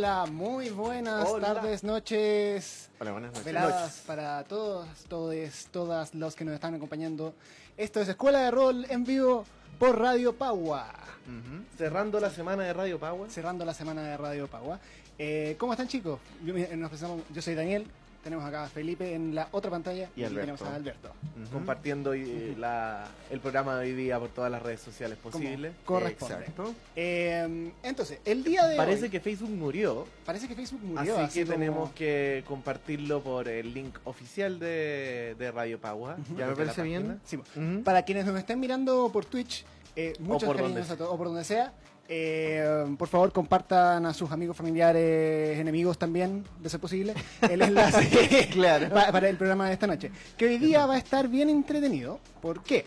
[0.00, 1.52] Hola, muy buenas Hola.
[1.52, 3.44] tardes, noches, Hola, buenas noches.
[3.44, 7.34] veladas para todos, todos, todas los que nos están acompañando.
[7.76, 9.44] Esto es Escuela de Rol en vivo
[9.78, 10.86] por Radio Pagua,
[11.26, 11.64] Ujú.
[11.76, 13.30] Cerrando la semana de Radio Power.
[13.30, 14.80] cerrando la semana de Radio Pagua.
[15.18, 16.18] Eh, ¿Cómo están chicos?
[16.46, 17.86] Yo, nos presentamos- yo soy Daniel,
[18.22, 20.40] tenemos acá a Felipe en la otra pantalla Y Alberto.
[20.40, 21.10] tenemos a Alberto.
[21.52, 22.14] Compartiendo
[22.58, 25.72] la- el programa de hoy día por todas las redes sociales posibles.
[25.84, 26.34] corresponde.
[26.36, 26.74] Exacto.
[26.96, 31.40] Eh, entonces, el día de Parece hoy, que Facebook murió, parece que Facebook murió, así
[31.40, 36.16] que como- tenemos que compartirlo por el link oficial de, de Radio Power.
[36.20, 36.36] Ujú.
[36.36, 37.20] Ya me parece bien.
[37.24, 37.38] Sí.
[37.84, 39.64] Para quienes nos estén mirando por Twitch,
[39.96, 41.72] eh, muchos cariños a todos, o por donde sea.
[42.12, 48.48] Eh, por favor, compartan a sus amigos, familiares, enemigos también, de ser posible, el enlace
[48.52, 48.88] Claro.
[48.94, 50.10] pa- para el programa de esta noche.
[50.36, 52.18] Que hoy día va a estar bien entretenido.
[52.42, 52.84] ¿Por qué?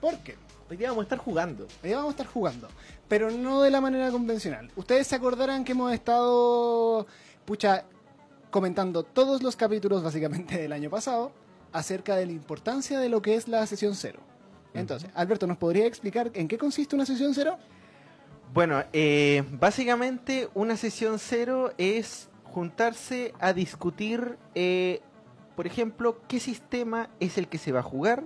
[0.00, 0.36] Porque
[0.68, 1.64] Hoy día vamos a estar jugando.
[1.82, 2.68] hoy día vamos a estar jugando,
[3.06, 4.70] pero no de la manera convencional.
[4.76, 7.06] Ustedes se acordarán que hemos estado,
[7.44, 7.84] pucha,
[8.50, 11.30] comentando todos los capítulos básicamente del año pasado
[11.72, 14.20] acerca de la importancia de lo que es la sesión cero.
[14.72, 17.58] Entonces, Alberto, ¿nos podría explicar en qué consiste una sesión cero?
[18.54, 25.00] Bueno, eh, básicamente una sesión cero es juntarse a discutir, eh,
[25.56, 28.22] por ejemplo, qué sistema es el que se va a jugar,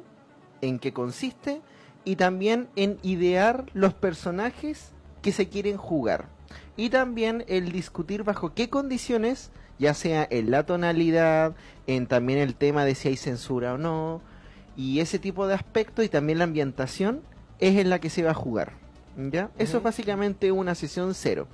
[0.60, 1.62] en qué consiste
[2.04, 6.28] y también en idear los personajes que se quieren jugar.
[6.76, 11.56] Y también el discutir bajo qué condiciones, ya sea en la tonalidad,
[11.86, 14.20] en también el tema de si hay censura o no,
[14.76, 17.22] y ese tipo de aspectos y también la ambientación
[17.60, 18.87] es en la que se va a jugar.
[19.18, 19.50] ¿Ya?
[19.58, 21.48] Eso es básicamente una sesión cero.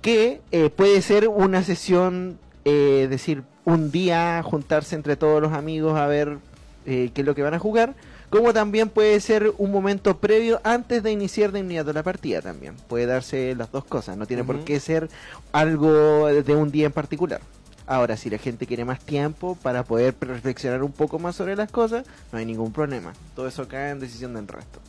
[0.00, 5.98] Que eh, puede ser una sesión, eh, decir, un día juntarse entre todos los amigos
[5.98, 6.38] a ver
[6.86, 7.94] eh, qué es lo que van a jugar.
[8.30, 12.74] Como también puede ser un momento previo antes de iniciar de inmediato la partida también.
[12.88, 15.08] Puede darse las dos cosas, no tiene por qué ser
[15.52, 17.40] algo de un día en particular.
[17.86, 21.70] Ahora, si la gente quiere más tiempo para poder reflexionar un poco más sobre las
[21.70, 23.12] cosas, no hay ningún problema.
[23.36, 24.80] Todo eso cae en decisión del resto.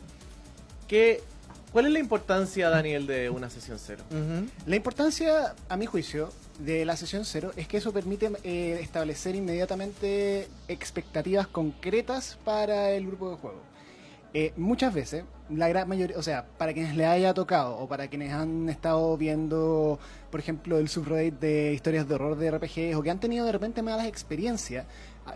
[0.87, 1.21] ¿Qué,
[1.75, 4.01] ¿Cuál es la importancia, Daniel, de una sesión cero?
[4.65, 9.35] La importancia, a mi juicio, de la sesión cero es que eso permite eh, establecer
[9.35, 13.59] inmediatamente expectativas concretas para el grupo de juego.
[14.33, 18.07] Eh, muchas veces, la gran mayoría, o sea, para quienes le haya tocado o para
[18.07, 19.99] quienes han estado viendo,
[20.31, 23.51] por ejemplo, el subreddit de historias de horror de RPGs o que han tenido de
[23.51, 24.85] repente malas experiencias,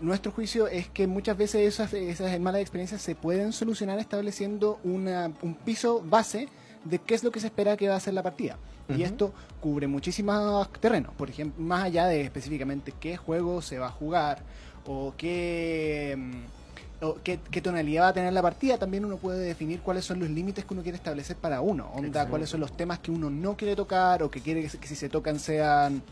[0.00, 5.32] nuestro juicio es que muchas veces esas, esas malas experiencias se pueden solucionar estableciendo una,
[5.42, 6.48] un piso base
[6.84, 8.56] de qué es lo que se espera que va a ser la partida.
[8.96, 13.86] Y esto cubre muchísimos terrenos, por ejemplo, más allá de específicamente qué juego se va
[13.86, 14.42] a jugar
[14.84, 19.38] o qué, mm, o qué, qué tonalidad va a tener la partida, también uno puede
[19.44, 21.88] definir cuáles son los límites que uno quiere establecer para uno.
[21.94, 24.96] Onda, cuáles son los temas que uno no quiere tocar o que quiere que si
[24.96, 26.02] se tocan sean...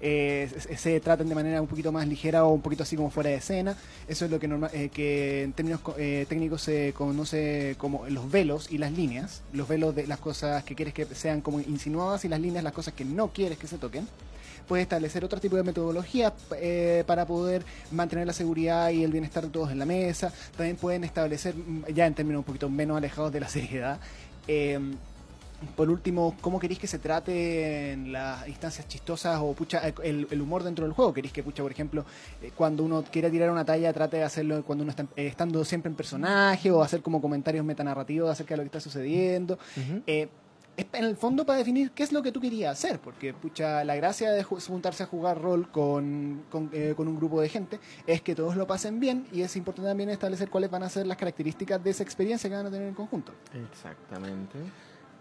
[0.00, 3.10] eh, se, se traten de manera un poquito más ligera o un poquito así como
[3.10, 3.76] fuera de escena.
[4.06, 8.30] Eso es lo que, norma- eh, que en términos eh, técnicos se conoce como los
[8.30, 9.42] velos y las líneas.
[9.52, 12.72] Los velos de las cosas que quieres que sean como insinuadas y las líneas las
[12.72, 14.06] cosas que no quieres que se toquen.
[14.66, 19.44] Puedes establecer otro tipo de metodología eh, para poder mantener la seguridad y el bienestar
[19.44, 20.30] de todos en la mesa.
[20.58, 21.54] También pueden establecer,
[21.94, 23.98] ya en términos un poquito menos alejados de la seriedad,
[24.46, 24.78] eh,
[25.76, 30.40] por último, ¿cómo queréis que se trate en las instancias chistosas o pucha, el, el
[30.40, 31.12] humor dentro del juego?
[31.12, 32.04] ¿Queréis que, pucha, por ejemplo,
[32.40, 35.64] eh, cuando uno quiere tirar una talla, trate de hacerlo cuando uno está eh, estando
[35.64, 39.58] siempre en personaje o hacer como comentarios metanarrativos acerca de lo que está sucediendo?
[40.06, 40.28] Eh,
[40.92, 43.96] en el fondo para definir qué es lo que tú querías hacer, porque pucha, la
[43.96, 47.80] gracia de ju- juntarse a jugar rol con, con, eh, con un grupo de gente
[48.06, 51.04] es que todos lo pasen bien y es importante también establecer cuáles van a ser
[51.08, 53.32] las características de esa experiencia que van a tener en conjunto.
[53.72, 54.56] Exactamente.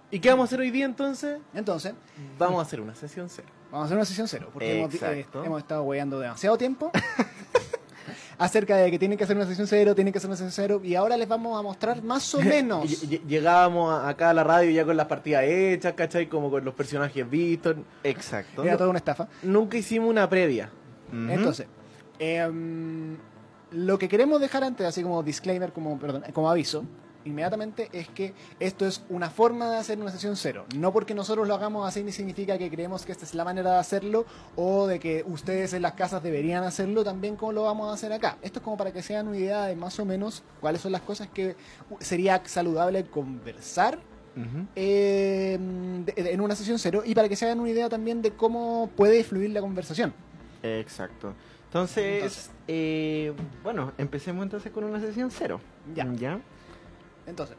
[0.09, 1.40] ¿Y qué vamos a hacer hoy día entonces?
[1.53, 1.94] Entonces,
[2.40, 3.47] Vamos a hacer una sesión cero.
[3.72, 6.90] Vamos a hacer una sesión cero, porque hemos, eh, hemos estado weyando demasiado tiempo
[8.38, 10.81] acerca de que tienen que hacer una sesión cero, tienen que hacer una sesión cero,
[10.84, 12.85] y ahora les vamos a mostrar más o menos.
[12.85, 16.28] Ll- ll- Llegábamos acá a la radio ya con las partidas hechas, ¿cachai?
[16.29, 17.76] Como con los personajes vistos.
[18.03, 18.64] Exacto.
[18.64, 19.28] Era toda una estafa.
[19.43, 20.70] Nunca hicimos una previa.
[21.11, 21.67] Entonces,
[22.20, 23.17] em,
[23.72, 26.84] lo que queremos dejar antes, así como disclaimer, como, perdón, como aviso,
[27.28, 30.66] inmediatamente es que esto es una forma de hacer una sesión cero.
[30.76, 33.72] No porque nosotros lo hagamos así ni significa que creemos que esta es la manera
[33.74, 34.26] de hacerlo
[34.56, 38.12] o de que ustedes en las casas deberían hacerlo también como lo vamos a hacer
[38.14, 38.38] acá.
[38.41, 40.91] Esto es como para que se hagan una idea de más o menos cuáles son
[40.91, 41.56] las cosas que
[42.00, 44.00] sería saludable conversar
[44.76, 45.58] eh,
[46.06, 49.24] en una sesión cero y para que se hagan una idea también de cómo puede
[49.24, 50.14] fluir la conversación.
[50.64, 51.34] Exacto.
[51.66, 52.52] Entonces, Entonces.
[52.68, 53.34] eh,
[53.64, 55.59] bueno, empecemos entonces con una sesión cero.
[55.94, 56.08] Ya.
[56.14, 56.40] ¿Ya?
[57.28, 57.56] Entonces,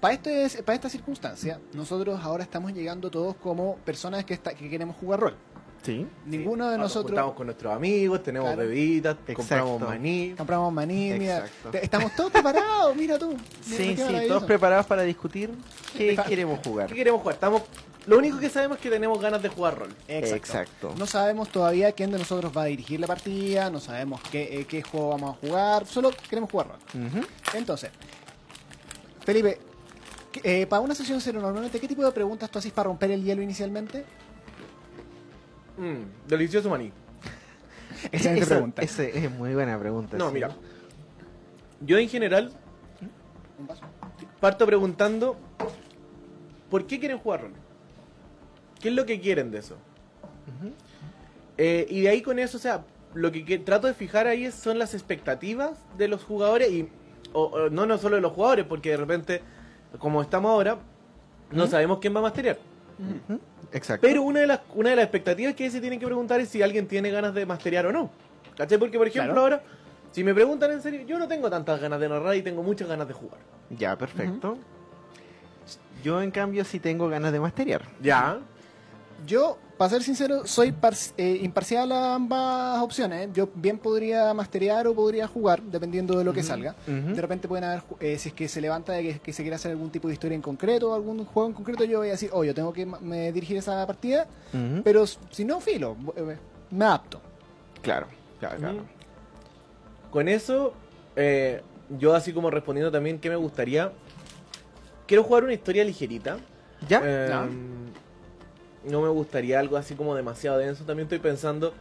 [0.00, 4.68] para este, para esta circunstancia, nosotros ahora estamos llegando todos como personas que, está, que
[4.70, 5.36] queremos jugar rol.
[5.82, 6.06] Sí.
[6.26, 8.68] Ninguno de Nos nosotros juntamos con nuestros amigos, tenemos Claro.
[8.68, 9.34] bebidas, Exacto.
[9.34, 10.34] compramos maní.
[10.36, 11.46] compramos maní, mira,
[11.80, 13.30] estamos todos preparados, mira tú.
[13.30, 15.50] Mira, Sí, sí, todos preparados para discutir
[15.96, 16.86] qué queremos jugar.
[16.88, 17.34] ¿Qué queremos jugar?
[17.34, 17.62] Estamos...
[18.06, 19.94] Lo único que sabemos es que tenemos ganas de jugar rol.
[20.08, 20.36] Exacto.
[20.36, 20.94] Exacto.
[20.98, 24.64] No sabemos todavía quién de nosotros va a dirigir la partida, no sabemos qué, eh,
[24.66, 26.78] qué juego vamos a jugar, solo queremos jugar rol.
[27.54, 27.90] Entonces,
[29.24, 29.58] Felipe,
[30.32, 33.10] ¿qué- eh, para una sesión cero normalmente, ¿qué tipo de preguntas tú haces para romper
[33.10, 34.04] el hielo inicialmente?
[35.78, 36.92] Mm, delicioso maní.
[38.12, 38.82] Excelente Esa- pregunta.
[38.82, 40.16] esa es muy buena pregunta.
[40.16, 40.34] No, sí.
[40.34, 40.50] mira.
[41.82, 42.52] Yo en general
[43.58, 43.82] Un vaso.
[44.40, 45.36] parto preguntando
[46.68, 47.52] ¿por qué quieren jugar rol?
[48.80, 49.76] ¿Qué es lo que quieren de eso?
[51.58, 52.84] Eh, y de ahí con eso, o sea,
[53.14, 56.88] lo que, que trato de fijar ahí es- son las expectativas de los jugadores y
[57.32, 59.42] o- o no no solo de los jugadores, porque de repente,
[59.98, 60.78] como estamos ahora,
[61.50, 62.58] no sabemos quién va a masterear.
[63.72, 64.06] Exacto.
[64.06, 66.62] Pero una de las una de las expectativas que se tienen que preguntar es si
[66.62, 68.10] alguien tiene ganas de masterear o no.
[68.56, 68.78] ¿Cachai?
[68.78, 69.40] Porque, por ejemplo, Claro.
[69.42, 69.62] ahora,
[70.10, 72.88] si me preguntan en serio, yo no tengo tantas ganas de narrar y tengo muchas
[72.88, 73.38] ganas de jugar.
[73.70, 74.58] Ya, perfecto.
[76.02, 77.82] Yo, en cambio, sí tengo ganas de masterear.
[78.02, 78.38] Ya.
[79.26, 80.74] Yo, para ser sincero, soy
[81.16, 83.28] eh, imparcial a ambas opciones.
[83.32, 86.74] Yo bien podría masterear o podría jugar, dependiendo de lo que salga.
[86.86, 89.56] De repente pueden haber, eh, si es que se levanta de que, que se quiere
[89.56, 92.12] hacer algún tipo de historia en concreto o algún juego en concreto, yo voy a
[92.12, 94.26] decir, oh, yo tengo que me dirigir esa partida,
[94.84, 96.36] pero si no, filo, eh,
[96.70, 97.20] me adapto.
[97.82, 98.06] Claro,
[98.38, 98.84] claro, claro.
[100.10, 100.74] Con eso,
[101.16, 101.62] eh,
[101.98, 103.92] yo así como respondiendo también, ¿qué me gustaría?
[105.06, 106.38] Quiero jugar una historia ligerita.
[106.88, 107.00] ¿Ya?
[107.04, 107.48] Eh, Ya.
[108.84, 110.84] No me gustaría algo así como demasiado denso.
[110.84, 111.74] También estoy pensando,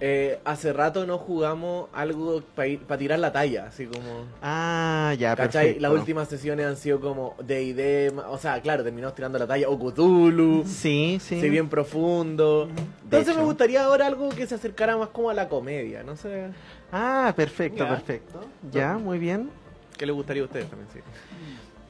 [0.00, 4.24] eh, hace rato no jugamos algo para tirar la talla, así como...
[4.42, 5.66] Ah, ya, ¿Cachai?
[5.66, 5.82] perfecto.
[5.82, 9.78] Las últimas sesiones han sido como D&D, o sea, claro, terminamos tirando la talla, o
[9.78, 11.40] Cthulhu, Sí, sí.
[11.40, 12.68] si bien profundo.
[13.04, 16.48] Entonces me gustaría ahora algo que se acercara más como a la comedia, no sé.
[16.90, 17.90] Ah, perfecto, Ya.
[17.90, 18.40] perfecto.
[18.72, 19.50] Ya, muy bien.
[19.96, 20.88] ¿Qué le gustaría a ustedes también?
[20.92, 21.00] Sí.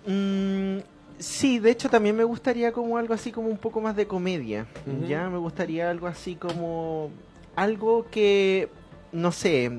[0.06, 0.79] Mm,
[1.19, 4.66] sí, de hecho también me gustaría como algo así como un poco más de comedia.
[5.08, 7.11] Ya, me gustaría algo así como
[7.56, 8.69] algo que,
[9.12, 9.70] no sé,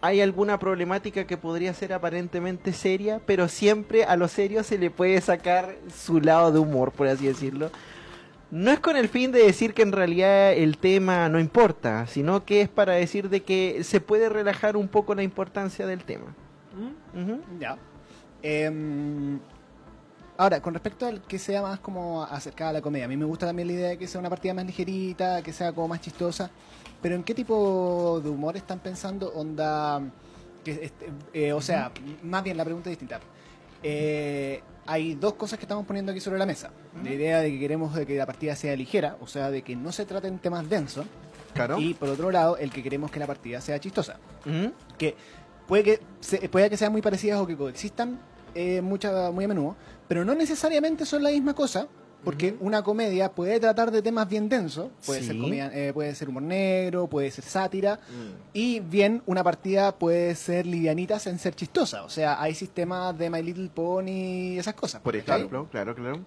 [0.00, 4.90] hay alguna problemática que podría ser aparentemente seria, pero siempre a lo serio se le
[4.90, 7.70] puede sacar su lado de humor, por así decirlo.
[8.50, 12.44] No es con el fin de decir que en realidad el tema no importa, sino
[12.44, 16.34] que es para decir de que se puede relajar un poco la importancia del tema.
[17.14, 17.40] Ujú.
[17.58, 17.78] Ya.
[18.42, 19.38] Em,
[20.38, 23.24] ahora, con respecto al que sea más como acercada a la comedia, a mí me
[23.24, 26.00] gusta también la idea de que sea una partida más ligerita, que sea como más
[26.00, 26.50] chistosa.
[27.00, 29.32] Pero ¿en qué tipo de humor están pensando?
[29.34, 30.00] Onda.
[30.64, 31.90] Que, este, eh, o sea,
[32.22, 33.18] más bien la pregunta es distinta.
[33.82, 36.70] Eh, hay dos cosas que estamos poniendo aquí sobre la mesa.
[37.02, 39.74] La idea de que queremos de que la partida sea ligera, o sea, de que
[39.76, 41.06] no se traten temas densos.
[41.54, 41.78] Claro.
[41.78, 44.18] Y por otro lado, el que queremos que la partida sea chistosa
[44.96, 45.14] que
[45.68, 48.18] puede que se- puede que sean muy parecidas o que coexistan
[48.54, 49.76] eh, mucha- muy a menudo,
[50.12, 51.86] pero no necesariamente son la misma cosa,
[52.22, 56.28] porque una comedia puede tratar de temas bien densos, puede, ser comedia- eh, puede ser
[56.28, 57.98] humor negro, puede ser sátira,
[58.52, 63.30] y bien una partida puede ser livianita en ser chistosa, o sea, hay sistemas de
[63.30, 65.00] My Little Pony y esas cosas.
[65.00, 66.20] Por ejemplo, claro, claro.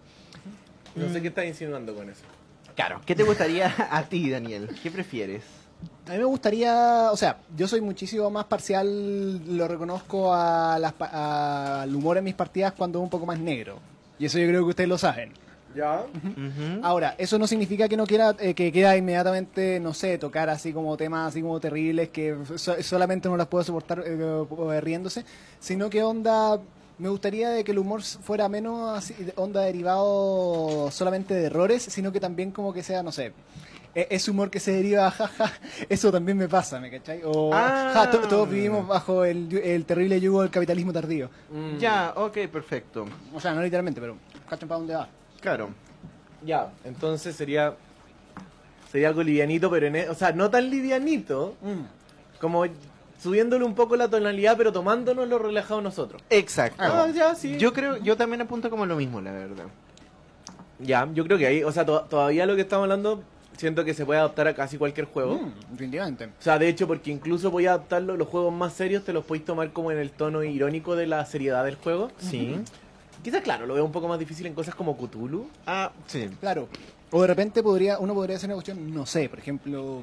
[0.95, 2.23] No sé qué estás insinuando con eso.
[2.75, 3.01] Claro.
[3.05, 4.67] ¿Qué te gustaría a ti, Daniel?
[4.81, 5.43] ¿Qué prefieres?
[6.07, 10.93] A mí me gustaría, o sea, yo soy muchísimo más parcial, lo reconozco a las
[10.93, 13.79] pa- al humor en mis partidas cuando es un poco más negro.
[14.19, 15.31] Y eso yo creo que ustedes lo saben.
[15.75, 16.03] Ya.
[16.83, 20.71] Ahora, eso no significa que no quiera, eh, que quiera inmediatamente, no sé, tocar así
[20.71, 25.25] como temas así como terribles que so- solamente no las puedo soportar eh, riéndose,
[25.59, 26.59] sino que onda,
[26.97, 32.11] me gustaría de que el humor fuera menos así, onda derivado solamente de errores, sino
[32.11, 33.33] que también como que sea, no sé,
[33.95, 35.51] e- ese humor que se deriva, jaja,
[35.89, 37.21] eso también me pasa, ¿me cachai?
[37.23, 37.91] O, Ah.
[37.93, 41.29] ja, to- todos vivimos bajo el, el terrible yugo del capitalismo tardío.
[41.49, 43.05] Mm, Ya, ok, perfecto.
[43.33, 44.17] O sea, no literalmente, pero
[44.49, 45.07] ¿cachan para dónde va?
[45.41, 45.69] Claro.
[46.43, 47.73] Ya, entonces sería.
[48.91, 49.95] Sería algo livianito, pero en.
[49.95, 51.55] e- O sea, no tan livianito.
[51.61, 52.39] Mm.
[52.39, 52.65] Como
[53.21, 56.21] subiéndole un poco la tonalidad, pero tomándonos lo relajado nosotros.
[56.29, 56.77] Exacto.
[56.83, 57.57] Ah, ya, sí.
[57.57, 59.65] Yo creo, yo también apunto como lo mismo, la verdad.
[60.79, 61.63] Ya, yo creo que ahí.
[61.63, 63.23] O sea, to- todavía lo que estamos hablando.
[63.57, 65.35] Siento que se puede adaptar a casi cualquier juego.
[65.35, 66.25] Mm, definitivamente.
[66.25, 69.25] O sea, de hecho, porque incluso voy a adaptarlo, los juegos más serios te los
[69.25, 72.11] podéis tomar como en el tono irónico de la seriedad del juego.
[72.17, 72.55] Sí.
[73.23, 75.47] Quizás, claro, lo veo un poco más difícil en cosas como Cthulhu.
[75.65, 76.29] Ah, sí.
[76.39, 76.67] Claro.
[77.11, 80.01] O de repente podría, uno podría hacer una cuestión, no sé, por ejemplo,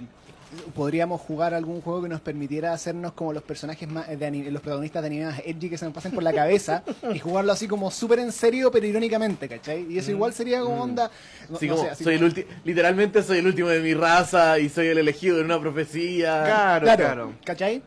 [0.75, 4.61] podríamos jugar algún juego que nos permitiera hacernos como los personajes más de anime- los
[4.63, 6.83] protagonistas de anime más edgy que se nos pasen por la cabeza
[7.15, 9.87] y jugarlo así como súper en serio pero irónicamente, ¿cachai?
[9.91, 11.11] Y eso igual sería como onda...
[11.49, 13.81] no- Así no como, sé, así soy el como- ulti- literalmente soy el último de
[13.81, 16.43] mi raza y soy el elegido de una profecía.
[16.45, 17.33] Claro, Claro, claro.
[17.45, 17.83] ¿cachai?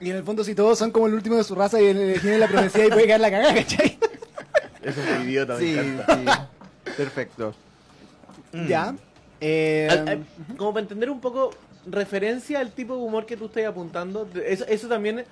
[0.00, 1.96] Y en el fondo si todos son como el último de su raza y el
[1.98, 3.98] elegido de la profecía y puede caer la cagada, ¿cachai?
[4.82, 6.48] Eso es muy idiota, me Sí, encanta.
[6.84, 6.92] sí.
[6.96, 7.54] Perfecto.
[8.52, 8.66] Mm.
[8.66, 8.94] Ya.
[9.40, 10.24] Eh, Al- al-
[10.56, 11.50] como para entender un poco
[11.90, 15.24] referencia al tipo de humor que tú estás apuntando, eso, eso también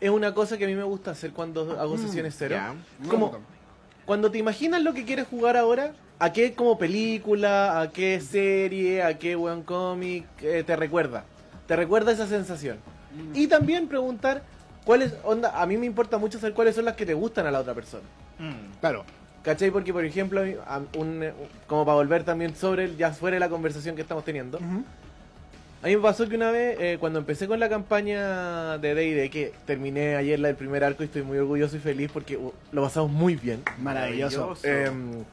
[0.00, 2.56] es una cosa que a mí me gusta hacer cuando hago sesiones cero.
[3.08, 3.30] Como
[4.06, 9.02] cuando te imaginas lo que quieres jugar ahora, a qué como película, a qué serie,
[9.02, 11.24] a qué buen cómic eh, te recuerda.
[11.66, 12.78] Te recuerda esa sensación.
[13.34, 14.42] Y también preguntar
[14.84, 17.50] cuáles, onda, a mí me importa mucho saber cuáles son las que te gustan a
[17.50, 18.04] la otra persona.
[18.38, 18.78] Mm.
[18.80, 19.04] claro.
[19.42, 19.70] ¿Cachai?
[19.70, 21.32] Porque, por ejemplo, a mí- a- un, eh,
[21.66, 24.58] como para volver también sobre, el- ya fuera de la conversación que estamos teniendo.
[25.82, 29.30] A mí me pasó que una vez, eh, cuando empecé con la campaña de D&D,
[29.30, 32.52] que terminé ayer la del primer arco y estoy muy orgulloso y feliz porque uh,
[32.72, 33.62] lo pasamos muy bien.
[33.80, 34.56] Maravilloso.
[34.62, 35.24] Maravilloso.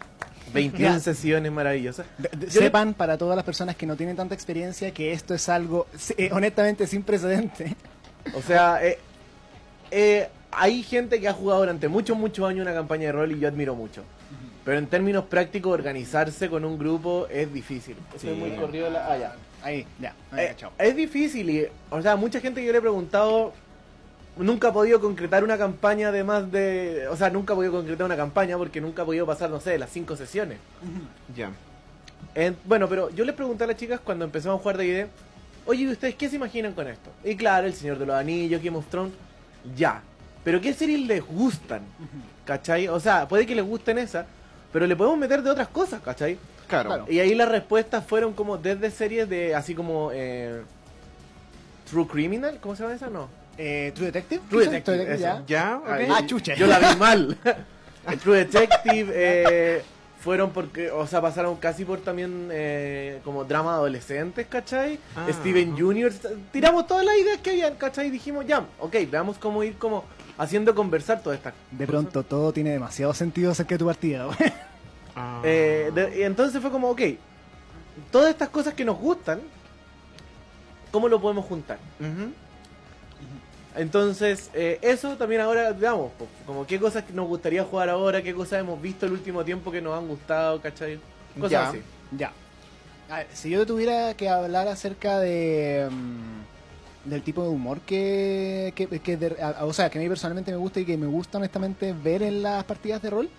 [0.54, 1.00] 21 Ya.
[1.00, 2.06] sesiones maravillosas.
[2.18, 5.12] De- de- Yo le- sepan para todas las personas que no tienen tanta experiencia que
[5.12, 5.88] esto es algo
[6.18, 7.76] eh, honestamente sin precedente.
[8.36, 9.00] O sea, eh,
[9.92, 13.40] eh, hay gente que ha jugado durante muchos, muchos años una campaña de rol y
[13.40, 14.04] yo admiro mucho.
[14.64, 17.96] Pero en términos prácticos, organizarse con un grupo es difícil.
[18.16, 18.40] Estoy Sí.
[18.40, 18.90] muy corrido.
[18.90, 19.12] La...
[19.12, 19.36] Ah, ya.
[19.66, 20.14] Ahí, ya.
[20.38, 23.52] Eh, es difícil y, o sea, mucha gente que yo le he preguntado
[24.38, 28.06] nunca ha podido concretar una campaña de más de, o sea, nunca ha podido concretar
[28.06, 30.60] una campaña porque nunca ha podido pasar, no sé, las cinco sesiones.
[31.36, 31.52] Ya.
[32.36, 35.06] En- bueno, pero yo les pregunté a las chicas cuando empezamos a jugar de ID,
[35.66, 37.10] oye, ¿y ustedes qué se imaginan con esto?
[37.24, 39.14] Y claro, El Señor de los Anillos, Game of Thrones,
[39.76, 40.02] ya.
[40.44, 41.82] Pero ¿qué series les gustan?
[42.46, 42.88] ¿Cachai?
[42.88, 44.28] O sea, puede que les gusten esas,
[44.72, 46.38] pero le podemos meter de otras cosas, ¿cachai?
[46.68, 46.90] Claro.
[46.90, 47.06] Claro.
[47.10, 50.62] Y ahí las respuestas fueron como desde series de, así como eh,
[51.90, 53.10] True Criminal, ¿cómo se llama esa?
[53.10, 53.30] No.
[53.58, 54.42] Eh, True Detective.
[54.50, 55.82] True ¿Qué Detective, ya.
[55.86, 56.56] Ah, chucha.
[56.56, 57.38] Yo la vi mal.
[58.24, 59.82] True Detective eh,
[60.20, 65.00] fueron porque, o sea, pasaron casi por también eh, como drama adolescentes, ¿cachai?
[65.16, 65.28] Ah.
[65.32, 66.12] Steven Jr.
[66.52, 68.08] Tiramos todas las ideas que habían, ¿cachai?
[68.08, 70.04] Y dijimos, ya, ok, veamos cómo ir como
[70.38, 74.28] haciendo conversar todas estas De pronto todo tiene demasiado sentido acerca de tu partida.
[75.16, 75.42] Ah.
[75.44, 77.02] Eh, de- y entonces fue como, ok,
[78.12, 79.40] todas estas cosas que nos gustan,
[80.92, 81.78] ¿cómo lo podemos juntar?
[83.76, 86.12] Entonces, eh, eso también ahora, digamos,
[86.46, 89.82] como qué cosas nos gustaría jugar ahora, qué cosas hemos visto el último tiempo que
[89.82, 90.98] nos han gustado, ¿cachai?
[91.36, 91.70] Cosas Ya.
[91.70, 91.82] así.
[92.18, 92.32] Ya.
[93.10, 98.72] A ver, si yo tuviera que hablar acerca de mm, del tipo de humor que,
[98.76, 101.06] que, que de- a- o sea, que a mí personalmente me gusta y que me
[101.08, 103.30] gusta honestamente ver en las partidas de rol,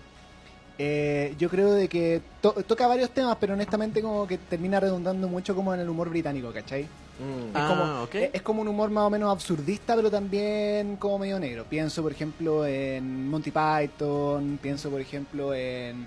[0.79, 5.27] eh, yo creo de que to- toca varios temas, pero honestamente como que termina redundando
[5.27, 6.83] mucho como en el humor británico, ¿cachai?
[6.83, 7.47] Mm.
[7.49, 8.15] Es, Ah, como, ok.
[8.15, 11.65] es, es como un humor más o menos absurdista, pero también como medio negro.
[11.67, 16.05] Pienso, por ejemplo, en Monty Python, pienso, por ejemplo, en...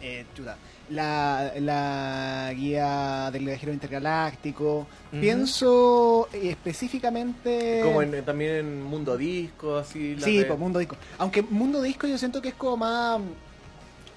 [0.00, 0.56] eh, chuta,
[0.88, 4.86] la, la guía del viajero intergaláctico.
[5.10, 7.80] Pienso eh, específicamente...
[7.82, 10.16] Como en- también en Mundo Disco, así.
[10.16, 10.96] la Sí, de- pues Mundo Disco.
[11.18, 13.20] Aunque Mundo Disco yo siento que es como más...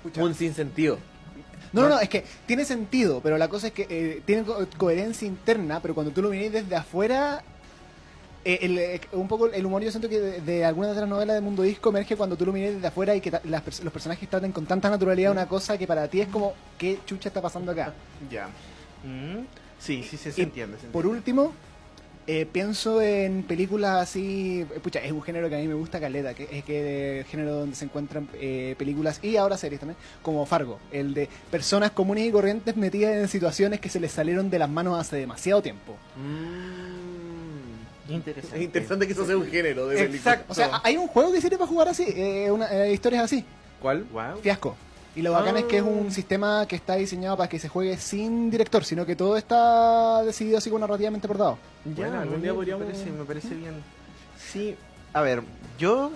[0.04, 0.24] Pucha.
[0.24, 0.98] Un sin sentido.
[1.72, 4.66] No, no, no, es que tiene sentido, pero la cosa es que eh, tiene co-
[4.78, 7.44] coherencia interna, pero cuando tú lo vienes desde afuera,
[8.44, 11.10] eh, el, eh, un poco el humor yo siento que de, de algunas de las
[11.10, 13.94] novelas de Mundo Disco emerge cuando tú lo vienes desde afuera y que las los
[13.94, 17.42] personajes traten con tanta naturalidad una cosa que para ti es como, ¿qué chucha está
[17.42, 17.94] pasando acá?
[18.32, 18.48] Ya.
[19.04, 19.46] Mm.
[19.78, 20.78] Sí, sí, sí, se Y entiende.
[20.80, 21.54] se Por último,
[22.28, 26.34] eh, pienso en películas así, pucha, es un género que a mí me gusta caleta,
[26.34, 30.46] que es que el género donde se encuentran eh, películas y ahora series también, como
[30.46, 34.60] Fargo, el de personas comunes y corrientes metidas en situaciones que se les salieron de
[34.60, 35.98] las manos hace demasiado tiempo.
[36.18, 38.14] Mm.
[38.14, 38.58] Interesante.
[38.58, 40.18] Es interesante que eso sea un género de película.
[40.18, 40.46] Exacto.
[40.52, 43.46] O sea, hay un juego que sirve para jugar así, eh, una, eh, historias así,
[43.82, 44.04] ¿Cuál?
[44.12, 44.42] Wow.
[44.42, 44.76] fiasco.
[45.20, 47.98] Y lo bacán es que es un sistema que está diseñado para que se juegue
[47.98, 51.58] sin director, sino que todo está decidido así como narrativamente por dado.
[51.84, 53.74] Ya, Bueno, algún día podríamos- me, parece, me parece bien.
[54.38, 54.78] Sí,
[55.12, 55.42] a ver,
[55.78, 56.12] yo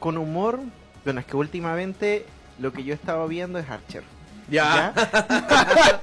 [0.00, 0.58] con humor,
[1.04, 2.26] bueno, es que últimamente
[2.58, 4.02] lo que yo estaba viendo es Archer.
[4.50, 4.92] Ya.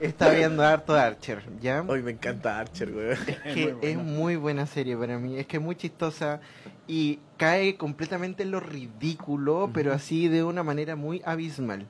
[0.00, 1.82] Está viendo harto Archer, ¿ya?
[1.86, 3.12] Hoy me encanta Archer, güey.
[3.12, 6.40] Es que es muy buena serie para mí, es que es muy chistosa
[6.86, 11.86] y cae completamente en lo ridículo, pero así de una manera muy abismal.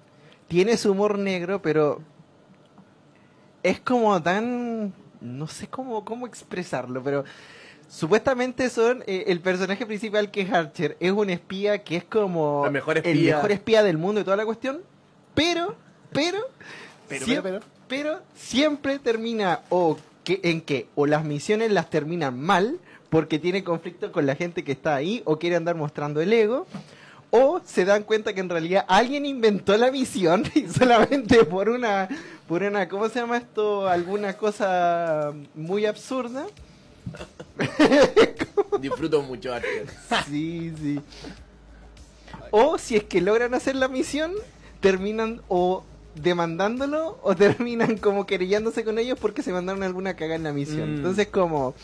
[0.46, 2.02] Tiene su humor negro, pero
[3.64, 4.92] es como tan...
[5.20, 7.24] no sé cómo, cómo expresarlo, pero
[7.88, 12.64] supuestamente son eh, el personaje principal que es Archer, es un espía que es como
[12.66, 13.36] El mejor el espía.
[13.36, 14.82] mejor espía del mundo y toda la cuestión,
[15.34, 15.74] pero,
[16.12, 16.38] pero,
[17.08, 17.62] Pero, siem- pero, pero.
[17.88, 22.78] pero siempre termina o que, en que o las misiones las terminan mal
[23.10, 26.66] porque tiene conflicto con la gente que está ahí o quiere andar mostrando el ego.
[27.36, 32.08] O se dan cuenta que en realidad alguien inventó la misión y solamente por una,
[32.48, 33.88] por una, ¿cómo se llama esto?
[33.88, 36.46] Alguna cosa muy absurda.
[38.80, 39.86] Disfruto mucho arte.
[40.28, 41.00] Sí, sí.
[42.50, 44.32] O si es que logran hacer la misión,
[44.84, 45.82] terminan o
[46.14, 50.92] demandándolo o terminan como querellándose con ellos porque se mandaron alguna cagada en la misión.
[50.92, 50.96] Mm.
[50.96, 51.74] Entonces como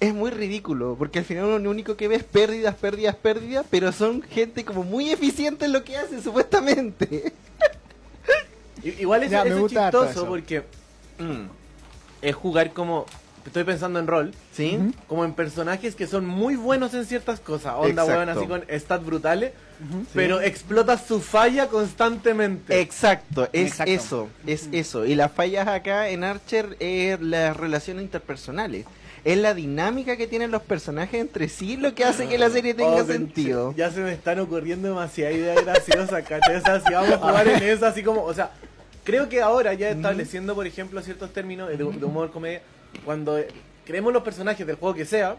[0.00, 3.66] es muy ridículo, porque al final uno lo único que ve es pérdidas, pérdidas, pérdidas,
[3.68, 7.34] pero son gente como muy eficiente en lo que hace supuestamente.
[8.82, 10.26] Igual es, Ya, eso es chistoso eso.
[10.26, 10.60] porque
[11.18, 11.44] mm,
[12.22, 13.04] es jugar como.
[13.46, 14.32] Estoy pensando en rol.
[14.52, 14.76] ¿Sí?
[14.76, 14.92] Ujú.
[15.06, 17.74] Como en personajes que son muy buenos en ciertas cosas.
[17.76, 18.12] Onda, Exacto.
[18.12, 19.52] weón, así con stats brutales.
[19.88, 20.04] Ujú.
[20.14, 22.80] Pero explotas su falla constantemente.
[22.80, 23.92] Exacto, es Exacto.
[23.92, 25.06] eso, es eso.
[25.06, 28.84] Y las fallas acá en Archer es las relaciones interpersonales.
[29.24, 32.72] Es la dinámica que tienen los personajes entre sí lo que hace que la serie
[32.72, 33.74] tenga Oh, sentido.
[33.76, 36.56] Ya se me están ocurriendo demasiadas ideas graciosas, ¿cachai?
[36.56, 38.50] O sea, si vamos a jugar en eso, así como, o sea,
[39.04, 42.62] creo que ahora ya estableciendo, por ejemplo, ciertos términos de, de humor, comedia,
[43.04, 43.38] cuando
[43.84, 45.36] creemos los personajes del juego que sea,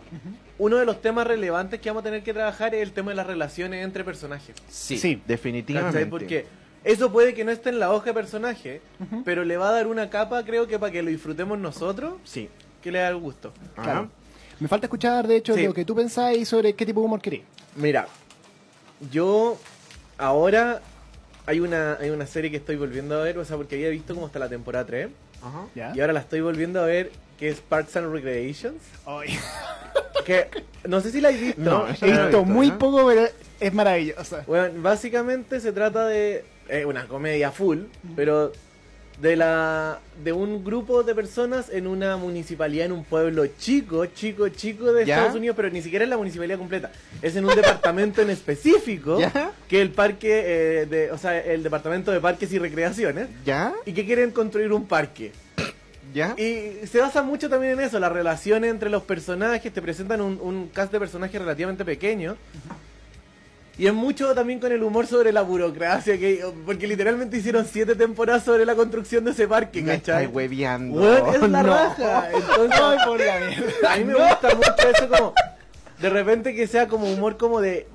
[0.57, 3.15] uno de los temas relevantes que vamos a tener que trabajar es el tema de
[3.15, 4.55] las relaciones entre personajes.
[4.67, 5.21] Sí, Sí.
[5.27, 5.97] definitivamente.
[5.97, 6.09] ¿Cachai?
[6.09, 6.45] Porque
[6.83, 8.81] eso puede que no esté en la hoja de personaje,
[9.23, 12.49] pero le va a dar una capa, creo que para que lo disfrutemos nosotros, Sí.
[12.81, 13.53] que le da el gusto.
[13.75, 13.83] Ajá.
[13.83, 14.09] Claro.
[14.59, 15.63] Me falta escuchar, de hecho, Sí.
[15.65, 17.41] lo que tú pensáis sobre qué tipo de humor querés.
[17.75, 18.07] Mira,
[19.11, 19.57] yo
[20.17, 20.81] ahora
[21.45, 24.13] hay una, hay una serie que estoy volviendo a ver, o sea, porque había visto
[24.13, 25.09] como hasta la temporada 3,
[25.41, 25.65] Ajá.
[25.75, 25.93] ¿Ya?
[25.95, 28.83] y ahora la estoy volviendo a ver, que es Parks and Recreations,
[30.27, 30.47] que
[30.87, 31.59] no sé si la he visto.
[31.59, 32.73] No, He visto visto, muy ¿eh?
[32.77, 33.27] poco, pero
[33.59, 34.43] es maravillosa.
[34.45, 37.79] Bueno, básicamente se trata de eh, una comedia full,
[38.15, 38.51] pero
[39.19, 44.49] de la de un grupo de personas en una municipalidad en un pueblo chico, chico,
[44.49, 45.15] chico de ¿Ya?
[45.15, 46.91] Estados Unidos, pero ni siquiera es la municipalidad completa.
[47.23, 49.51] Es en un departamento en específico, ¿Ya?
[49.67, 53.73] que el parque eh, de, o sea, el departamento de parques y recreaciones ¿Ya?
[53.83, 55.31] y que quieren construir un parque.
[56.13, 56.33] ¿Ya?
[56.37, 60.39] Y se basa mucho también en eso, las relaciones entre los personajes, te presentan un,
[60.41, 62.35] un cast de personajes relativamente pequeño.
[63.77, 67.95] Y es mucho también con el humor sobre la burocracia, que porque literalmente hicieron siete
[67.95, 70.25] temporadas sobre la construcción de ese parque, Me ¿cachai?
[70.25, 70.99] estáis hueveando.
[71.01, 71.69] Weón, es la No.
[71.73, 72.29] raja.
[72.33, 73.93] Entonces, Ay, por la mierda.
[73.93, 75.33] a mí me gusta mucho eso como
[75.99, 77.87] de repente que sea como humor como de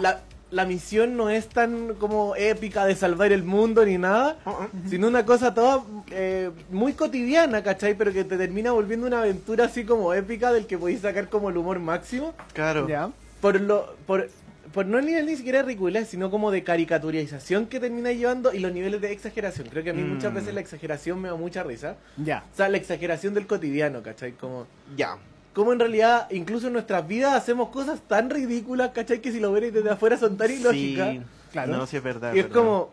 [0.00, 4.88] la, la misión no es tan como épica de salvar el mundo ni nada, Uh-uh.
[4.88, 7.94] sino una cosa toda eh, muy cotidiana, ¿cachai?
[7.94, 11.50] Pero que te termina volviendo una aventura así como épica del que podéis sacar como
[11.50, 12.88] el humor máximo Claro.
[12.88, 13.10] ¿Ya?
[13.40, 14.28] por lo por
[14.72, 18.52] por no el nivel ni siquiera de ridiculez, sino como de caricaturización que termina llevando
[18.52, 19.66] y los niveles de exageración.
[19.68, 20.14] Creo que a mí Mm.
[20.14, 21.96] muchas veces la exageración me da mucha risa.
[22.18, 22.44] Ya.
[22.52, 24.32] O sea, la exageración del cotidiano, ¿cachai?
[24.32, 25.16] Como Ya.
[25.54, 29.20] Como en realidad, incluso en nuestras vidas, hacemos cosas tan ridículas, ¿cachai?
[29.20, 31.10] Que si lo veréis desde afuera son tan ilógicas.
[31.10, 31.76] Sí, Claro.
[31.76, 32.34] No, sí es verdad.
[32.34, 32.60] y es verdad.
[32.60, 32.90] como,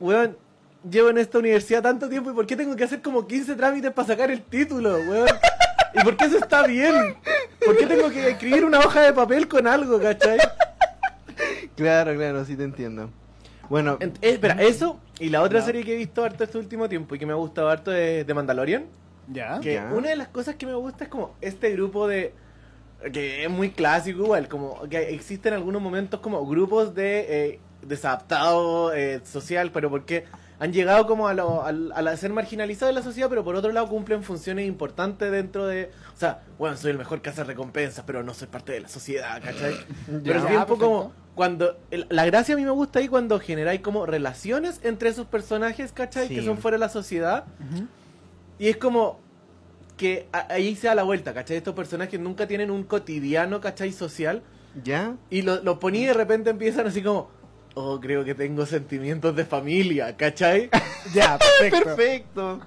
[0.00, 0.36] weón,
[0.90, 3.92] llevo en esta universidad tanto tiempo y ¿por qué tengo que hacer como 15 trámites
[3.92, 5.28] para sacar el título, weón?
[5.94, 6.94] ¿Y por qué eso está bien?
[7.64, 10.38] ¿Por qué tengo que escribir una hoja de papel con algo, cachai?
[11.76, 13.10] Claro, claro, sí te entiendo.
[13.68, 16.88] Bueno, Ent- eh, espera, eso y la otra serie que he visto harto este último
[16.88, 18.84] tiempo y que me ha gustado harto es The Mandalorian.
[19.32, 19.60] ¿Ya?
[19.60, 19.92] Que Ya.
[19.92, 22.32] una de las cosas que me gusta es como este grupo de.
[23.12, 28.92] que es muy clásico igual, como que existen algunos momentos como grupos de eh, desadaptado
[28.92, 30.24] eh, social, pero porque
[30.60, 33.54] han llegado como a, lo, al- a la- ser marginalizados en la sociedad, pero por
[33.54, 35.90] otro lado cumplen funciones importantes dentro de.
[36.16, 39.40] O sea, bueno, soy el mejor caza recompensas, pero no soy parte de la sociedad,
[39.40, 39.74] ¿cachai?
[40.24, 41.12] Pero es bien poco como.
[41.36, 45.26] Cuando, el- la gracia a mí me gusta ahí cuando generáis como relaciones entre esos
[45.28, 46.26] personajes, ¿cachai?
[46.26, 46.34] Sí.
[46.34, 47.44] Que son fuera de la sociedad.
[48.58, 49.20] Y es como
[49.96, 51.56] que ahí se da la vuelta, ¿cachai?
[51.56, 53.92] Estos personajes nunca tienen un cotidiano, ¿cachai?
[53.92, 54.42] Social.
[54.84, 55.16] ¿ya?
[55.30, 57.30] Y lo, lo poní y de repente empiezan así como,
[57.74, 60.70] oh, creo que tengo sentimientos de familia, ¿cachai?
[61.14, 61.86] Ya, perfecto.
[61.88, 62.60] Perfecto.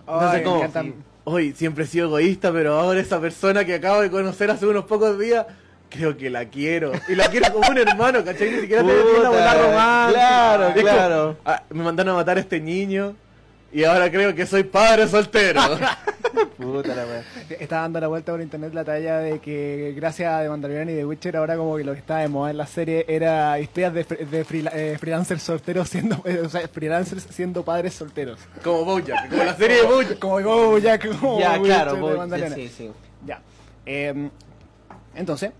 [0.00, 4.02] Entonces, Ay, me como, hoy siempre he sido egoísta, pero ahora esa persona que acabo
[4.02, 5.46] de conocer hace unos pocos días,
[5.88, 6.92] creo que la quiero.
[7.08, 8.50] Y la quiero como un hermano, ¿cachai?
[8.50, 10.12] Ni siquiera te en la bola romántica.
[10.12, 11.36] claro, como, claro.
[11.44, 13.16] ah, me mandaron a matar a este niño.
[13.72, 15.60] Y ahora creo que soy padre soltero.
[16.56, 17.24] Puta la wea.
[17.60, 20.94] Está dando la vuelta por internet la talla de que gracias a The Mandalorian y
[20.94, 23.92] The Witcher ahora como que lo que estaba de moda en la serie era historias
[23.92, 28.38] de, fr- de freela- eh, freelancers solteros siendo eh, o sea, freelancers siendo padres solteros.
[28.64, 30.18] como Bojack, como la serie de Bojack.
[30.18, 32.54] Como Bojack, como Ya, Witcher claro, Mandalorian.
[32.54, 32.90] sí, sí.
[33.26, 33.40] Ya.
[33.84, 34.30] Eh,
[35.14, 35.50] entonces,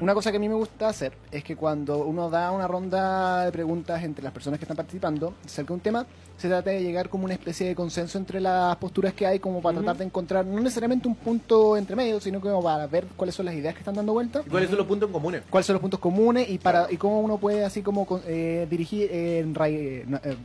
[0.00, 3.44] Una cosa que a mí me gusta hacer es que cuando uno da una ronda
[3.44, 6.82] de preguntas entre las personas que están participando acerca de un tema, se trata de
[6.82, 10.04] llegar como una especie de consenso entre las posturas que hay, como para tratar de
[10.04, 13.74] encontrar no necesariamente un punto entre medio, sino como para ver cuáles son las ideas
[13.74, 15.42] que están dando vuelta, ¿Y cuáles son los puntos comunes?
[15.48, 19.08] cuáles son los puntos comunes y para y cómo uno puede así como eh, dirigir
[19.10, 20.36] eh, eh, no, eh,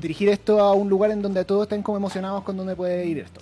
[0.00, 3.18] dirigir esto a un lugar en donde todos estén como emocionados con dónde puede ir
[3.18, 3.40] esto.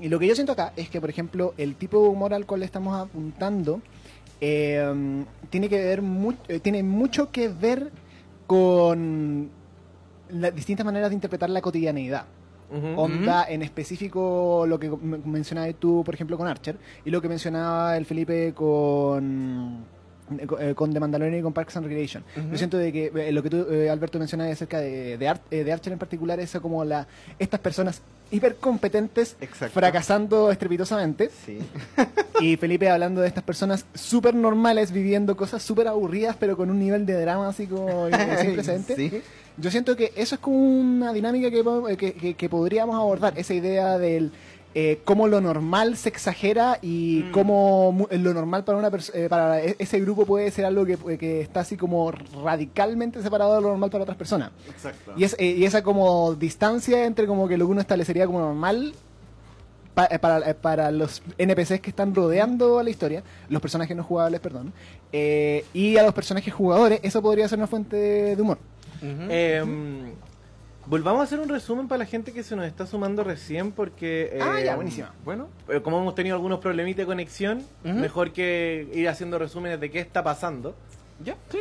[0.00, 2.46] Y lo que yo siento acá es que, por ejemplo, el tipo de humor al
[2.46, 3.80] cual le estamos apuntando
[4.40, 7.90] eh, tiene que ver mu- eh, tiene mucho que ver
[8.46, 9.50] con
[10.30, 12.24] las distintas maneras de interpretar la cotidianeidad.
[12.98, 17.96] Onda, en específico, lo que mencionabas tú, por ejemplo, con Archer, y lo que mencionaba
[17.96, 19.84] el Felipe con
[20.74, 22.24] con The Mandalorian y con Parks and Recreation.
[22.50, 25.40] Yo siento de que eh, lo que tú, eh, Alberto, mencionabas acerca de, de, Ar-
[25.50, 27.06] eh, de Archer en particular, es como la
[27.38, 29.36] estas personas hipercompetentes
[29.72, 31.30] fracasando estrepitosamente.
[31.44, 31.58] Sí.
[32.40, 36.78] Y Felipe hablando de estas personas súper normales viviendo cosas súper aburridas, pero con un
[36.78, 38.94] nivel de drama así como eh, sin precedentes.
[38.94, 39.22] Sí.
[39.56, 41.64] Yo siento que eso es como una dinámica que,
[41.96, 44.30] que, que- que podríamos abordar, esa idea del
[44.74, 47.30] eh, cómo lo normal se exagera y Mm.
[47.32, 50.96] cómo mu- lo normal para una eh, para e- ese grupo puede ser algo que,
[51.18, 54.50] que está así como radicalmente separado de lo normal para otras personas.
[54.68, 55.12] Exacto.
[55.16, 58.40] Y, es, eh, y esa como distancia entre como que lo que uno establecería como
[58.40, 58.92] normal
[59.94, 63.96] pa- eh, para, eh, para los NPCs que están rodeando a la historia, los personajes
[63.96, 64.72] no jugables, perdón,
[65.12, 68.58] eh, y a los personajes jugadores, eso podría ser una fuente de, de humor.
[69.00, 70.12] Em,
[70.88, 74.38] volvamos a hacer un resumen para la gente que se nos está sumando recién porque...
[74.40, 75.12] Ah, ya, em, buenísima.
[75.24, 79.90] Bueno, eh, como hemos tenido algunos problemitas de conexión, mejor que ir haciendo resúmenes de
[79.90, 80.74] qué está pasando.
[81.24, 81.58] ya, sí.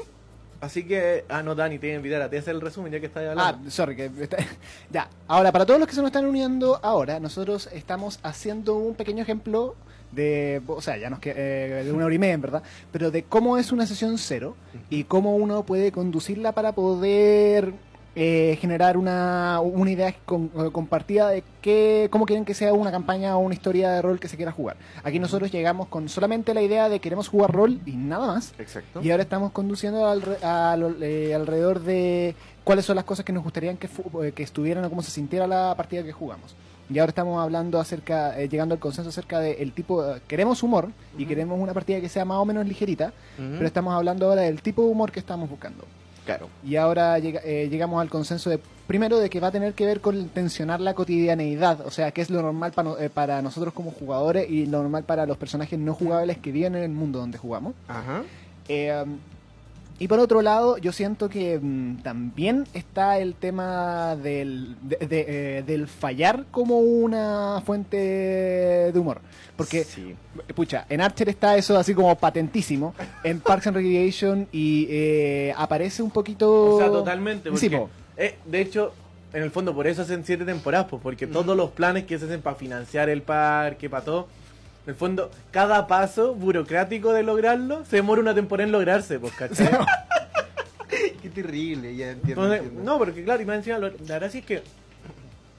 [0.60, 1.24] Así que...
[1.30, 3.06] Ah, no, Dani, te voy a invitar a ti a hacer el resumen ya que
[3.06, 3.70] estás Ah, hablando.
[3.70, 4.38] sorry, que está-
[4.90, 5.08] ya.
[5.28, 9.22] Ahora, para todos los que se nos están uniendo ahora, nosotros estamos haciendo un pequeño
[9.22, 9.76] ejemplo
[10.12, 13.12] de, o sea, ya nos que eh, de una hora y media, en verdad, pero
[13.12, 14.56] de cómo es una sesión cero
[14.90, 17.74] y cómo uno puede conducirla para poder
[18.20, 22.90] eh, generar una, una idea con- eh, compartida de qué, cómo quieren que sea una
[22.90, 24.76] campaña o una historia de rol que se quiera jugar.
[25.04, 28.54] Aquí nosotros llegamos con solamente la idea de queremos jugar rol y nada más.
[28.58, 29.02] Exacto.
[29.04, 33.34] Y ahora estamos conduciendo alre- a lo- eh, alrededor de cuáles son las cosas que
[33.34, 33.88] nos gustaría que,
[34.24, 36.56] eh, que estuvieran o cómo se sintiera la partida que jugamos.
[36.90, 40.90] Y ahora estamos hablando acerca, eh, llegando al consenso acerca del tipo, eh, queremos humor
[41.18, 44.62] y queremos una partida que sea más o menos ligerita, pero estamos hablando ahora del
[44.62, 45.84] tipo de humor que estamos buscando.
[46.28, 46.48] Claro.
[46.64, 50.00] Y ahora eh, llegamos al consenso de, primero, de que va a tener que ver
[50.02, 53.74] con tensionar la cotidianeidad, o sea, qué es lo normal para, no- eh, para nosotros
[53.74, 57.18] como jugadores y lo normal para los personajes no jugables que viven en el mundo
[57.20, 57.74] donde jugamos.
[57.88, 58.22] Ajá.
[58.68, 59.04] Eh,
[60.00, 65.26] y por otro lado, yo siento que mm, también está el tema del, de- de,
[65.60, 69.22] eh, del fallar como una fuente de humor.
[69.56, 70.14] Porque, Sí.
[70.56, 76.04] pucha, en Archer está eso así como patentísimo, en Parks and Recreation y eh, aparece
[76.04, 76.76] un poquito...
[76.76, 77.50] O sea, totalmente.
[77.50, 77.90] Porque, Sí, po.
[78.18, 78.94] eh, de hecho,
[79.34, 82.26] en el fondo por eso hacen siete temporadas, pues, porque todos los planes que se
[82.26, 84.28] hacen para financiar el parque, para todo,
[84.88, 89.34] en el fondo, cada paso burocrático de lograrlo se demora una temporada en lograrse, pues,
[89.34, 89.68] ¿cachai?
[91.22, 92.44] Qué terrible, ya entiendo.
[92.46, 92.90] Entonces, entiendo.
[92.94, 94.64] no, porque claro, y más encima, lo- la gracia es que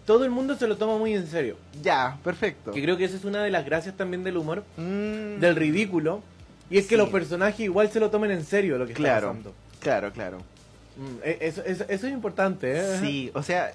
[0.06, 1.56] todo el mundo se lo toma muy en serio.
[1.82, 2.70] Ya, perfecto.
[2.70, 6.22] Que creo que esa es una de las gracias también del humor, Mm, del ridículo,
[6.70, 6.96] y es que Sí.
[6.96, 9.54] los personajes igual se lo tomen en serio lo que está Claro, pasando.
[9.80, 10.38] claro, claro.
[10.96, 12.98] Mm, e- Eso, eso, eso es importante, ¿eh?
[13.00, 13.70] Sí, o sea,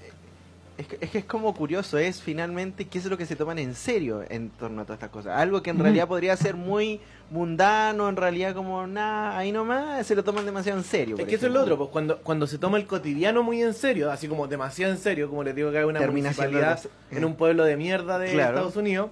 [0.77, 3.59] es que, es que es como curioso, es finalmente qué es lo que se toman
[3.59, 5.37] en serio en torno a todas estas cosas.
[5.37, 10.15] Algo que en realidad podría ser muy mundano, en realidad como nada, ahí nomás, se
[10.15, 11.15] lo toman demasiado en serio.
[11.17, 13.73] Es que eso es lo otro, pues cuando, cuando se toma el cotidiano muy en
[13.73, 16.79] serio, así como demasiado en serio, como les digo que hay una Termina municipalidad
[17.11, 18.49] en un pueblo de mierda de Claro.
[18.57, 19.09] Estados Unidos,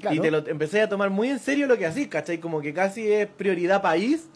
[0.00, 0.16] Claro.
[0.16, 2.38] y te lo empecé a tomar muy en serio lo que así, ¿cachai?
[2.38, 4.28] Como que casi es prioridad país,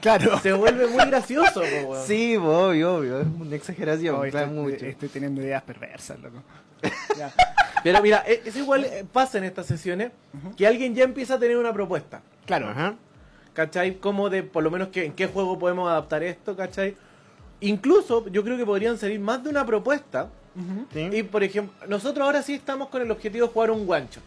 [0.00, 0.38] Claro.
[0.42, 2.06] se vuelve muy gracioso, po, weón.
[2.06, 4.86] Sí, obvio, obvio, es una exageración, claro, estoy, mucho.
[4.86, 6.42] estoy teniendo ideas perversas, loco.
[7.18, 7.32] Ya.
[7.82, 10.12] Pero mira, e- es igual eh, pasa en estas sesiones,
[10.56, 12.68] que alguien ya empieza a tener una propuesta, Claro.
[12.68, 12.94] Ajá.
[13.52, 13.96] ¿cachai?
[13.96, 16.96] Como de, por lo menos, que, en qué juego podemos adaptar esto, ¿cachai?
[17.60, 20.28] Incluso, yo creo que podrían salir más de una propuesta.
[20.92, 21.08] Sí.
[21.12, 24.20] y por ejemplo, nosotros ahora sí estamos con el objetivo de jugar un guancho.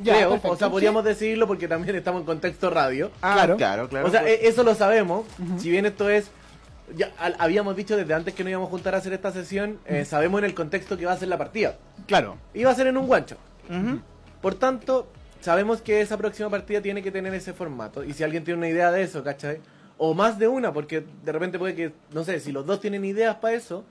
[0.00, 0.72] Ya, Creo, perfecto, o sea, sí.
[0.72, 3.10] podríamos decidirlo porque también estamos en contexto radio.
[3.20, 3.56] Ah, Claro.
[3.56, 4.06] claro, claro.
[4.06, 4.32] o sea, pues.
[4.40, 5.26] e- eso lo sabemos.
[5.58, 6.30] Si bien esto es.
[6.96, 9.78] Ya al- habíamos dicho desde antes que no íbamos a juntar a hacer esta sesión.
[9.86, 11.76] eh, sabemos en el contexto que va a ser la partida.
[12.06, 12.36] Claro.
[12.54, 13.36] Iba a ser en un guancho.
[14.40, 15.08] Por tanto,
[15.40, 18.04] sabemos que esa próxima partida tiene que tener ese formato.
[18.04, 19.60] Y si alguien tiene una idea de eso, ¿cachai?
[19.98, 23.04] O más de una, porque de repente puede que, no sé, si los dos tienen
[23.04, 23.84] ideas para eso.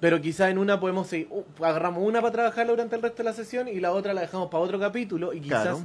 [0.00, 3.24] Pero quizá en una podemos seguir, uh, agarramos una para trabajarla durante el resto de
[3.24, 5.80] la sesión y la otra la dejamos para otro capítulo y quizás Claro.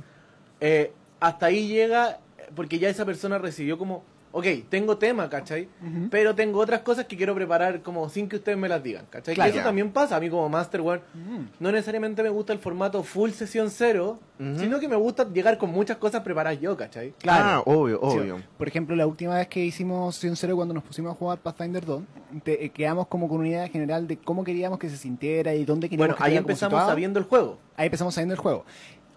[0.61, 2.19] eh, hasta ahí llega
[2.55, 4.03] porque ya esa persona recibió como,
[4.37, 5.69] ok, tengo tema, ¿cachai?
[6.11, 9.33] Pero tengo otras cosas que quiero preparar como sin que ustedes me las digan, ¿cachai?
[9.33, 9.51] Que Claro.
[9.53, 10.99] eso también pasa a mí como Master, weón.
[11.13, 11.45] Mm.
[11.61, 14.19] No necesariamente me gusta el formato full sesión cero,
[14.57, 17.13] sino que me gusta llegar con muchas cosas preparadas yo, ¿cachai?
[17.19, 17.43] Claro.
[17.45, 18.41] Ah, obvio, Sí, obvio.
[18.57, 21.85] por ejemplo, la última vez que hicimos Sesión Cero, cuando nos pusimos a jugar Pathfinder
[21.85, 22.03] 2,
[22.43, 25.63] te- eh, quedamos como con una idea general de cómo queríamos que se sintiera y
[25.63, 27.57] dónde queríamos Bueno, que ahí estuviera como empezamos sabiendo el juego.
[27.77, 28.65] Ahí empezamos sabiendo el juego.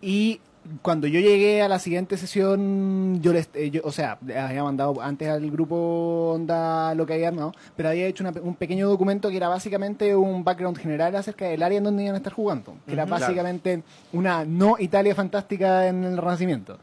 [0.01, 0.41] Y
[0.83, 5.01] cuando yo llegué a la siguiente sesión, yo les, eh, yo, o sea, había mandado
[5.01, 9.31] antes al grupo Onda lo que había armado, pero había hecho una un pequeño documento
[9.31, 12.77] que era básicamente un background general acerca del área en donde iban a estar jugando.
[12.87, 16.79] Que era básicamente una no Italia fantástica en el Renacimiento.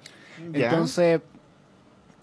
[0.53, 1.21] Entonces,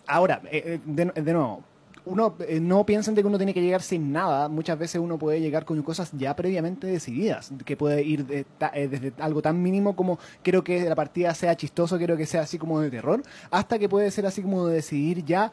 [0.06, 1.62] ahora, eh, eh, de, de nuevo,
[2.04, 4.48] uno eh, no piensen de que uno tiene que llegar sin nada.
[4.48, 8.72] Muchas veces uno puede llegar con cosas ya previamente decididas, que puede ir de- ta-
[8.74, 12.42] eh, desde algo tan mínimo como quiero que la partida sea chistoso, quiero que sea
[12.42, 15.52] así como de terror, hasta que puede ser así como de decidir ya.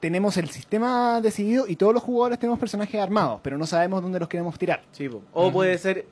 [0.00, 4.18] Tenemos el sistema decidido y todos los jugadores tenemos personajes armados, pero no sabemos dónde
[4.20, 4.82] los queremos tirar.
[4.92, 5.08] Sí.
[5.32, 6.06] O puede ser,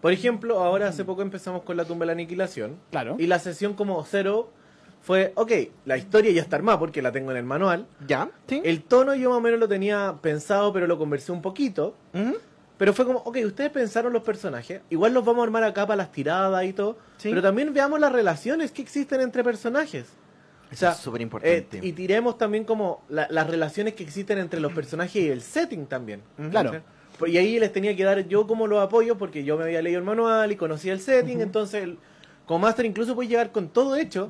[0.00, 2.76] por ejemplo, ahora hace poco empezamos con la tumba de la aniquilación.
[2.90, 3.16] Claro.
[3.18, 4.50] Y la sesión como cero
[5.06, 5.52] fue, ok,
[5.84, 7.86] la historia ya está armada porque la tengo en el manual.
[8.08, 8.28] ¿Ya?
[8.48, 8.60] ¿Sí?
[8.64, 11.94] El tono yo más o menos lo tenía pensado, pero lo conversé un poquito.
[12.76, 15.96] Pero fue como, ok, ustedes pensaron los personajes, igual los vamos a armar acá para
[15.98, 17.28] las tiradas y todo, Sí.
[17.30, 20.06] pero también veamos las relaciones que existen entre personajes.
[20.72, 21.78] Eso es súper importante.
[21.78, 25.40] eh, y tiremos también como la- las relaciones que existen entre los personajes y el
[25.40, 26.20] setting también.
[26.50, 26.82] Claro.
[27.24, 30.00] Y ahí les tenía que dar yo como los apoyos porque yo me había leído
[30.00, 31.98] el manual y conocía el setting, entonces el-
[32.44, 34.28] como Master incluso puede llegar con todo hecho,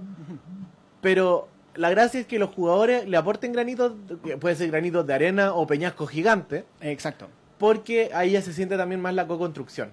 [1.00, 3.92] pero la gracia es que los jugadores le aporten granitos,
[4.24, 7.28] que puede ser granitos de arena o peñasco gigante, Exacto.
[7.58, 9.90] porque ahí ya se siente también más la co-construcción.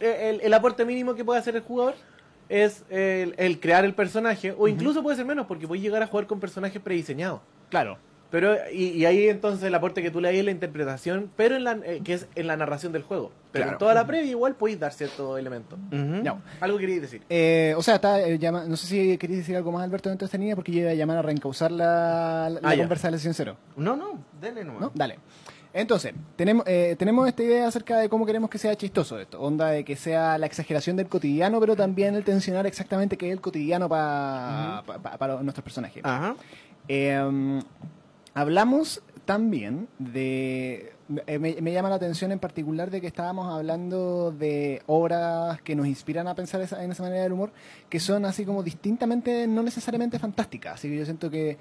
[0.00, 1.94] Eh, El, el aporte mínimo que puede hacer el jugador
[2.48, 6.06] es el, el crear el personaje, o incluso puede ser menos, porque puede llegar a
[6.06, 7.40] jugar con personajes prediseñados.
[7.68, 7.98] Claro.
[8.30, 11.56] Pero, y, y ahí entonces el aporte que tú le das es la interpretación, pero
[11.56, 13.30] en la, eh, que es en la narración del juego.
[13.52, 13.72] Pero Claro.
[13.72, 15.78] en toda la previa igual podéis dar ciertos elementos.
[15.90, 16.22] Ujú.
[16.22, 16.36] Ya.
[16.60, 17.22] Algo queréis decir.
[17.30, 20.26] Eh, o sea, está, eh, llama- no sé si querías decir algo más, Alberto, dentro
[20.26, 23.32] de esta línea, porque yo iba a llamar a reencauzar la, la, Ah, la sesión
[23.32, 23.56] cero.
[23.76, 24.80] No, no, dale nomás.
[24.82, 24.92] ¿no?
[24.94, 25.18] Dale.
[25.72, 29.40] Entonces, tenemos, eh, tenemos esta idea acerca de cómo queremos que sea chistoso esto.
[29.40, 33.32] Onda de que sea la exageración del cotidiano, pero también el tensionar exactamente qué es
[33.32, 36.02] el cotidiano pa- pa- pa- para nuestros personajes.
[36.04, 36.34] Ajá.
[36.88, 37.60] Eh,
[38.40, 40.92] hablamos también de...
[41.26, 45.74] eh, me, me llama la atención en particular de que estábamos hablando de obras que
[45.76, 47.50] nos inspiran a pensar esa- en esa manera del humor,
[47.90, 50.74] que son así como distintamente, no necesariamente fantásticas.
[50.74, 51.58] Así que yo siento que,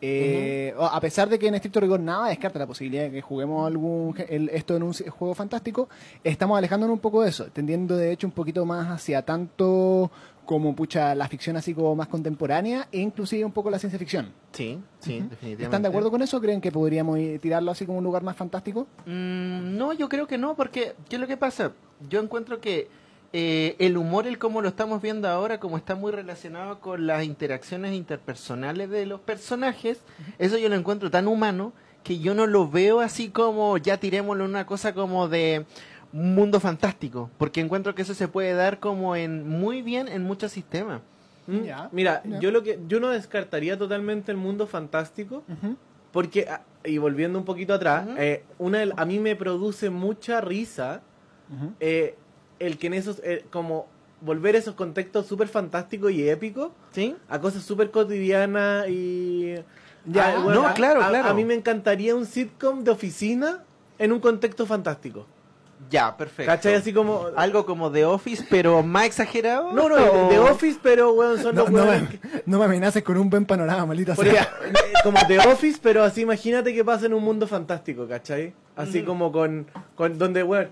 [0.00, 3.66] eh, a pesar de que en estricto rigor nada descarta la posibilidad de que juguemos
[3.66, 5.90] algún el- esto en un juego fantástico,
[6.24, 10.10] estamos alejándonos un poco de eso, tendiendo de hecho un poquito más hacia tanto
[10.50, 14.32] como pucha la ficción así como más contemporánea e inclusive un poco la ciencia ficción.
[14.50, 15.62] Sí, sí, definitivamente.
[15.62, 16.40] ¿Están de acuerdo con eso?
[16.40, 18.88] ¿Creen que podríamos ir- tirarlo así como un lugar más fantástico?
[19.06, 21.70] Mm, no, yo creo que no, porque ¿qué es lo que pasa?
[22.08, 22.88] Yo encuentro que
[23.32, 27.22] eh, el humor, el como lo estamos viendo ahora, como está muy relacionado con las
[27.22, 30.00] interacciones interpersonales de los personajes,
[30.40, 34.44] eso yo lo encuentro tan humano que yo no lo veo así como ya tirémoslo
[34.46, 35.64] en una cosa como de
[36.12, 40.22] un mundo fantástico, porque encuentro que eso se puede dar como en muy bien en
[40.24, 41.00] muchos sistemas.
[41.46, 41.62] ¿Mm?
[41.92, 45.42] Mira, yo lo que yo no descartaría totalmente el mundo fantástico,
[46.12, 51.02] porque, ah, y volviendo un poquito atrás, eh, una a mí me produce mucha risa
[51.80, 52.16] eh,
[52.58, 53.86] el que en esos, eh, como
[54.20, 57.16] volver esos contextos súper fantásticos y épicos ¿Sí?
[57.28, 59.54] a cosas súper cotidianas y...
[60.04, 61.28] Ya, Ah, no, a- claro, a- claro.
[61.28, 63.64] A mí me encantaría un sitcom de oficina
[63.98, 65.26] en un contexto fantástico.
[65.88, 66.52] Ya, perfecto.
[66.52, 66.74] ¿Cachai?
[66.74, 67.26] Así como...
[67.36, 69.72] Algo como The Office, pero más exagerado.
[69.72, 72.58] No, no, o- de Office, pero, weón, son No, los no weones me, que- no
[72.58, 74.42] me amenaces con un buen panorama, maldita Porque, sea.
[74.66, 78.52] eh, como The Office, pero así imagínate que pasa en un mundo fantástico, ¿cachai?
[78.76, 80.68] Así como con, con donde, weón,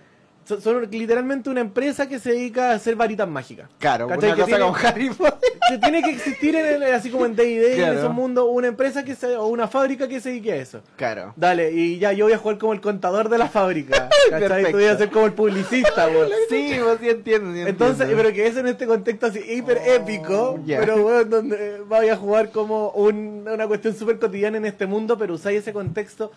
[0.49, 3.69] son, son literalmente una empresa que se dedica a hacer varitas mágicas.
[3.79, 5.51] Claro, una Que cosa tiene- con Harry Potter.
[5.69, 7.99] Que tiene que existir en el- así como en D&D, en Claro.
[7.99, 10.81] esos mundos, una empresa que se, o una fábrica que se dedique a eso.
[10.97, 11.35] Claro.
[11.37, 14.09] Dale, y ya yo voy a jugar como el contador de la fábrica.
[14.31, 14.65] ¿Cachai?
[14.71, 16.31] Tú voy a ser como el publicista, weón.
[16.49, 17.53] Sí, pues sí entiendo.
[17.53, 18.23] sí Entonces, entiendo.
[18.23, 20.81] pero que es en este contexto así hiper épico, ya.
[20.81, 25.19] pero weón, donde vaya a jugar como un- una cuestión súper cotidiana en este mundo,
[25.19, 26.33] pero usáis ese contexto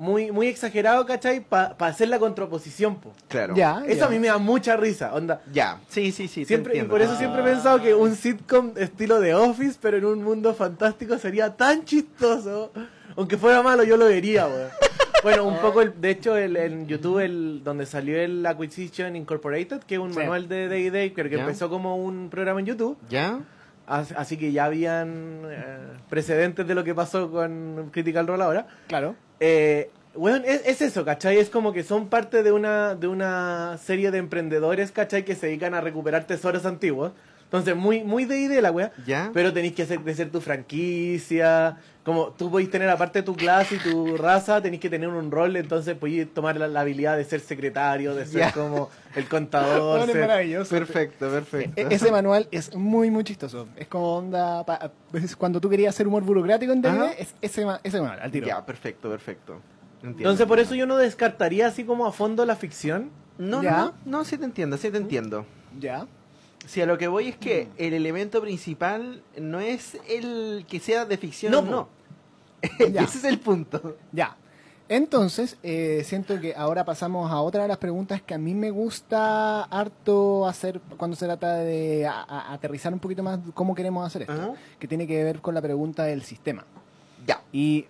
[0.00, 1.40] muy, muy exagerado, ¿cachai?
[1.40, 3.12] Para hacer la contraposición, po.
[3.28, 3.54] Claro.
[3.54, 4.06] Ya, Eso ya.
[4.06, 5.42] a mí me da mucha risa, onda.
[5.52, 5.78] Ya.
[5.88, 6.46] Sí, sí, sí.
[6.46, 10.06] Siempre, y por eso siempre he pensado que un sitcom estilo de Office, pero en
[10.06, 12.72] un mundo fantástico sería tan chistoso.
[13.14, 14.68] Aunque fuera malo, yo lo vería, weón.
[15.22, 19.80] Bueno, un poco, el, de hecho, el, en YouTube, el, donde salió el Acquisition Incorporated,
[19.80, 20.18] que es un Sí.
[20.18, 21.42] manual de Day Day, pero que Ya.
[21.42, 22.96] empezó como un programa en YouTube.
[23.10, 23.38] ¿Ya?
[23.86, 28.66] As- Así que ya habían eh, precedentes de lo que pasó con Critical Role ahora.
[28.86, 29.14] Claro.
[29.40, 31.38] Eh, bueno, es, es eso, ¿cachai?
[31.38, 35.24] Es como que son parte de una, de una serie de emprendedores, ¿cachai?
[35.24, 37.12] Que se dedican a recuperar tesoros antiguos.
[37.50, 38.92] Entonces, muy, muy de idea la wea.
[39.04, 39.30] ¿Ya?
[39.34, 41.78] Pero tenéis que hacer crecer tu franquicia.
[42.04, 45.32] Como tú podéis tener, aparte de tu clase y tu raza, tenéis que tener un
[45.32, 45.56] rol.
[45.56, 48.52] Entonces, podéis tomar la, la habilidad de ser secretario, de ser Ya.
[48.52, 49.98] como el contador.
[49.98, 50.70] Bueno, ser- maravilloso.
[50.76, 51.72] Perfecto, perfecto.
[51.80, 53.66] E- Ese manual es muy, muy chistoso.
[53.76, 54.64] Es como onda.
[54.64, 57.10] pa- es cuando tú querías hacer humor burocrático en Ajá.
[57.18, 58.46] es ese, ma- ese manual, al tiro.
[58.46, 59.54] Ya, perfecto, perfecto.
[59.96, 60.18] Entiendo.
[60.20, 63.10] Entonces, por eso yo no descartaría así como a fondo la ficción.
[63.38, 63.70] No, ¿Ya?
[63.72, 65.44] no, no, no, sí te entiendo, sí te entiendo.
[65.78, 66.06] Ya.
[66.66, 71.04] Si a lo que voy es que el elemento principal no es el que sea
[71.04, 71.88] de ficción No, no.
[72.78, 73.96] Ese es el punto.
[74.12, 74.36] Ya.
[74.88, 78.70] Entonces, eh, siento que ahora pasamos a otra de las preguntas que a mí me
[78.72, 84.04] gusta harto hacer cuando se trata de a- a- aterrizar un poquito más cómo queremos
[84.04, 84.52] hacer esto, Ajá.
[84.80, 86.64] que tiene que ver con la pregunta del sistema.
[87.24, 87.40] Ya.
[87.52, 87.86] Y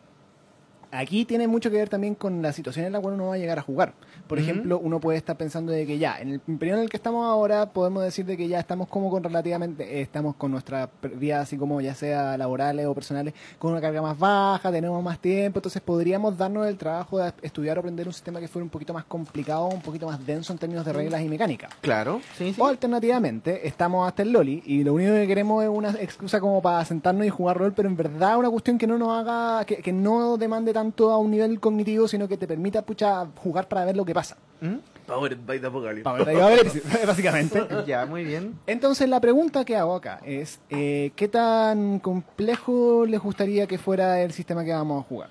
[0.90, 3.38] aquí tiene mucho que ver también con la situación en la cual uno va a
[3.38, 3.94] llegar a jugar.
[4.30, 6.96] Por ejemplo, uno puede estar pensando de que ya, en el periodo en el que
[6.96, 10.88] estamos ahora, podemos decir de que ya estamos como con relativamente, eh, estamos con nuestra
[11.16, 15.18] vida así como ya sea laborales o personales, con una carga más baja, tenemos más
[15.18, 18.70] tiempo, entonces podríamos darnos el trabajo de estudiar o aprender un sistema que fuera un
[18.70, 21.68] poquito más complicado, un poquito más denso en términos de reglas y mecánica.
[21.80, 22.60] Claro, sí, sí.
[22.60, 26.62] O alternativamente, estamos hasta el Loli y lo único que queremos es una excusa como
[26.62, 29.78] para sentarnos y jugar rol, pero en verdad una cuestión que no nos haga, que,
[29.78, 33.84] que no demande tanto a un nivel cognitivo, sino que te permita pucha, jugar para
[33.84, 34.19] ver lo que pasa.
[34.60, 34.76] ¿Mm?
[35.06, 36.04] Powered by the Apocalypse.
[36.04, 37.66] Para ver, a ver, básicamente.
[37.86, 38.58] Ya, muy bien.
[38.66, 44.22] Entonces la pregunta que hago acá es, eh, ¿qué tan complejo les gustaría que fuera
[44.22, 45.30] el sistema que vamos a jugar?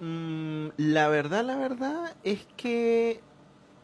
[0.00, 3.20] Mm, la verdad, la verdad es que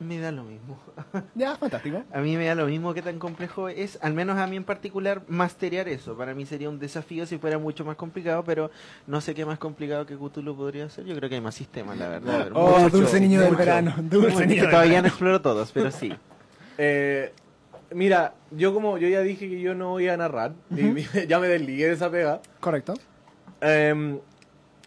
[0.01, 0.79] me da lo mismo.
[1.35, 2.03] Ya, fantástico.
[2.13, 4.65] A mí me da lo mismo que tan complejo es, al menos a mí en
[4.65, 6.17] particular, masterear eso.
[6.17, 8.71] Para mí sería un desafío si fuera mucho más complicado, pero
[9.07, 11.05] no sé qué más complicado que Cthulhu podría ser.
[11.05, 12.51] Yo creo que hay más sistemas, la verdad.
[12.55, 15.91] Oh, mucho, dulce niño del verano, dulce niño que del todavía no exploro todos, pero
[15.91, 16.13] sí.
[16.83, 17.35] Eh,
[17.91, 20.95] mira, yo como yo ya dije que yo no voy a narrar, y
[21.29, 22.41] ya me desligué de esa pega.
[22.59, 22.95] Correcto.
[23.61, 24.19] Eh,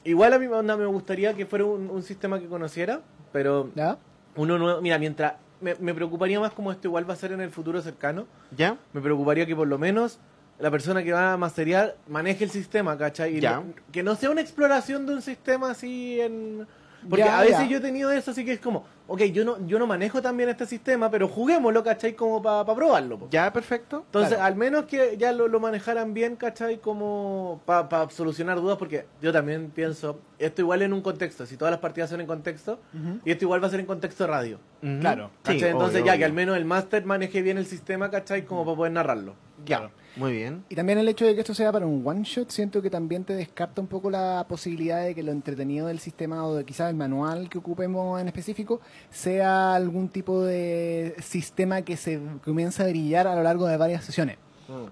[0.03, 3.99] igual a mí onda, me gustaría que fuera un, un sistema que conociera, pero ¿Ya?
[4.35, 7.41] Uno nuevo, mira, mientras me, me preocuparía más como esto igual va a ser en
[7.41, 8.77] el futuro cercano, ¿Ya?
[8.93, 10.19] me preocuparía que por lo menos
[10.59, 13.37] la persona que va a masteriar maneje el sistema, ¿cachai?
[13.37, 13.63] Y Ya.
[13.91, 16.67] que no sea una exploración de un sistema así en...
[17.09, 17.67] Porque Ya, a veces ya.
[17.67, 20.49] yo he tenido eso, así que es como, ok, yo no, yo no manejo también
[20.49, 22.13] este sistema, pero juguémoslo, ¿cachai?
[22.15, 23.19] Como para probarlo.
[23.19, 23.27] po.
[23.29, 23.51] ¿Ya?
[23.51, 24.03] Perfecto.
[24.05, 24.45] Entonces, Claro.
[24.45, 26.77] al menos que ya lo, lo manejaran bien, ¿cachai?
[26.79, 31.71] Como para solucionar dudas, porque yo también pienso, esto igual en un contexto, si todas
[31.71, 32.79] las partidas son en contexto,
[33.25, 34.59] y esto igual va a ser en contexto de radio.
[35.01, 35.29] Claro.
[35.43, 35.59] ¿Cachai?
[35.59, 36.19] Sí, Entonces obvio, ya obvio.
[36.19, 38.45] que al menos el máster maneje bien el sistema, ¿cachai?
[38.45, 39.35] Como para poder narrarlo.
[39.65, 39.89] Ya.
[40.15, 40.63] Muy bien.
[40.69, 43.23] Y también el hecho de que esto sea para un one shot, siento que también
[43.23, 46.89] te descarta un poco la posibilidad de que lo entretenido del sistema o de quizás
[46.89, 52.87] el manual que ocupemos en específico sea algún tipo de sistema que se comienza a
[52.87, 54.37] brillar a lo largo de varias sesiones.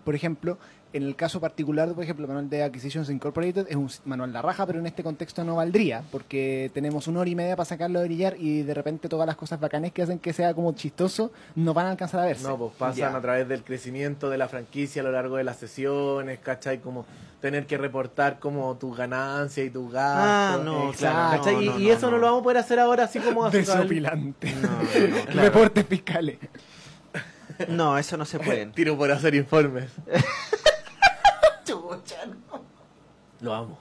[0.04, 0.58] Por ejemplo,
[0.94, 4.42] en el caso particular, por ejemplo, el manual de Acquisitions Incorporated es un manual de
[4.42, 8.00] raja, pero en este contexto no valdría, porque tenemos una hora y media para sacarlo
[8.02, 11.32] de brillar y de repente todas las cosas bacanes que hacen que sea como chistoso
[11.56, 12.44] no van a alcanzar a verse.
[12.44, 13.16] No, pues pasan Ya.
[13.16, 16.80] a través del crecimiento de la franquicia a lo largo de las sesiones, ¿cachai?
[16.80, 17.06] Como
[17.40, 20.66] tener que reportar como tus ganancias y tus Ah, gastos.
[20.66, 21.42] no, Exacto.
[21.44, 21.62] claro.
[21.62, 22.18] y no, y no, eso no, no.
[22.18, 24.54] lo vamos a poder hacer ahora así como a Desopilante.
[24.56, 24.78] No, no,
[25.18, 25.42] no, claro.
[25.50, 26.38] Reportes fiscales.
[27.68, 28.66] No, eso no se puede.
[28.76, 29.86] Tiro por hacer informes.
[33.42, 33.78] Lo amo.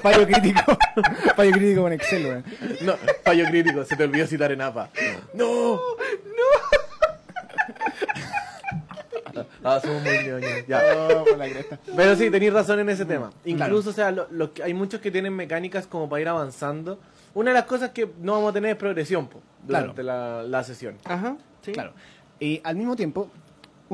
[0.00, 0.76] Fallo crítico.
[1.36, 2.44] fallo crítico con Excel, weón.
[2.82, 4.88] No, fallo crítico, se te olvidó citar en APA.
[5.34, 5.74] ¡No!
[5.74, 5.80] ¡No!
[9.64, 10.66] Ah, somos muy ñoños.
[10.68, 10.80] Ya.
[11.24, 11.78] Por la cresta.
[11.96, 13.30] Pero sí, tenéis razón en ese tema.
[13.30, 13.40] Claro.
[13.46, 17.00] Incluso, o sea, lo- lo que- hay muchos que tienen mecánicas como para ir avanzando.
[17.32, 20.62] Una de las cosas que no vamos a tener es progresión po, durante la, la
[20.62, 20.98] sesión.
[21.04, 21.36] Ajá.
[21.62, 21.72] Sí.
[21.72, 21.94] Claro.
[22.38, 23.30] Y al mismo tiempo,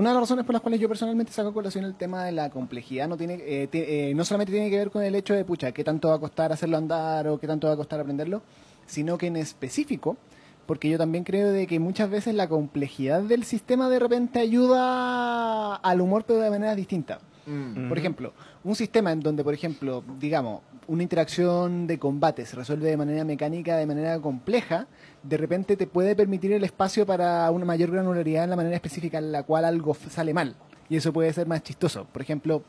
[0.00, 2.32] una de las razones por las cuales yo personalmente saco a colación el tema de
[2.32, 5.44] la complejidad no tiene eh, eh, no solamente tiene que ver con el hecho de,
[5.44, 8.40] pucha, qué tanto va a costar hacerlo andar o qué tanto va a costar aprenderlo,
[8.86, 10.16] sino que en específico,
[10.64, 15.74] porque yo también creo de que muchas veces la complejidad del sistema de repente ayuda
[15.76, 17.18] al humor, pero de manera distinta.
[17.44, 17.88] Mm.
[17.88, 18.32] Por ejemplo,
[18.64, 23.24] un sistema en donde, por ejemplo, digamos, una interacción de combate se resuelve de manera
[23.24, 24.86] mecánica, de manera compleja,
[25.22, 29.18] de repente te puede permitir el espacio para una mayor granularidad en la manera específica
[29.18, 30.54] en la cual algo sale mal.
[30.88, 32.06] Y eso puede ser más chistoso.
[32.10, 32.62] Por ejemplo,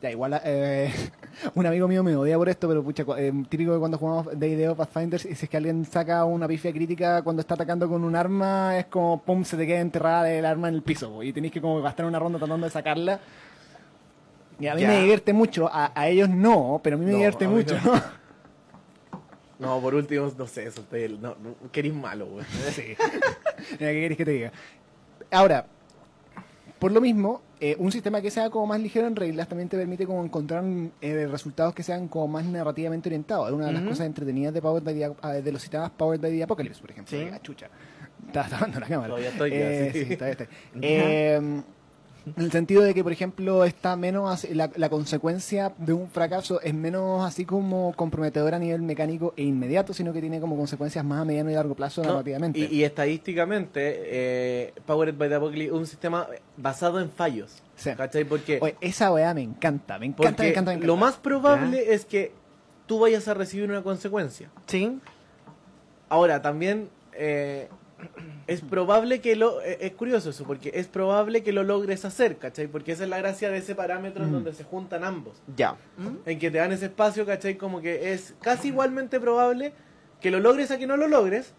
[0.00, 0.90] ya igual, eh,
[1.54, 4.68] un amigo mío me odia por esto, pero pucha, eh, típico de cuando jugamos D&D
[4.68, 8.02] o Pathfinder, y si es que alguien saca una pifia crítica cuando está atacando con
[8.04, 11.32] un arma, es como, pum, se te queda enterrada el arma en el piso, y
[11.34, 13.20] tenéis que como gastar una ronda tratando de sacarla.
[14.58, 14.88] Y a mí Ya.
[14.88, 17.76] me divierte mucho, a, a ellos no, pero a mí me No, divierte mucho.
[17.84, 18.19] no.
[19.60, 22.44] No, por último, no sé, eso ustedes, no, no, queréis malo, güey.
[22.72, 22.82] Sí.
[23.78, 24.52] Mira, ¿qué querés que te diga?
[25.30, 25.66] Ahora,
[26.78, 29.76] por lo mismo, eh, un sistema que sea como más ligero en reglas también te
[29.76, 30.64] permite como encontrar
[31.02, 33.48] eh, resultados que sean como más narrativamente orientados.
[33.48, 36.22] Es una de las cosas entretenidas de, Powered by the, ah, de los sistemas Powered
[36.22, 37.18] by the Apocalypse, por ejemplo.
[37.18, 37.28] Sí.
[37.30, 37.68] Ah, chucha.
[38.26, 39.08] Estaba tapando la cámara.
[39.08, 40.04] Todavía estoy, ya, Eh, sí.
[40.06, 40.48] sí, todavía estoy.
[40.80, 41.62] Eh,
[42.26, 46.60] en el sentido de que, por ejemplo, está menos la, la consecuencia de un fracaso
[46.60, 51.04] es menos así como comprometedora a nivel mecánico e inmediato, sino que tiene como consecuencias
[51.04, 52.22] más a mediano y largo plazo No,
[52.54, 57.62] y, y estadísticamente, eh, Powered by the Apocalypse es un sistema basado en fallos.
[57.76, 57.90] Sí.
[57.96, 58.24] ¿Cachai?
[58.24, 60.86] Porque, Oye, esa weá me encanta, me encanta, porque me encanta, me encanta.
[60.86, 62.32] lo más probable es que
[62.86, 64.50] tú vayas a recibir una consecuencia.
[64.66, 64.98] Sí.
[66.08, 67.68] Ahora, también eh,
[68.50, 69.62] es probable que lo...
[69.62, 72.66] eh, es curioso eso, porque es probable que lo logres hacer, ¿cachai?
[72.66, 74.32] Porque esa es la gracia de ese parámetro en Mm.
[74.34, 75.40] donde se juntan ambos.
[75.56, 75.76] Ya.
[76.26, 77.56] En que te dan ese espacio, ¿cachai?
[77.56, 79.72] Como que es casi igualmente probable
[80.20, 81.54] que lo logres a que no lo logres,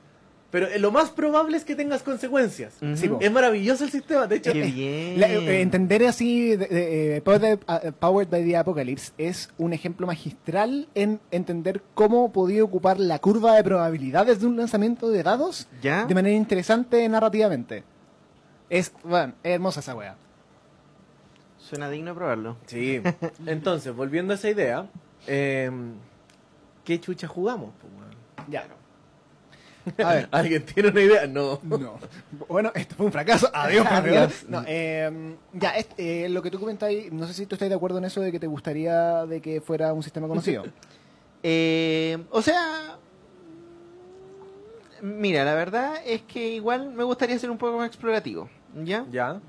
[0.51, 2.73] pero eh, lo más probable es que tengas consecuencias.
[2.95, 3.09] Sí.
[3.21, 4.51] Es maravilloso el sistema, de hecho...
[4.51, 5.19] Qué bien.
[5.19, 10.05] La- eh, entender así de- de, Powered, eh, Powered by the Apocalypse es un ejemplo
[10.07, 15.67] magistral en entender cómo podía ocupar la curva de probabilidades de un lanzamiento de dados
[15.81, 16.05] ¿Ya?
[16.05, 17.83] de manera interesante narrativamente.
[18.69, 20.15] Es, bueno, es hermosa esa wea.
[21.57, 22.57] Suena digno probarlo.
[22.65, 23.01] Sí.
[23.45, 24.87] Entonces, volviendo a esa idea,
[25.27, 25.71] eh,
[26.83, 27.69] ¿qué chucha jugamos?
[28.49, 28.65] Ya.
[30.03, 30.27] A ver.
[30.31, 31.27] ¿Alguien tiene una idea?
[31.27, 31.59] No.
[31.63, 31.97] No.
[32.47, 33.49] Bueno, esto fue un fracaso.
[33.53, 34.45] Adiós, Adiós.
[34.47, 37.75] No, eh, ya, es- eh, lo que tú comentáis, no sé si tú estás de
[37.75, 40.63] acuerdo en eso de que te gustaría de que fuera un sistema conocido.
[41.43, 42.97] Eh, o sea,
[45.01, 48.49] mira, la verdad es que igual me gustaría ser un poco más explorativo,
[48.83, 49.05] ¿ya?
[49.11, 49.39] ¿Ya?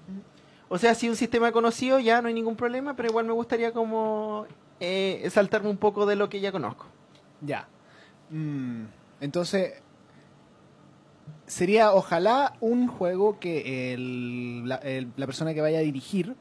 [0.69, 3.73] O sea, si un sistema conocido ya no hay ningún problema, pero igual me gustaría
[3.73, 4.47] como
[4.81, 6.87] eh, saltarme un poco de lo que ya conozco.
[7.43, 7.69] Ya.
[8.31, 8.85] Mm,
[9.21, 9.75] entonces,
[11.53, 16.35] sería ojalá un juego que el- la, el- la persona que vaya a dirigir,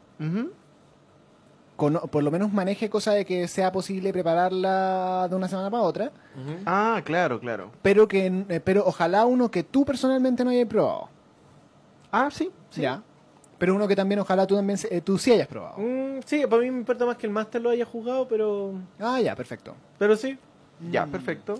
[1.77, 6.11] por lo menos maneje cosa de que sea posible prepararla de una semana para otra.
[6.65, 7.71] Ah, claro, claro.
[7.81, 11.09] pero que eh, pero ojalá uno que tú personalmente no hayas probado.
[12.11, 12.81] Ah, sí, sí.
[12.81, 13.01] Ya.
[13.57, 15.77] Pero uno que también ojalá tú también se- eh, tú sí hayas probado.
[15.79, 18.73] Mm, sí, para mí me importa más que el máster lo haya jugado, pero...
[18.99, 19.75] Ah, ya, perfecto.
[19.97, 20.37] Pero sí.
[20.91, 21.55] Ya, perfecto.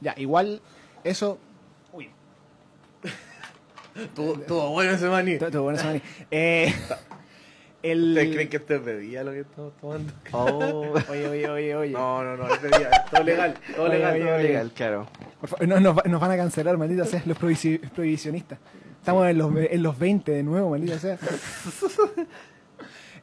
[0.00, 0.60] Ya, igual
[1.02, 1.38] eso
[4.14, 5.38] Tuvo, tuvo bueno ese maní.
[5.38, 6.02] todo, todo bueno ese maní.
[6.30, 6.74] Eh,
[7.82, 10.12] el ¿Ustedes creen que esto es bebida lo que estamos tomando?
[10.32, 11.92] Oh, Oye, oye, oye, oye.
[11.92, 12.88] No, no, no, es bebida.
[12.90, 14.12] es Todo legal, todo Oye, legal.
[14.14, 14.42] oye, todo oye.
[14.44, 14.72] legal.
[14.74, 15.06] claro.
[15.40, 18.58] Por favor, no, nos, va- nos van a cancelar, maldita sea, los prohibi- prohibicionistas.
[19.00, 21.18] Estamos en los, en los 20 de nuevo, maldita sea.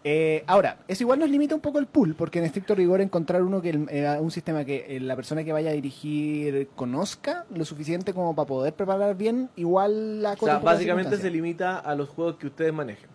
[0.04, 3.44] Eh, ahora, eso igual nos limita un poco el pool, porque en estricto rigor encontrar
[3.44, 7.46] uno que el- eh, un sistema que eh, la persona que vaya a dirigir conozca
[7.54, 11.94] lo suficiente como para poder preparar bien, igual la O sea, básicamente se limita a
[11.94, 13.10] los juegos que ustedes manejen.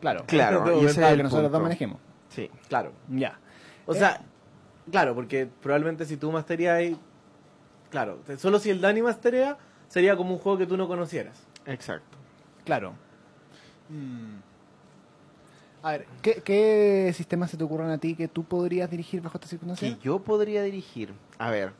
[0.00, 1.98] Claro, Claro, Todo y ese Claro, es que el nosotros dos manejemos.
[2.28, 2.48] Sí.
[2.68, 2.92] Claro.
[3.08, 3.40] Ya.
[3.86, 3.98] O Eh.
[3.98, 4.20] sea,
[4.92, 6.96] claro, porque probablemente si tú masterías,
[7.90, 9.56] claro, solo si el Dani masterea,
[9.88, 11.36] sería como un juego que tú no conocieras.
[11.66, 12.16] Exacto.
[12.64, 12.92] Claro.
[13.88, 14.36] Mm.
[15.82, 19.36] A ver, ¿qué, ¿qué sistemas se te ocurren a ti que tú podrías dirigir bajo
[19.38, 19.98] estas que circunstancias?
[20.02, 21.12] yo podría dirigir.
[21.38, 21.72] A ver,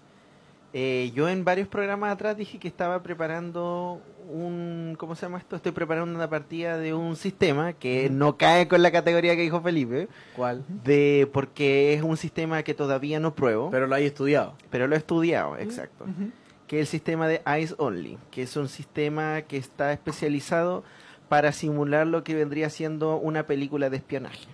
[0.72, 5.56] eh, yo en varios programas atrás dije que estaba preparando un, ¿cómo se llama esto?
[5.56, 9.60] Estoy preparando una partida de un sistema que no cae con la categoría que dijo
[9.62, 10.64] Felipe, ¿Cuál?
[10.84, 14.54] de porque es un sistema que todavía no pruebo, pero, Pero lo hay estudiado.
[14.70, 16.04] lo he estudiado, exacto.
[16.04, 16.30] Ujú.
[16.66, 20.84] Que es el sistema de Eyes Only, que es un sistema que está especializado
[21.28, 24.48] para simular lo que vendría siendo una película de espionaje.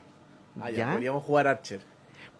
[0.60, 0.92] Ah, ya, ¿Ya?
[0.92, 1.80] podríamos jugar Archer.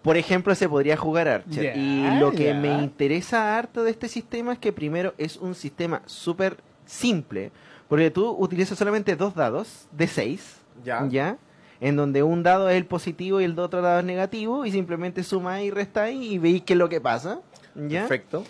[0.03, 1.65] Por ejemplo, se podría jugar Archer.
[1.65, 2.55] Ya, y lo que ya.
[2.55, 7.53] me interesa harto de este sistema es que primero es un sistema súper simple.
[7.89, 10.61] Porque tú utilizas solamente dos dados de seis.
[10.83, 11.39] Ya.
[11.81, 14.67] En donde un dado es el positivo y el otro dado es negativo.
[14.67, 17.41] Y simplemente suma y resta y veis qué es lo que pasa.
[17.75, 18.01] ¿Ya?
[18.01, 18.45] Perfecto.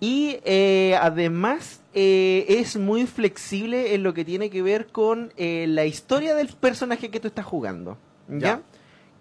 [0.00, 5.66] Y eh, además eh, es muy flexible en lo que tiene que ver con eh,
[5.68, 7.96] la historia del personaje que tú estás jugando.
[8.28, 8.38] ¿Ya?
[8.38, 8.62] Ya.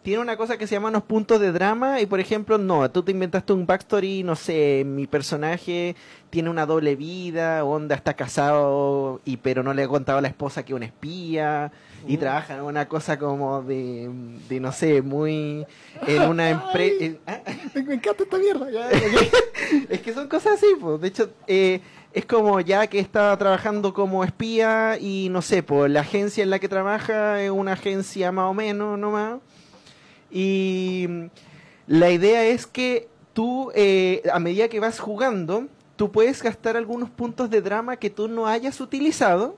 [0.02, 3.04] Tiene una cosa que se llama unos puntos de drama y por ejemplo, no, tú
[3.04, 5.94] te inventaste un backstory, no sé, mi personaje
[6.30, 10.30] tiene una doble vida, onda está casado y pero no le ha contado a la
[10.30, 11.72] esposa que es una espía
[12.08, 12.20] y Mm.
[12.20, 14.10] trabaja en una cosa como de,
[14.48, 15.66] de no sé, muy
[16.08, 17.18] en una empresa...
[17.76, 18.68] Me, me encanta esta mierda.
[19.90, 21.02] Es que son cosas así, pues.
[21.02, 21.82] De hecho, eh,
[22.14, 26.50] es como ya que está trabajando como espía y no sé, pues la agencia en
[26.50, 29.40] la que trabaja es una agencia más o menos nomás.
[30.32, 31.08] Y
[31.88, 37.10] la idea es que tú, eh, a medida que vas jugando, tú puedes gastar algunos
[37.10, 39.56] puntos de drama que tú no hayas utilizado.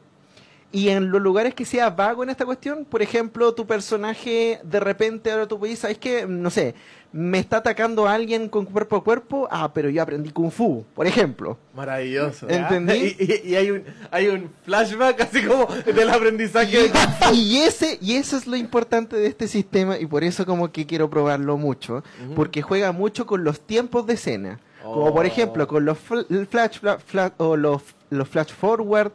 [0.73, 4.79] Y en los lugares que sea vago en esta cuestión, por ejemplo, tu personaje de
[4.79, 6.25] repente ahora tú puedes, ¿sabes qué?
[6.25, 6.75] No sé,
[7.11, 10.85] me está atacando a alguien con cuerpo a cuerpo, ah, pero yo aprendí Kung Fu,
[10.95, 11.57] por ejemplo.
[11.75, 12.47] Maravilloso.
[12.49, 13.15] ¿Entendí?
[13.19, 16.87] Y, y- y hay, un, hay un flashback así como del aprendizaje.
[16.87, 16.91] de-
[17.33, 20.85] Y ese y eso es lo importante de este sistema y por eso como que
[20.85, 22.01] quiero probarlo mucho,
[22.33, 24.59] porque juega mucho con los tiempos de escena.
[24.81, 25.27] Como por Oh.
[25.27, 29.11] ejemplo con los fl- flash, fla- fla- o los, los flash forward,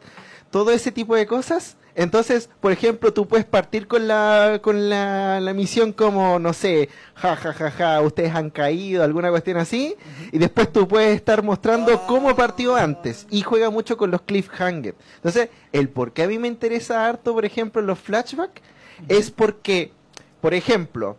[0.51, 1.77] todo ese tipo de cosas.
[1.95, 6.89] Entonces, por ejemplo, tú puedes partir con la con la, la misión como, no sé,
[7.15, 9.95] ja, ja, ja, ja, ustedes han caído, alguna cuestión así,
[10.31, 14.95] y después tú puedes estar mostrando cómo partió antes, y juega mucho con los cliffhangers.
[15.15, 18.61] Entonces, el por qué a mí me interesa harto, por ejemplo, los flashbacks,
[19.07, 19.91] es porque,
[20.39, 21.17] por ejemplo,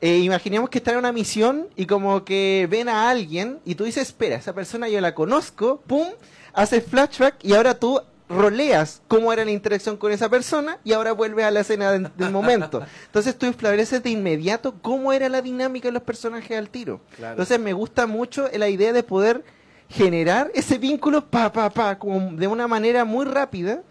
[0.00, 3.84] eh, imaginemos que está en una misión y como que ven a alguien y tú
[3.84, 6.06] dices, espera, esa persona yo la conozco, pum,
[6.54, 8.00] haces flashback y ahora tú
[8.30, 12.10] roleas cómo era la interacción con esa persona y ahora vuelves a la escena del,
[12.16, 12.82] del momento.
[13.06, 17.00] Entonces tú estableces de inmediato cómo era la dinámica de los personajes al tiro.
[17.16, 17.32] Claro.
[17.32, 19.44] Entonces me gusta mucho la idea de poder
[19.88, 23.82] generar ese vínculo pa, pa, pa, como de una manera muy rápida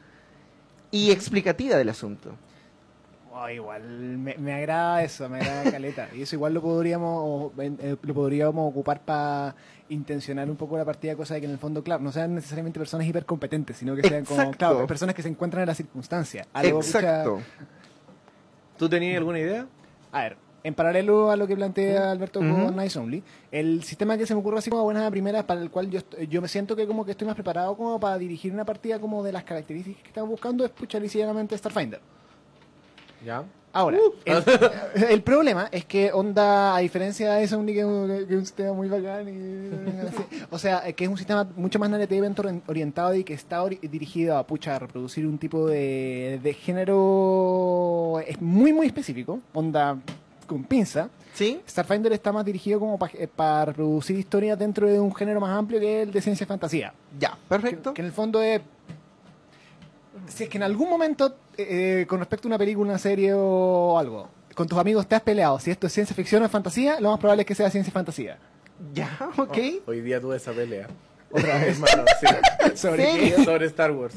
[0.89, 2.31] y explicativa del asunto.
[3.31, 3.83] Oh, igual
[4.17, 6.09] me, me agrada eso, me agrada caleta.
[6.13, 9.55] Y eso igual lo podríamos eh, lo podríamos ocupar para
[9.89, 12.79] intencionar un poco la partida, cosa de que en el fondo, claro, no sean necesariamente
[12.79, 16.45] personas hipercompetentes, sino que sean como, claro, personas que se encuentran en la circunstancia.
[16.53, 17.41] Algo, pucha, Exacto.
[18.77, 19.67] ¿Tú tenías alguna idea?
[20.11, 24.25] A ver, en paralelo a lo que plantea Alberto con Nice Only, el sistema que
[24.25, 26.87] se me ocurre así como buena primera para el cual yo, yo me siento que
[26.87, 30.09] como que estoy más preparado como para dirigir una partida como de las características que
[30.09, 32.01] estamos buscando es pucha Starfinder.
[33.25, 33.43] Ya.
[33.71, 34.43] Ahora, el,
[35.09, 37.85] el problema es que onda, a diferencia de eso, que, que es
[38.35, 42.41] un sistema muy bacán, y, así, o sea, que es un sistema mucho más narrativamente
[42.41, 46.53] ori- orientado y que está ori- dirigido a pucha, a reproducir un tipo de, de
[46.55, 49.97] género es muy muy específico, onda
[50.47, 51.09] con pinza.
[51.33, 51.61] ¿Sí?
[51.69, 56.01] Starfinder está más dirigido como para reproducir historias dentro de un género más amplio que
[56.01, 56.93] el de ciencia y fantasía.
[57.19, 57.93] Ya, Que, perfecto.
[57.93, 58.61] que en el fondo es.
[60.27, 63.33] Si es que en algún momento, eh, eh, con respecto a una película, una serie
[63.35, 66.51] o algo, con tus amigos te has peleado, si esto es ciencia ficción o es
[66.51, 68.37] fantasía, lo más probable es que sea ciencia y fantasía.
[68.93, 69.57] Ya, ok.
[69.85, 70.87] Oh, hoy día tuve esa pelea.
[71.31, 71.77] Otra vez.
[71.79, 72.73] Hermano, sí.
[73.45, 74.15] ¿Sobre Star Wars.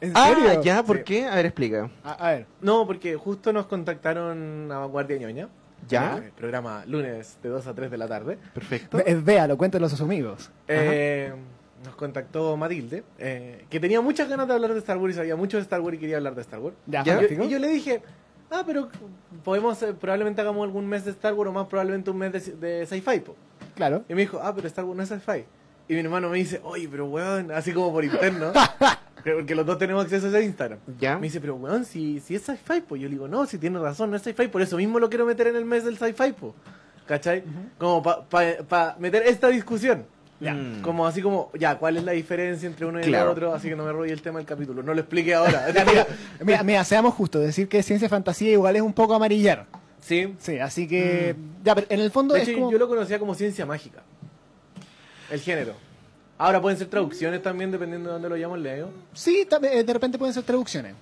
[0.00, 1.02] ¿En Ah, ya, ¿por Sí.
[1.04, 1.24] qué?
[1.26, 1.88] A ver, explica.
[2.04, 2.46] A, a ver.
[2.60, 5.48] No, porque justo nos contactaron a Guardia Ñoña.
[5.88, 6.18] ¿Ya?
[6.18, 8.38] Eh, programa lunes de 2 a 3 de la tarde.
[8.52, 8.98] Perfecto.
[8.98, 10.50] Ve- Véalo, cuéntalo a sus amigos.
[10.68, 11.32] Eh,
[11.86, 15.36] nos contactó Matilde, eh, que tenía muchas ganas de hablar de Star Wars y sabía
[15.36, 16.76] mucho de Star Wars y quería hablar de Star Wars.
[16.86, 17.02] Ya.
[17.02, 17.04] Y
[17.36, 18.02] yo- y yo le dije,
[18.50, 18.88] ah, pero
[19.44, 22.40] podemos, eh, probablemente hagamos algún mes de Star Wars o más probablemente un mes de,
[22.80, 23.20] de sci-fi.
[23.20, 23.34] po".
[23.74, 24.04] Claro.
[24.08, 25.44] Y me dijo, ah, pero Star Wars no es sci-fi.
[25.88, 28.52] Y mi hermano me dice, oye, pero weón, así como por interno,
[29.24, 30.80] porque los dos tenemos acceso a Instagram.
[30.98, 31.16] Ya.
[31.16, 33.80] Me dice, pero weón, si, si es sci-fi, pues yo le digo, no, si tienes
[33.80, 36.32] razón, no es sci-fi, por eso mismo lo quiero meter en el mes del sci-fi,
[36.32, 36.54] po.
[37.06, 37.44] ¿Cachai?
[37.78, 40.04] Como para meter esta discusión.
[40.38, 40.52] Ya.
[40.54, 40.82] Mm.
[40.82, 43.26] Como así como, ya, ¿cuál es la diferencia entre uno y Claro.
[43.26, 43.54] el otro?
[43.54, 44.82] Así que no me rollo el tema del capítulo.
[44.82, 45.66] No lo explique ahora.
[45.86, 46.06] Mira,
[46.40, 49.66] mira, mira, seamos justos, decir que ciencia fantasía igual es un poco amarillar.
[50.00, 50.34] sí.
[50.38, 51.34] Sí, así que.
[51.64, 52.70] Ya, pero en el fondo De es hecho, como.
[52.70, 54.02] yo lo conocía como ciencia mágica.
[55.30, 55.72] El género.
[56.38, 58.90] Ahora pueden ser traducciones también, dependiendo de dónde lo llamo, leo.
[59.14, 60.94] Sí, eh, de repente pueden ser traducciones.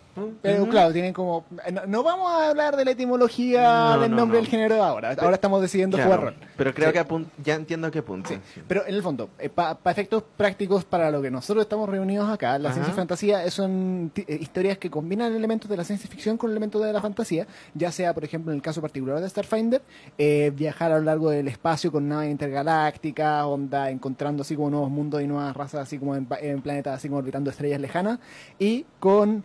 [0.42, 1.44] Pero claro, tienen como.
[1.66, 3.62] eh, No, no vamos a hablar de la etimología
[3.96, 4.42] No, del no, nombre no.
[4.42, 5.14] del género ahora.
[5.18, 6.34] Ahora estamos decidiendo Claro, jugar rol.
[6.56, 6.98] Pero creo Sí.
[6.98, 8.30] que ya entiendo a qué punto.
[8.68, 12.68] Pero en el fondo, para efectos prácticos, para lo que nosotros estamos reunidos acá, la
[12.68, 12.74] Ajá.
[12.74, 16.50] ciencia y fantasía eh, son eh, historias que combinan elementos de la ciencia ficción con
[16.50, 19.82] elementos de la fantasía, ya sea, por ejemplo, en el caso particular de Starfinder,
[20.18, 24.90] eh, viajar a lo largo del espacio con naves intergalácticas, onda, encontrando así como nuevos
[24.90, 28.18] mundos y nuevas razas, así como en, pa- en planetas, así como orbitando estrellas lejanas,
[28.58, 29.44] y con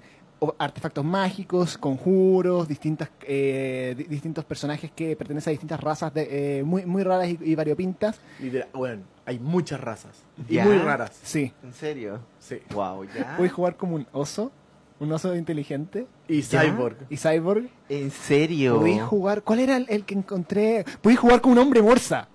[0.58, 6.64] artefactos mágicos, conjuros, distintas, eh, di- distintos personajes que pertenecen a distintas razas de, eh,
[6.64, 8.20] muy, muy raras y, y variopintas.
[8.40, 10.24] Literal- bueno, hay muchas razas.
[10.48, 11.20] Y muy raras.
[11.24, 11.52] Sí.
[11.64, 12.20] ¿En serio?
[12.40, 12.60] Sí.
[12.74, 13.36] Wow, ya.
[13.38, 14.52] Puedes jugar como un oso,
[15.00, 16.62] un oso inteligente Y ¿Ya?
[16.64, 16.98] Cyborg.
[17.10, 17.70] y cyborg.
[17.90, 18.78] ¿En serio?
[18.80, 20.86] Podéis jugar, ¿cuál era el, el que encontré?
[21.02, 22.28] Podéis jugar con un hombre morsa.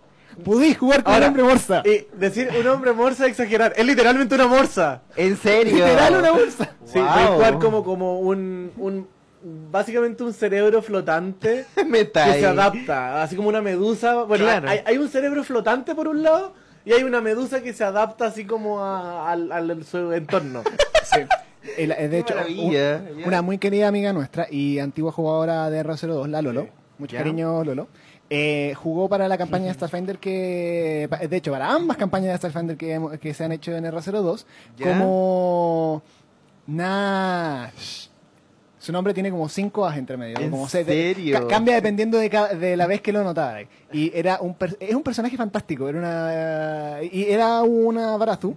[0.42, 1.82] Podéis jugar con Ahora, un hombre morsa.
[1.84, 3.72] Y decir un hombre morsa es exagerar.
[3.76, 5.02] Es literalmente una morsa.
[5.16, 5.74] ¿En serio?
[5.74, 6.70] Literal una morsa.
[6.86, 7.08] Sí, Wow.
[7.12, 9.08] puedes jugar como, como un, un.
[9.70, 13.22] Básicamente un cerebro flotante Meta que se adapta.
[13.22, 14.22] Así como una medusa.
[14.24, 14.68] Bueno, Claro.
[14.70, 16.54] hay, hay un cerebro flotante por un lado.
[16.86, 20.62] Y hay una medusa que se adapta así como a- al, al- su entorno.
[21.14, 21.20] Sí.
[21.78, 22.34] El- eh, de Qué hecho,
[23.18, 26.68] un- una muy querida amiga nuestra y antigua jugadora de R02, la Lolo, Sí.
[26.98, 27.88] mucho cariño Lolo,
[28.30, 32.76] Eh, jugó para la campaña de Starfinder que, de hecho, para ambas campañas de Starfinder
[32.76, 34.44] que, que se han hecho en R02,
[34.78, 34.86] ¿Ya?
[34.98, 36.02] como
[36.66, 38.08] Nash.
[38.78, 40.38] Su nombre tiene como cinco A's entre medio.
[40.40, 41.40] ¿En como serio?
[41.40, 43.60] ca- cambia dependiendo de, de la vez que lo notaba.
[43.92, 45.88] Y era un es un personaje fantástico.
[45.88, 48.54] Era una y era una Barazu.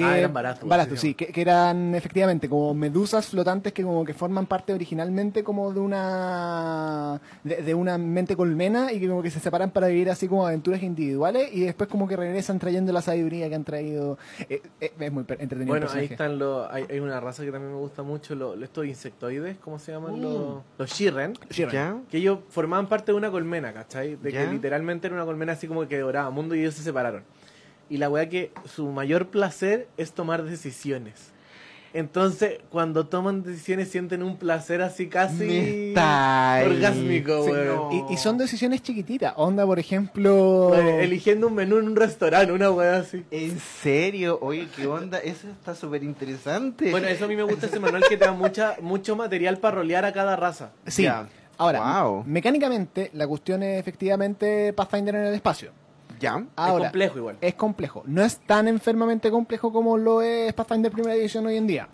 [0.00, 4.46] Que, Ah, eran sí, que, que eran efectivamente como medusas flotantes que como que forman
[4.46, 9.40] parte originalmente como de una de, de una mente colmena y que como que se
[9.40, 13.48] separan para vivir así como aventuras individuales y después como que regresan trayendo la sabiduría
[13.48, 14.18] que han traído.
[14.48, 15.66] Eh, eh, es muy entretenido.
[15.68, 16.70] Bueno, ahí están los.
[16.70, 20.18] Hay, hay una raza que también me gusta mucho, los, estos insectoides, ¿cómo se llaman?
[20.18, 20.22] Mm.
[20.22, 21.34] Los, los Shirren.
[22.10, 24.16] Que ellos formaban parte de una colmena, ¿cachai?
[24.16, 24.44] De Ya.
[24.46, 27.22] que literalmente era una colmena así como que devoraba mundo y ellos se separaron.
[27.90, 31.32] Y la weá que su mayor placer es tomar decisiones.
[31.92, 35.92] Entonces, cuando toman decisiones sienten un placer así casi
[36.64, 37.66] orgásmico, Sí, weón.
[37.66, 37.90] no.
[38.10, 39.32] Y, y son decisiones chiquititas.
[39.36, 40.72] Onda, por ejemplo.
[40.74, 43.24] Eh, Eligiendo un menú en un restaurante, una weá así.
[43.32, 44.38] ¿En serio?
[44.40, 45.18] Oye, ¿qué onda?
[45.18, 46.92] Eso está súper interesante.
[46.92, 49.76] Bueno, eso a mí me gusta ese manual que te da mucha, mucho material para
[49.76, 50.70] rolear a cada raza.
[50.86, 51.08] Sí.
[51.58, 52.22] Ahora, Wow.
[52.24, 55.72] mecánicamente, la cuestión es efectivamente Pathfinder en el espacio.
[56.20, 56.44] ¿Ya?
[56.56, 57.36] Ahora, es complejo igual.
[57.40, 58.02] es complejo.
[58.06, 61.88] No es tan enfermamente complejo como lo es Pathfinder primera edición hoy en día.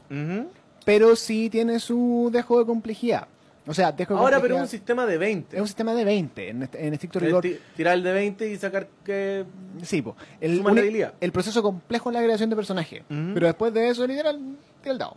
[0.84, 3.28] Pero sí tiene su dejo de complejidad.
[3.68, 5.56] O sea, dejo de Ahora, pero es un sistema de 20.
[5.56, 7.42] es un sistema de 20, en, en estricto Es rigor.
[7.42, 9.44] ti- tirar el de 20 y sacar que...
[9.82, 10.14] Sí, po.
[10.40, 13.04] el, proceso complejo es la creación de personaje.
[13.08, 14.38] Pero después de eso, literal,
[14.82, 15.16] tira el dado.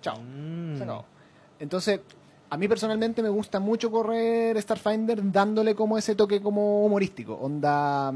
[0.00, 0.16] Chao.
[0.20, 0.76] Mm.
[0.76, 1.04] Se acabó.
[1.58, 2.00] Entonces,
[2.52, 7.34] a mí personalmente me gusta mucho correr Starfinder dándole como ese toque como humorístico.
[7.34, 8.12] Onda.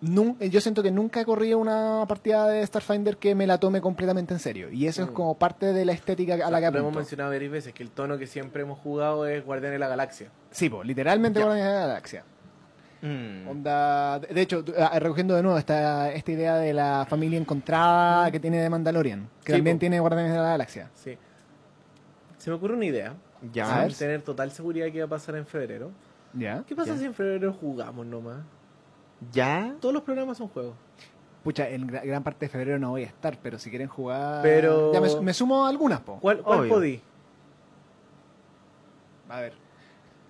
[0.00, 4.34] yo siento que nunca he corrido una partida de Starfinder que me la tome completamente
[4.34, 4.70] en serio.
[4.70, 5.14] Y eso es Mm.
[5.14, 6.98] como parte de la estética a la que Lo hemos apunto.
[7.00, 10.28] mencionado varias veces, que el tono que siempre hemos jugado es Guardián de la Galaxia.
[10.50, 11.44] Sí, po, literalmente Ya.
[11.46, 12.24] Guardianes de la Galaxia.
[13.02, 13.48] Mm.
[13.48, 18.40] Onda, de hecho, ah, recogiendo de nuevo esta, esta idea de la familia encontrada que
[18.40, 19.80] tiene de Mandalorian, que Sí, también po.
[19.80, 20.90] tiene Guardianes de la Galaxia.
[20.94, 21.16] Sí.
[22.38, 23.14] Se me ocurre una idea.
[23.52, 23.88] Ya.
[23.88, 25.90] Sin tener total seguridad que va a pasar en febrero.
[26.32, 26.64] ¿Ya?
[26.66, 26.98] ¿Qué pasa Ya.
[26.98, 28.42] si en febrero jugamos nomás?
[29.32, 29.74] ¿Ya?
[29.80, 30.74] Todos los programas son juegos.
[31.42, 34.42] Pucha, en gra- gran parte de febrero no voy a estar, pero si quieren jugar.
[34.42, 36.18] Pero- Ya me, me sumo a algunas, po.
[36.20, 37.00] ¿Cuál, cuál podí?
[39.28, 39.52] A ver.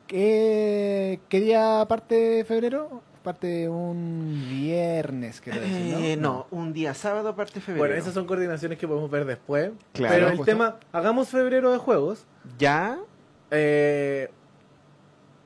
[0.06, 3.00] ¿Qué, qué día parte de febrero?
[3.24, 5.98] Parte un viernes, quiero decir, ¿no?
[5.98, 7.78] Eh, no, un día sábado aparte de febrero.
[7.86, 9.70] Bueno, esas son coordinaciones que podemos ver después.
[9.94, 10.44] Claro, Pero el justo.
[10.52, 12.26] tema, hagamos febrero de juegos
[12.58, 12.98] ¿Ya?
[13.50, 14.30] eh,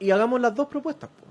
[0.00, 1.08] y hagamos las dos propuestas.
[1.08, 1.26] po.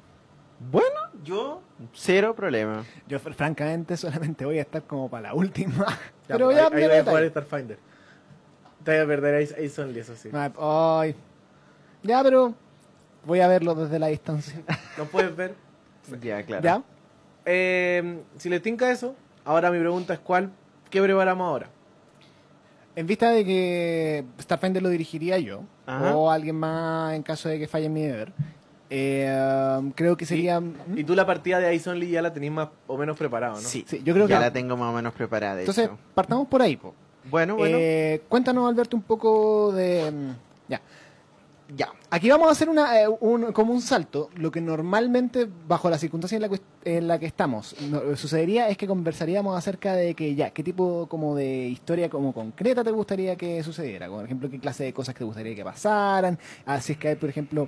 [0.72, 1.62] Bueno, yo
[1.94, 2.86] cero problema.
[3.10, 5.86] Yo, fr- francamente, solamente voy a estar como para la última.
[5.86, 5.98] Ya,
[6.30, 7.28] pero pues, ya ahí, ahí voy a jugar.
[7.30, 7.80] Starfinder.
[8.86, 10.30] Te voy a perder Ace, Ace Only, eso sí.
[10.58, 11.14] Ay.
[12.04, 12.54] Ya, pero
[13.26, 14.62] voy a verlo desde la distancia.
[14.98, 15.67] No puedes ver.
[16.22, 16.64] Ya, claro.
[16.64, 16.84] ¿Ya?
[17.46, 20.52] Eh, si le tinca eso, ahora mi pregunta es cuál,
[20.90, 21.70] ¿qué preparamos ahora?
[22.96, 26.16] En vista de que Starfinder lo dirigiría yo, Ajá.
[26.16, 28.32] o alguien más en caso de que falle mi deber,
[28.90, 30.62] eh, creo que sería...
[30.96, 33.62] Y tú la partida de Ace Only ya la tenés más o menos preparado, ¿no?
[33.62, 35.60] Sí, Sí, yo creo ya que- la tengo más o menos preparada.
[35.60, 35.98] Entonces, hecho.
[36.16, 36.96] partamos por ahí, po.
[37.30, 40.12] bueno, bueno, Eh, cuéntanos, Alberto, un poco de...
[41.76, 41.90] Ya.
[42.10, 44.30] Aquí vamos a hacer una, eh, un- como un salto.
[44.36, 48.78] Lo que normalmente, bajo la circunstancia en la, en la que estamos, no- sucedería es
[48.78, 53.36] que conversaríamos acerca de que ya, qué tipo como de historia como concreta te gustaría
[53.36, 54.08] que sucediera.
[54.08, 56.40] Por ejemplo, qué clase de cosas te gustaría que pasaran.
[56.66, 57.68] Así es que hay, por ejemplo...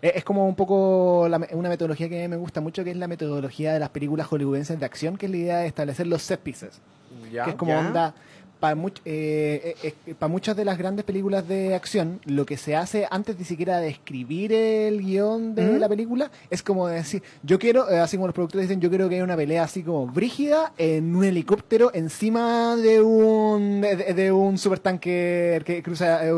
[0.00, 2.92] eh, Es como un poco la una metodología que a mí me gusta mucho, que
[2.92, 6.06] es la metodología de las películas hollywoodenses de acción, que es la idea de establecer
[6.06, 6.80] los set pieces
[7.30, 7.44] Ya.
[7.44, 7.80] que es como ya.
[7.80, 8.14] onda
[8.62, 13.78] para muchas de las grandes películas de acción lo que se hace antes ni siquiera
[13.80, 15.78] de escribir el guion de ¿Mm?
[15.80, 19.08] la película es como decir yo quiero eh, así como los productores dicen yo quiero
[19.08, 24.30] que haya una pelea así como brígida en un helicóptero encima de un de, de-
[24.32, 26.30] un supertanker que cruza eh,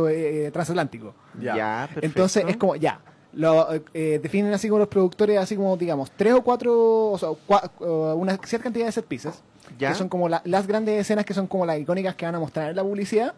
[0.47, 1.89] eh, transatlántico Ya.
[2.01, 3.01] entonces es como, ya,
[3.35, 7.29] lo eh, definen así como los productores, así como, digamos, tres o cuatro, o sea,
[7.49, 9.43] cua- eh, una cierta cantidad de set pieces,
[9.79, 9.89] ¿Ya?
[9.91, 12.41] que son como la- las grandes escenas que son como las icónicas que van a
[12.41, 13.35] mostrar en la publicidad,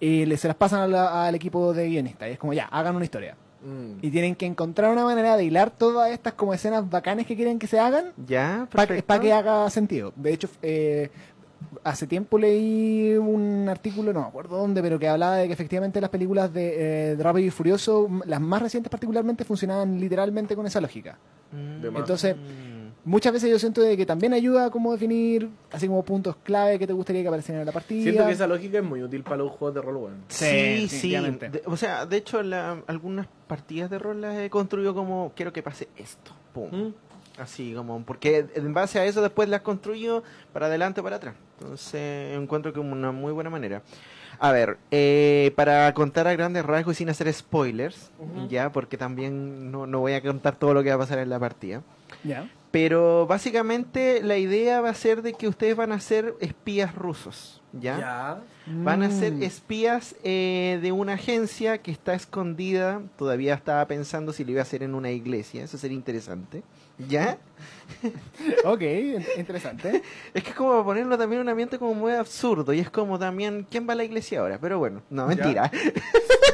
[0.00, 2.64] y le- se las pasan a la- al equipo de guionistas, y es como, ya,
[2.66, 3.36] hagan una historia.
[3.62, 3.98] Mm.
[4.04, 7.58] Y tienen que encontrar una manera de hilar todas estas como escenas bacanes que quieren
[7.58, 8.66] que se hagan Ya,
[9.04, 10.14] para que haga sentido.
[10.16, 11.10] De hecho, eh,
[11.84, 16.00] hace tiempo leí un artículo, no me acuerdo dónde, pero que hablaba de que efectivamente
[16.00, 20.66] las películas de, eh, de Rápido y Furioso, las más recientes particularmente, funcionaban literalmente con
[20.66, 21.18] esa lógica.
[21.52, 21.96] Mm.
[21.96, 22.36] Entonces,
[23.04, 26.78] muchas veces yo siento de que también ayuda a como definir así como puntos clave
[26.78, 28.02] que te gustaría que aparecieran en la partida.
[28.02, 30.16] Siento que esa lógica es muy útil para los juegos de rol, weón.
[30.28, 31.10] Sí, Sí, sí.
[31.10, 31.48] definitivamente.
[31.50, 35.52] De- o sea, de hecho, la- algunas partidas de rol las he construido como quiero
[35.52, 36.32] que pase esto.
[36.52, 36.68] Pum.
[36.70, 36.94] ¿Mm?
[37.38, 40.22] Así como, porque en base a eso después las construyo
[40.52, 41.34] para adelante o para atrás.
[41.60, 43.82] Entonces encuentro que una muy buena manera.
[44.38, 48.48] A ver, eh, para contar a grandes rasgos y sin hacer spoilers, Ujú.
[48.48, 51.28] ya, porque también no, no voy a contar todo lo que va a pasar en
[51.28, 51.82] la partida.
[52.24, 52.48] Ya.
[52.70, 57.60] Pero básicamente la idea va a ser de que ustedes van a ser espías rusos,
[57.72, 57.98] ¿ya?
[57.98, 58.38] Ya.
[58.66, 59.42] Van a ser Mm.
[59.42, 63.02] espías eh, de una agencia que está escondida.
[63.18, 65.64] Todavía estaba pensando si lo iba a hacer en una iglesia.
[65.64, 66.62] Eso sería interesante.
[67.08, 67.38] ¿Ya?
[68.64, 70.02] Ok, in- interesante.
[70.32, 72.72] Es que es como ponerlo también en un ambiente como muy absurdo.
[72.72, 74.58] Y es como también, ¿quién va a la iglesia ahora?
[74.60, 75.70] Pero bueno, no, mentira.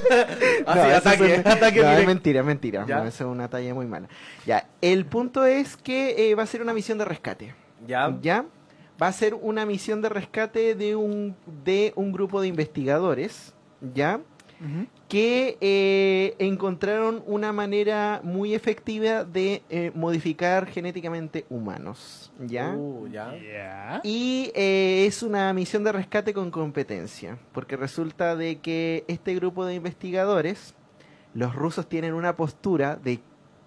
[0.08, 2.84] No, Ah, ataque, es ataque no, es mentira, es mentira.
[2.86, 2.98] Ya.
[2.98, 4.08] No, eso es una talla muy mala.
[4.46, 7.54] Ya, el punto es que eh, va a ser una misión de rescate.
[7.86, 8.16] Ya.
[8.22, 8.44] ¿Ya?
[9.02, 11.34] Va a ser una misión de rescate de un,
[11.64, 13.52] de un grupo de investigadores,
[13.94, 14.20] ¿ya?
[14.60, 14.86] Ujú.
[15.08, 22.74] Que eh, encontraron una manera muy efectiva de eh, modificar genéticamente humanos, ¿ya?
[22.76, 23.08] Uh.
[24.02, 29.64] Y eh, es una misión de rescate con competencia, porque resulta de que este grupo
[29.64, 30.74] de investigadores,
[31.34, 33.20] los rusos tienen una postura de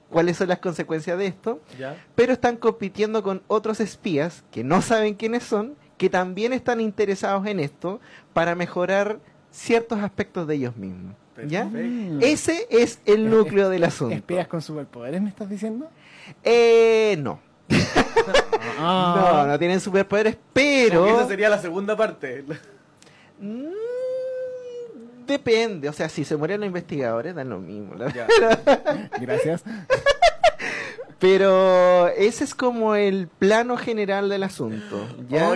[0.09, 1.95] cuáles son las consecuencias de esto, Ya.
[2.15, 7.45] pero están compitiendo con otros espías que no saben quiénes son, que también están interesados
[7.47, 8.01] en esto
[8.33, 9.19] para mejorar
[9.51, 11.15] ciertos aspectos de ellos mismos.
[11.47, 11.69] ¿Ya?
[12.21, 14.15] Ese es el núcleo del asunto.
[14.15, 15.89] ¿Espías con superpoderes me estás diciendo?
[16.43, 17.39] Eh, no.
[18.81, 19.43] Ah.
[19.43, 21.05] No, no tienen superpoderes, pero...
[21.05, 22.45] esa sería la segunda parte.
[23.39, 23.65] Mm,
[25.27, 27.95] depende, o sea, si se mueren los investigadores, dan lo mismo.
[27.95, 28.27] la Ya.
[29.19, 29.63] Gracias.
[31.19, 35.07] Pero ese es como el plano general del asunto.
[35.27, 35.53] ¿ya?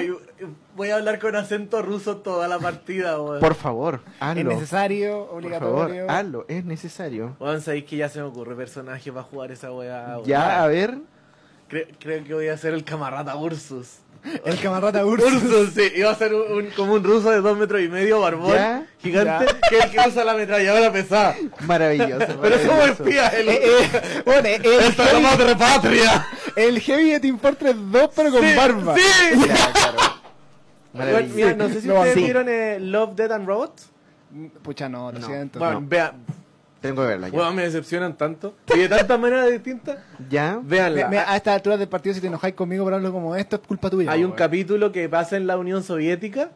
[0.76, 3.40] Voy a hablar con acento ruso toda la partida, weón.
[3.40, 4.44] Por favor, Es hazlo.
[4.54, 6.06] necesario, Por obligatorio.
[6.08, 7.36] favor, hazlo, es necesario.
[7.40, 10.16] Weón, sabéis que ya se me ocurre personaje para jugar esa weá.
[10.18, 10.26] weón.
[10.26, 10.98] Ya, a ver.
[11.70, 13.98] Cre- creo que voy a ser el camarada Ursus.
[14.46, 15.34] El camarada Ursus.
[15.44, 15.92] Ursus, sí.
[15.98, 18.86] Iba a ser un, un- como un ruso de dos metros y medio, barbón, Ya,
[19.00, 21.36] gigante, que es el que usa la ametralladora pesada.
[21.66, 22.26] Maravilloso.
[22.42, 23.04] Pero somos maravilloso.
[23.04, 23.50] espías, el...
[23.50, 26.28] Eh, eh, bueno, el, ¡Esta es la heavy, madre patria!
[26.56, 28.96] el Heavy de Team Fortress 2, pero con Sí, barba.
[28.96, 29.02] ¡Sí!
[30.94, 32.24] Bueno, mira, no sé si No, ustedes sí.
[32.24, 33.90] vieron eh, Love, Dead and Robots.
[34.62, 35.26] Pucha, no, lo No.
[35.28, 35.60] siento.
[35.60, 35.88] Bueno, No.
[35.88, 36.12] vean.
[36.82, 37.52] Tengo que verla ya.
[37.52, 38.56] Me decepcionan tanto.
[38.76, 40.00] Y de tantas maneras distintas.
[40.30, 40.60] ¿Ya?
[40.62, 41.04] Véanla.
[41.08, 43.56] Me- me- a estas alturas del partido, si te enojáis conmigo por hablar como esto,
[43.56, 44.12] es culpa tuya.
[44.12, 46.52] Hay un capítulo que pasa en la Unión Soviética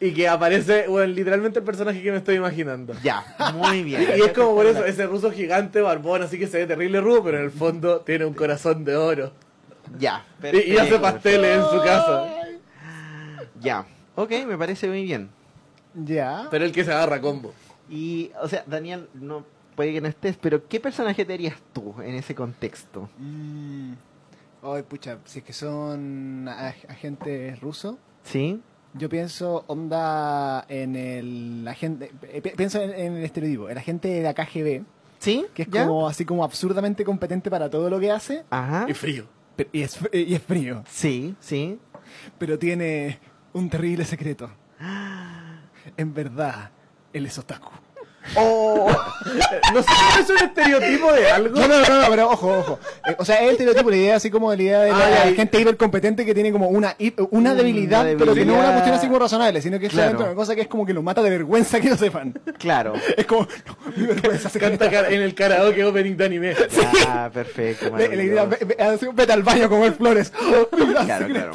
[0.00, 2.94] y que aparece, bueno, literalmente el personaje que me estoy imaginando.
[3.04, 4.02] Ya, muy bien.
[4.18, 7.22] Y es como por eso, ese ruso gigante, barbón, así que se ve terrible rudo,
[7.22, 9.32] pero en el fondo tiene un corazón de oro.
[9.98, 10.24] Ya.
[10.52, 12.24] Y, y hace pasteles en su casa.
[13.64, 13.86] Ya.
[14.16, 15.30] Ok, me parece muy bien.
[15.94, 16.48] Ya.
[16.50, 17.52] Pero el que se agarra combo.
[17.88, 19.44] Y, o sea, Daniel, no
[19.76, 23.08] puede que no estés, pero ¿qué personaje te harías tú en ese contexto?
[23.18, 23.92] Mm.
[24.62, 28.60] Ay, pucha, si es que son ag- agentes rusos, ¿Sí?
[28.94, 34.08] yo pienso onda en el agente, eh, pi- pienso en, en el estereotipo, el agente
[34.08, 34.82] de la KGB,
[35.18, 35.44] ¿Sí?
[35.52, 35.84] que es ¿Ya?
[35.86, 38.86] como así como absurdamente competente para todo lo que hace Ajá.
[38.88, 39.24] Y frío.
[39.56, 41.78] pe- y es, y es frío, Sí, sí.
[42.38, 43.18] pero tiene
[43.54, 44.50] un terrible secreto.
[45.96, 46.70] En verdad,
[47.12, 47.70] él es otaku.
[48.36, 48.88] Oh,
[49.74, 51.60] No sé si es un estereotipo de algo.
[51.60, 52.78] No, no, no, no, pero ojo, ojo.
[53.06, 54.96] Eh, o sea, es el estereotipo, la idea así como de la idea de la,
[54.96, 55.34] Ah, ya.
[55.34, 58.96] gente hipercompetente que tiene como una, una Una debilidad, pero que no es una cuestión
[58.96, 60.18] así como razonable, sino que es Claro.
[60.20, 62.32] una cosa que es como que lo mata de vergüenza que lo sepan.
[62.58, 62.94] claro.
[63.18, 66.54] Es como, no, mi vergüenza se Canta ca- en el karaoke opening de anime.
[67.06, 67.90] Ah, perfecto.
[67.94, 70.32] La, la idea, vete al baño a comer flores.
[71.04, 71.52] Claro, claro.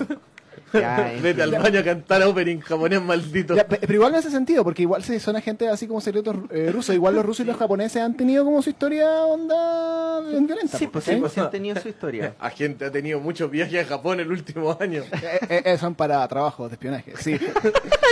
[0.74, 3.56] Ya, Vete al baño a cantar opening japonés maldito.
[3.56, 6.36] Ya, pe- pero igual no hace sentido, porque igual si son agentes así como secretos
[6.52, 10.78] eh, rusos, igual los rusos y los japoneses han tenido como su historia onda violenta.
[10.78, 11.12] Sí, pues ¿sí?
[11.14, 12.34] sí, pues sí han tenido su historia.
[12.42, 15.04] La gente ha tenido muchos viajes a Japón el último año.
[15.22, 17.38] Eh, eh, eh, son para trabajos de espionaje, sí.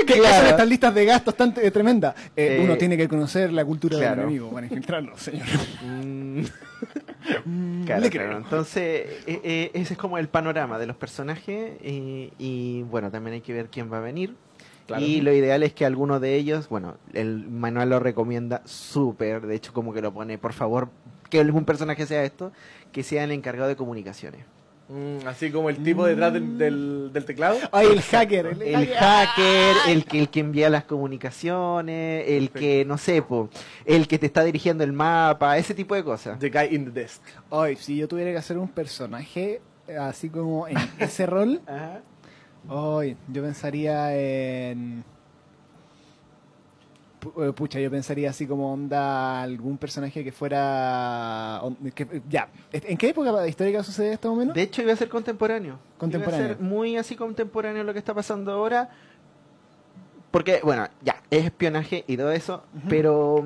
[0.06, 0.38] que Claro.
[0.38, 2.16] son estas listas de gastos tan eh, tremendas.
[2.36, 4.16] Eh, Eh, uno tiene que conocer la cultura claro.
[4.16, 5.46] del enemigo para infiltrarlo, señor.
[5.84, 6.42] Mm,
[7.86, 8.10] Claro, le claro.
[8.10, 8.38] creo.
[8.38, 11.74] Entonces, eh, eh, ese es como el panorama de los personajes.
[11.84, 14.36] Y, y, bueno, también hay que ver quién va a venir.
[14.88, 15.04] Claro.
[15.04, 19.46] Y lo ideal es que alguno de ellos, bueno, el manual lo recomienda súper.
[19.46, 20.90] De hecho, como que lo pone, por favor,
[21.30, 22.52] que algún personaje sea esto,
[22.92, 24.46] que sea el encargado de comunicaciones.
[24.90, 27.58] Mm, así como el tipo detrás del, del, del teclado.
[27.74, 28.46] Ay, el hacker.
[28.46, 33.50] El, El hacker, el que, el que envía las comunicaciones, el que, no sé, po,
[33.86, 36.40] el que te está dirigiendo el mapa, ese tipo de cosas.
[36.40, 37.22] The guy in the desk.
[37.52, 39.60] Ay, si yo tuviera que hacer un personaje,
[40.00, 42.00] así como en ese rol, Ajá.
[42.70, 45.04] hoy yo pensaría en...
[47.38, 51.62] eh, Pucha, yo pensaría así como onda algún personaje que fuera...
[51.96, 54.56] que- ya, ¿en qué época histórica sucede esto más o menos?
[54.56, 55.80] De hecho, iba a ser contemporáneo.
[55.98, 56.46] Contemporáneo.
[56.46, 58.90] Iba a ser muy así contemporáneo lo que está pasando ahora.
[60.32, 63.46] Porque, bueno, ya, es espionaje y todo eso, pero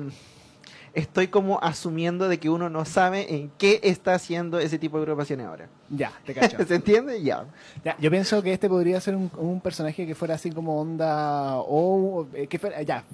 [0.94, 5.04] estoy como asumiendo de que uno no sabe en qué está haciendo ese tipo de
[5.04, 5.68] agrupaciones ahora.
[5.88, 6.58] Ya, te cacho.
[6.66, 7.22] ¿Se entiende?
[7.22, 7.46] Ya.
[7.84, 11.58] Ya, yo pienso que este podría ser un, un personaje que fuera así como onda
[11.60, 13.04] o eh, que fuera ya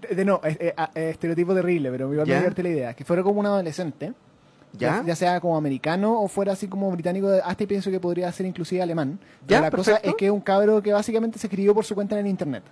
[0.00, 2.94] de, de no eh, eh, eh, estereotipo terrible pero me iba a divertir la idea
[2.94, 4.12] que fuera como un adolescente
[4.76, 5.04] ¿Ya?
[5.06, 8.82] ya sea como americano o fuera así como británico hasta pienso que podría ser inclusive
[8.82, 11.84] alemán Ya, Pero la cosa es que es un cabro que básicamente se escribió por
[11.84, 12.64] su cuenta en el internet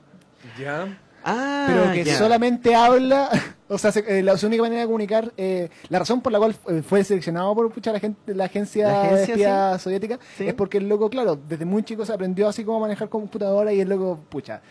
[0.58, 0.98] Ya.
[1.24, 2.18] Ah, pero que ya.
[2.18, 3.28] solamente habla,
[3.68, 6.40] o sea, se- eh, la su única manera de comunicar, eh, la razón por la
[6.40, 10.48] cual eh, fue seleccionado por pucha, la, gente, la agencia, La agencia, espía soviética Sí.
[10.48, 13.72] es porque el loco, claro, desde muy chico se aprendió así como a manejar computadora
[13.72, 14.62] y el loco, pucha,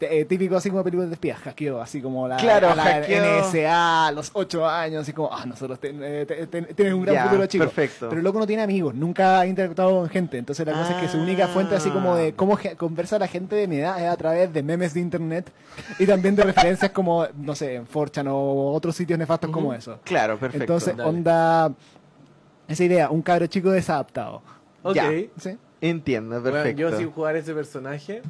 [0.00, 3.00] eh, típico así como películas de espías, hackeó así como la, Claro, la.
[3.00, 7.24] NSA a los 8 años, así como, ah, nosotros ten- eh, tienes un gran Ya,
[7.24, 7.64] futuro chico.
[7.64, 8.08] perfecto.
[8.08, 11.02] Pero el loco no tiene amigos, nunca ha interactuado con gente, entonces la cosa es
[11.02, 12.32] que su única fuente así como de Ah.
[12.36, 15.50] cómo conversa la gente de mi edad es a través de memes de internet
[15.98, 16.42] y también de
[16.76, 20.00] referencias como, no sé, en 4chan o otros sitios nefastos como eso.
[20.04, 20.64] Claro, perfecto.
[20.64, 21.08] Entonces, Dale.
[21.08, 21.72] onda,
[22.68, 24.42] esa idea, un cabro chico desadaptado.
[24.82, 24.94] Ok.
[24.96, 25.10] Ya.
[25.38, 25.56] ¿Sí?
[25.80, 26.80] Entiendo, Bueno, perfecto.
[26.80, 28.22] yo sin jugar ese personaje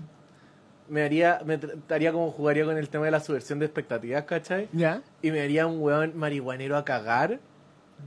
[0.89, 4.69] me haría me trataría como jugaría con el tema de la subversión de expectativas, ¿cachai?
[4.73, 5.03] ¿Ya?
[5.23, 7.41] Y me haría un weón marihuanero a cagar.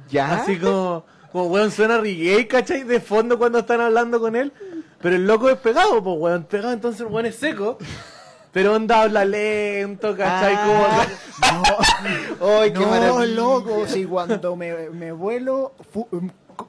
[0.10, 0.42] ¿Ya?
[0.42, 2.84] Así como, como weón suena reggae, ¿cachai?
[2.84, 4.52] De fondo cuando están hablando con él.
[5.02, 7.78] Pero el loco es pegado, pues weón, pegado, entonces el weón es seco.
[8.52, 10.54] Pero onda habla lento, ¿cachai?
[10.56, 11.06] Ah.
[12.40, 13.26] Como, ¡Ay, qué no, maravilla!
[13.36, 15.74] loco, si cuando me, me vuelo,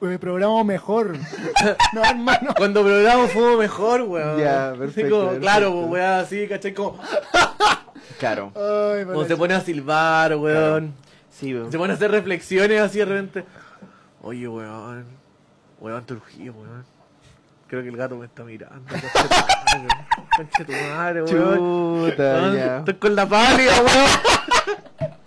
[0.01, 1.17] me programo mejor.
[1.93, 2.53] No, hermano.
[2.57, 4.39] cuando programo fumo mejor, weón.
[4.39, 5.41] Ya, perfecto, como, perfecto.
[5.41, 6.73] Claro, pues weón, así, ¿cachai?
[6.73, 6.99] Como,
[8.19, 8.51] Claro.
[8.55, 10.93] Ay, como se pone a silbar, weón.
[11.31, 11.71] Sí, weón.
[11.71, 13.45] Se pone a hacer reflexiones así de repente.
[14.21, 15.05] Oye, weón.
[15.79, 16.85] Weón, te urgí, weón.
[17.67, 18.83] Creo que el gato me está mirando.
[20.35, 22.09] Conche tu madre, weón.
[22.09, 22.77] Chuta, Weón, ya.
[22.79, 25.09] Estoy con la pálida, weón.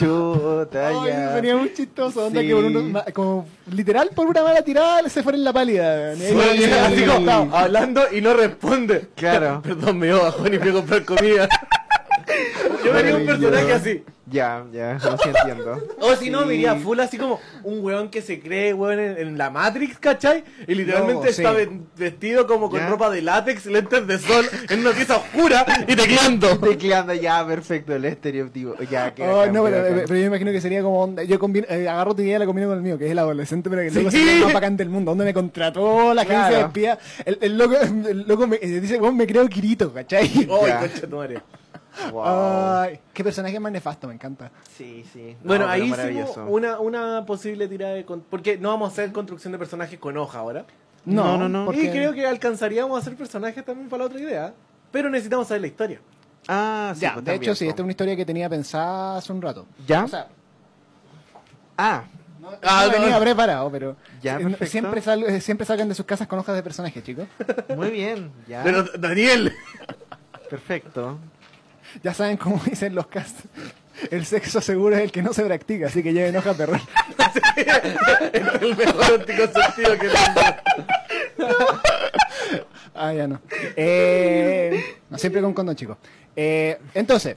[0.00, 1.30] Chuta, Ay, ya.
[1.34, 2.46] venía muy chistoso, onda Sí.
[2.48, 6.16] que por uno- ma- como literal por una mala tirada se fuera en la pálida.
[6.16, 9.08] Sí, así como, hablando y no responde.
[9.14, 9.60] Claro.
[9.64, 11.48] Perdón, me dio bajón y fui a comprar comida.
[12.90, 14.04] Yo vería un personaje así.
[14.26, 15.82] Ya, ya, no sí entiendo.
[16.00, 16.46] O si no, Sí.
[16.46, 19.98] me iría full así como un weón que se cree weón en, en la Matrix,
[19.98, 20.44] ¿cachai?
[20.68, 21.42] Y literalmente No, sí.
[21.42, 22.88] está ve- vestido como con ¿Ya?
[22.88, 26.58] ropa de látex, lentes de sol, en una pieza oscura y teclando.
[26.60, 28.76] Tecleando ya, perfecto, el estereotipo.
[28.88, 31.88] Ya, que Oh, no, pero, pero yo imagino que sería como onda, yo combino- eh,
[31.88, 33.88] agarro tu idea y la combino con el mío, que es el adolescente, pero que
[33.88, 34.18] el loco Sí.
[34.18, 36.56] sería el más bacán del mundo, donde me contrató la agencia Claro.
[36.56, 37.74] de espía, el, el loco,
[38.08, 40.22] el loco me eh, dice, bueno, me creo Kirito, ¿cachai?
[40.22, 40.78] ¡Ay, Ya.
[40.80, 41.40] concha tu madre!
[42.12, 42.24] Wow.
[42.80, 44.50] Ay, qué personaje más nefasto, me encanta.
[44.76, 45.36] Sí, sí.
[45.44, 48.04] Bueno, No, ahí hicimos una, una posible tirada de...
[48.04, 50.64] con- Porque no vamos a hacer construcción de personajes con hoja ahora.
[51.04, 51.64] No, no, no.
[51.66, 54.54] porque- Y creo que alcanzaríamos a hacer personajes también para la otra idea.
[54.90, 56.00] Pero necesitamos saber la historia.
[56.48, 59.18] Ah, sí, ya, pues, de también, hecho, sí, esta es una historia que tenía pensada
[59.18, 59.66] hace un rato.
[59.86, 60.04] ¿Ya?
[60.04, 60.26] O sea,
[61.76, 62.04] Ah,
[62.40, 63.00] no, Ah, no no.
[63.02, 66.54] venía preparado, pero Ya, eh, siempre, sal- eh, siempre salgan de sus casas con hojas
[66.56, 67.26] de personajes, chicos.
[67.76, 68.32] muy bien.
[68.48, 69.52] Ya, Pero, Daniel...
[70.50, 71.18] perfecto.
[72.02, 73.42] Ya saben cómo dicen los casts.
[74.10, 76.80] El sexo seguro es el que no se practica, así que lleven hojas de rol.
[78.32, 81.66] es el mejor anticonceptivo que tengo.
[82.94, 83.40] Ah, ya no.
[83.76, 85.96] Eh, no, siempre con condón, chicos.
[86.34, 87.36] Eh, entonces,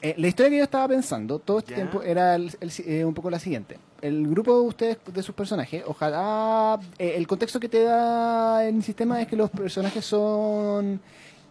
[0.00, 1.76] eh, la historia que yo estaba pensando todo este Ya.
[1.76, 3.78] tiempo era el- el si- eh, un poco la siguiente.
[4.00, 6.78] El grupo de ustedes, de sus personajes, ojalá...
[6.98, 11.00] eh, el contexto que te da el sistema es que los personajes son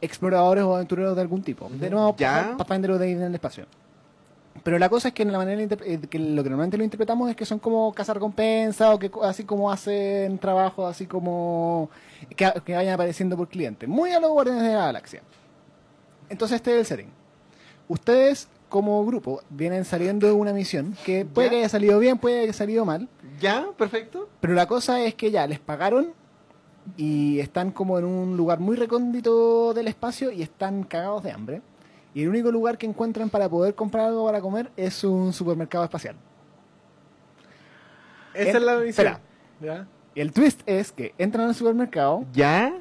[0.02, 1.70] exploradores o aventureros de algún tipo.
[1.70, 2.16] De nuevo.
[2.16, 3.66] Pathfinder de en el espacio.
[4.64, 7.30] Pero la cosa es que en la manera eh, que lo que normalmente lo interpretamos
[7.30, 11.90] es que son como cazarrecompensas o que así como hacen trabajo así como
[12.36, 13.88] que, que vayan apareciendo por cliente.
[13.88, 15.22] Muy a los guardianes de la galaxia.
[16.30, 17.12] Entonces este es el setting.
[17.88, 21.52] Ustedes como grupo vienen saliendo de una misión que puede Ya.
[21.52, 23.66] que haya salido bien, puede que haya salido mal, ¿Ya?
[23.78, 24.30] Perfecto.
[24.40, 26.14] pero la cosa es que ya les pagaron
[26.98, 31.62] y están como en un lugar muy recóndito del espacio y están cagados de hambre.
[32.14, 35.84] Y el único lugar que encuentran para poder comprar algo para comer es un supermercado
[35.84, 36.16] espacial.
[38.34, 38.90] Esa es la misión.
[38.90, 39.20] Espera.
[39.62, 39.88] ¿Ya?
[40.14, 42.74] Y el twist es que entran al supermercado ¿Ya?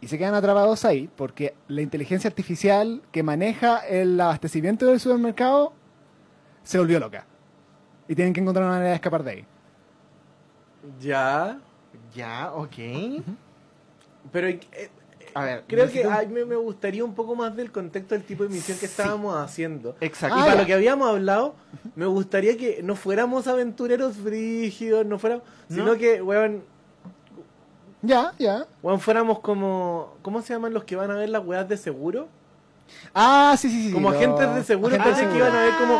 [0.00, 5.72] y se quedan atrapados ahí porque la inteligencia artificial que maneja el abastecimiento del supermercado
[6.62, 7.26] se volvió loca.
[8.06, 9.46] Y tienen que encontrar una manera de escapar de ahí.
[11.00, 11.58] Ya.
[12.14, 12.76] Ya, ok.
[14.32, 14.60] Pero eh,
[15.34, 18.44] A ver, creo que a mí me, gustaría un poco más del contexto del tipo
[18.44, 18.92] de misión que Sí.
[18.92, 19.96] estábamos haciendo.
[20.00, 20.36] Exacto.
[20.38, 20.60] y Ah, para ya.
[20.60, 21.54] lo que habíamos hablado,
[21.96, 25.76] me gustaría que no fuéramos aventureros frígidos, no fuéramos, ¿No?
[25.76, 26.62] sino que, weón,
[28.02, 28.66] Ya, ya.
[28.82, 32.28] weón, fuéramos como, ¿cómo se llaman los que van a ver las weas de seguro?
[33.14, 33.92] Ah, sí, sí, sí.
[33.92, 35.94] Como agentes de seguro, pensé que iban a ver como.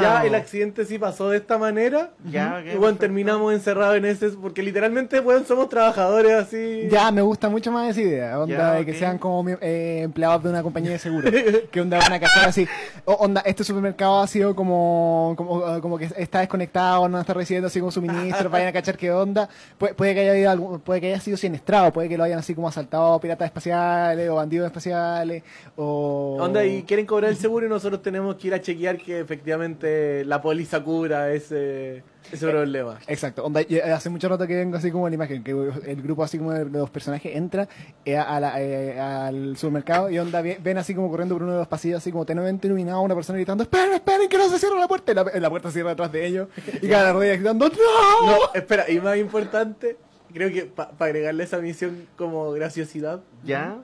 [0.00, 2.98] Ya el accidente sí pasó de esta manera, Ya, ok, y bueno, perfecto.
[3.00, 6.88] terminamos encerrados en ese, porque literalmente, weón, somos trabajadores así.
[6.90, 8.40] Ya, me gusta mucho más esa idea.
[8.40, 11.30] Onda Ya, de que sean como eh, empleados de una compañía de seguro.
[11.70, 12.66] que onda van a cachar así.
[13.04, 17.34] O, onda, este supermercado ha sido como, como, eh, como que está desconectado, no está
[17.34, 19.48] recibiendo así como suministros, vayan a cachar qué onda.
[19.78, 22.38] Puede, puede que haya habido algún- puede que haya sido siniestrado, puede que lo hayan
[22.38, 25.42] así como asaltado piratas espaciales o bandidos espaciales.
[25.76, 26.38] O.
[26.40, 29.81] Onda, y quieren cobrar el seguro y nosotros tenemos que ir a chequear que efectivamente
[29.82, 32.98] la póliza cubra ese, ese problema.
[33.06, 36.22] Exacto, onda, y hace mucho rato que vengo así como la imagen, que el grupo
[36.24, 37.68] así como de los personajes entra
[38.04, 41.52] eh, a la- eh, al supermercado y onda ve- ven así como corriendo por uno
[41.52, 44.58] de los pasillos así como tenuemente iluminado una persona gritando esperen, esperen que no se
[44.58, 46.48] cierre la puerta y la, la puerta se cierra detrás de ellos
[46.80, 48.26] y cada la rodilla gritando ¡No!
[48.30, 49.96] No, espera, y más importante,
[50.32, 53.78] creo que para agregarle esa misión como graciosidad, Ya.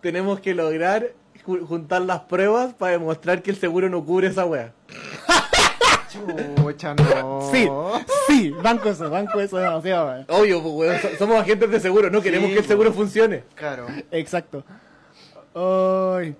[0.00, 1.12] tenemos que lograr
[1.44, 4.72] juntar las pruebas para demostrar que el seguro no cubre esa wea.
[6.10, 7.40] Chucha, no.
[7.52, 7.68] Sí,
[8.28, 10.16] sí, banco eso, banco eso demasiado.
[10.20, 10.24] eh.
[10.28, 13.44] Obvio, pues, weón, so- somos agentes de seguro, no queremos Sí, que el seguro funcione.
[13.54, 13.86] Claro.
[14.10, 14.64] Exacto.
[15.54, 16.36] Ay.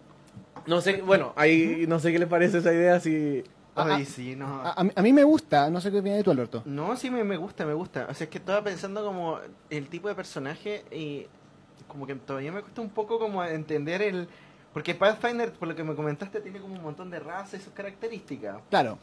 [0.67, 3.45] No sé, bueno, ahí no sé qué les parece esa idea, si...
[3.77, 4.11] Ah, Ay, ah.
[4.11, 4.47] sí, no.
[4.63, 6.63] A, a mí- a mí me gusta, no sé qué opinas de tú, Alberto.
[6.65, 8.07] No, sí me, me gusta, me gusta.
[8.09, 11.27] O sea, es que estaba pensando como el tipo de personaje y
[11.89, 14.29] como que todavía me cuesta un poco como entender el...
[14.75, 17.73] Porque Pathfinder, por lo que me comentaste, tiene como un montón de razas y sus
[17.73, 18.57] características.
[18.69, 18.99] Claro.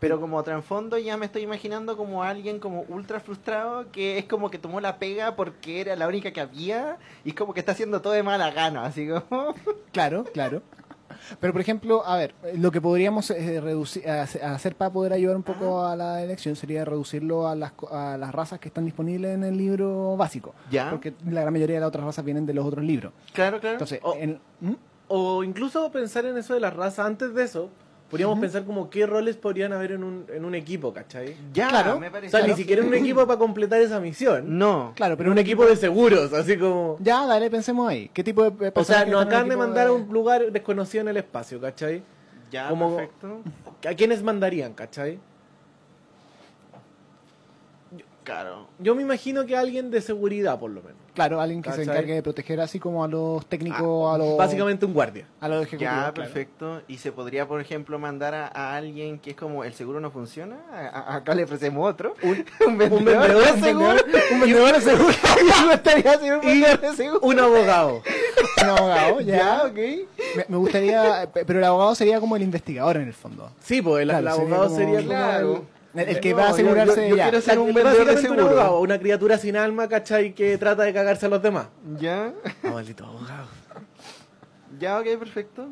[0.00, 4.50] Pero como trasfondo ya me estoy imaginando como alguien como ultra frustrado que es como
[4.50, 7.70] que tomó la pega porque era la única que había y es como que está
[7.70, 9.54] haciendo todo de mala gana, así como...
[9.92, 10.60] Claro, claro.
[11.38, 15.36] Pero, por ejemplo, a ver, lo que podríamos eh, reducir, hace- hacer para poder ayudar
[15.36, 19.32] un poco a la elección sería reducirlo a las, a las razas que están disponibles
[19.36, 20.52] en el libro básico.
[20.68, 20.90] Ya.
[20.90, 23.12] Porque la gran mayoría de las otras razas vienen de los otros libros.
[23.34, 23.74] Claro, claro.
[23.74, 24.14] Entonces, Oh.
[24.18, 24.72] en- ¿Mm?
[25.14, 27.68] O incluso pensar en eso de la raza antes de eso,
[28.10, 31.36] podríamos pensar como qué roles podrían haber en un, en un equipo, ¿cachai?
[31.52, 32.00] ya, claro.
[32.00, 32.30] me O parece.
[32.36, 34.58] sea, ni siquiera un equipo para completar esa misión.
[34.58, 34.92] No.
[34.96, 36.96] Claro, Pero un equipo de seguros, así como...
[37.00, 38.10] Ya, dale, pensemos ahí.
[38.14, 41.18] ¿Qué tipo de O sea, nos acaban de mandar a un lugar desconocido en el
[41.18, 42.02] espacio, ¿cachai?
[42.50, 43.42] Ya, Como- perfecto.
[43.86, 45.18] ¿A quiénes mandarían, cachai?
[48.24, 48.68] Claro.
[48.78, 51.01] Yo me imagino que alguien de seguridad, por lo menos.
[51.14, 54.36] Claro, alguien que se encargue de proteger así como a los técnicos, a los...
[54.38, 55.26] Básicamente un guardia.
[55.40, 55.92] A los ejecutivos.
[55.94, 56.14] Ya, claro.
[56.14, 56.82] perfecto.
[56.88, 60.10] Y se podría, por ejemplo, mandar a, a alguien que es como el seguro no
[60.10, 60.56] funciona.
[60.72, 62.14] A- a- acá le ofrecemos otro.
[62.22, 62.44] Un,
[62.78, 63.96] vendedor, vendedor, de un seguro.
[64.32, 65.14] Un vendedor de seguro.
[65.66, 67.20] Me gustaría ser un vendedor de seguro.
[67.22, 68.02] Un abogado.
[68.62, 69.36] Un abogado, ya.
[69.36, 69.74] Ya, ok.
[69.74, 71.28] Me, me gustaría...
[71.32, 73.50] Pero el abogado sería como el investigador en el fondo.
[73.60, 75.08] Sí, pues el, Claro, el sería abogado como- sería como...
[75.08, 75.64] Claro.
[75.94, 77.22] El, el que No, va a yo- asegurarse yo- yo ya.
[77.24, 80.34] quiero ser un vendedor de un abogado, una criatura sin alma, ¿cachai?
[80.34, 81.66] Que trata de cagarse a los demás.
[81.98, 82.32] Ya.
[82.64, 83.46] Ah, maldito abogado.
[84.78, 85.68] Ya, ok, perfecto.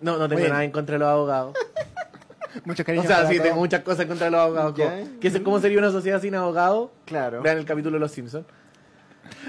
[0.00, 0.50] No, no tengo Oye.
[0.50, 1.54] nada en contra de los abogados.
[2.64, 3.42] Muchos O sea, sí, todos.
[3.48, 4.72] tengo muchas cosas contra los abogados.
[4.74, 6.90] Como- ¿Qué es- ¿Cómo sería una sociedad sin abogados?
[7.04, 7.42] Claro.
[7.42, 8.46] Vean el capítulo de Los Simpsons.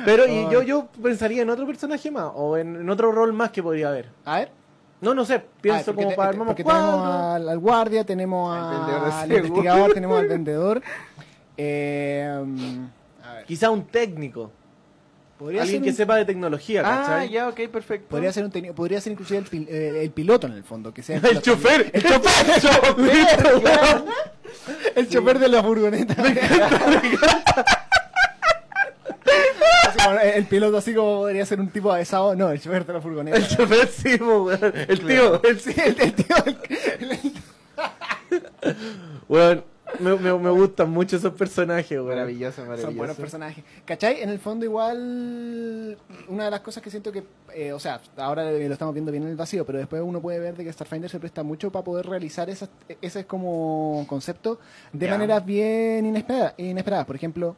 [0.03, 3.51] Pero y yo, yo pensaría en otro personaje más, o en, en otro rol más
[3.51, 4.09] que podría haber.
[4.25, 4.51] A ver.
[4.99, 8.03] No, no sé, Ah, pienso porque como te- para armar porque tenemos al, al guardia,
[8.03, 10.81] tenemos Al investigador, tenemos al vendedor.
[11.55, 12.27] Eh,
[13.23, 13.45] a ver.
[13.45, 14.51] Quizá un técnico.
[15.37, 17.29] Podría Alguien que un- sepa de tecnología, Ah, ¿cachai?
[17.29, 18.07] ya, ok, perfecto.
[18.09, 20.91] Podría ser un técnico- podría ser inclusive el, pil- eh, el piloto en el fondo,
[20.91, 21.91] que sea El chofer.
[21.93, 24.03] El chofer, el chofer,
[24.95, 26.15] el chofer de la furgoneta.
[29.87, 32.85] Así como, eh, el piloto así como podría ser un tipo avesado, no, el chofer
[32.85, 33.37] de la furgoneta.
[33.37, 34.59] El chofer, sí, weón.
[34.87, 36.57] El tío, el, Sí, el, el tío, el-
[39.27, 39.63] weón.
[39.99, 42.09] Me, me, me gustan mucho esos personajes, weón.
[42.09, 42.87] Maravilloso, maravilloso.
[42.89, 43.63] Son buenos personajes.
[43.85, 44.21] ¿Cachai?
[44.21, 45.97] En el fondo igual
[46.27, 47.23] una de las cosas que siento que,
[47.55, 50.39] eh, o sea, ahora lo estamos viendo bien en el vacío, pero después uno puede
[50.39, 52.69] ver de que Starfinder se presta mucho para poder realizar esas,
[53.01, 54.59] ese como concepto
[54.91, 55.13] de Ya.
[55.13, 56.53] maneras bien inesperadas.
[56.57, 57.05] inesperadas.
[57.05, 57.55] Por ejemplo,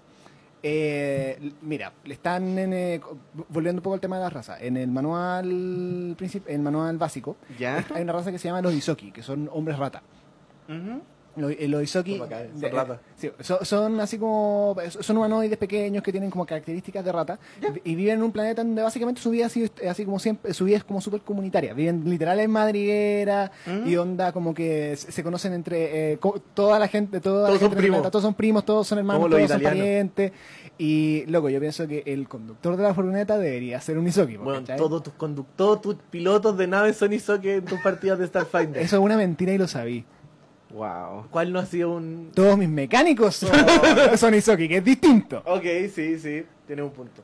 [0.62, 3.02] eh, mira, le están en, eh,
[3.50, 4.60] volviendo un poco al tema de la raza.
[4.60, 5.48] En el manual
[6.18, 7.86] princip- el manual básico, Ya.
[7.94, 10.02] hay una raza que se llama los Isoki, que son hombres rata.
[10.68, 11.02] Ujú.
[11.36, 12.30] Los, eh, los Isoki son
[12.72, 13.00] ratas.
[13.16, 17.40] sí, son, son así como son humanoides pequeños que tienen como características de rata
[17.84, 20.66] y viven en un planeta donde básicamente su vida ha sido así como siempre su
[20.66, 23.88] vida es como súper comunitaria viven literal en madriguera Mm.
[23.88, 26.20] y onda como que se, conocen entre eh,
[26.54, 27.96] toda la gente toda Todos la son gente del primos.
[27.98, 29.80] planeta, todos son primos todos son hermanos Como todos son italianos.
[29.80, 30.32] parientes
[30.78, 34.64] y loco yo pienso que el conductor de la furgoneta debería ser un Isoki Bueno,
[34.78, 38.82] todos tus conductores, todos tus pilotos de naves son Isoke en tus partidas de Starfinder.
[38.82, 40.06] eso es una mentira y lo sabí
[40.72, 41.28] Wow.
[41.32, 42.32] ¿Cuál no ha sido un...?
[42.34, 43.50] todos mis mecánicos son,
[44.18, 45.64] son Isoki que es distinto Ok,
[45.94, 47.24] sí, sí, tiene un punto.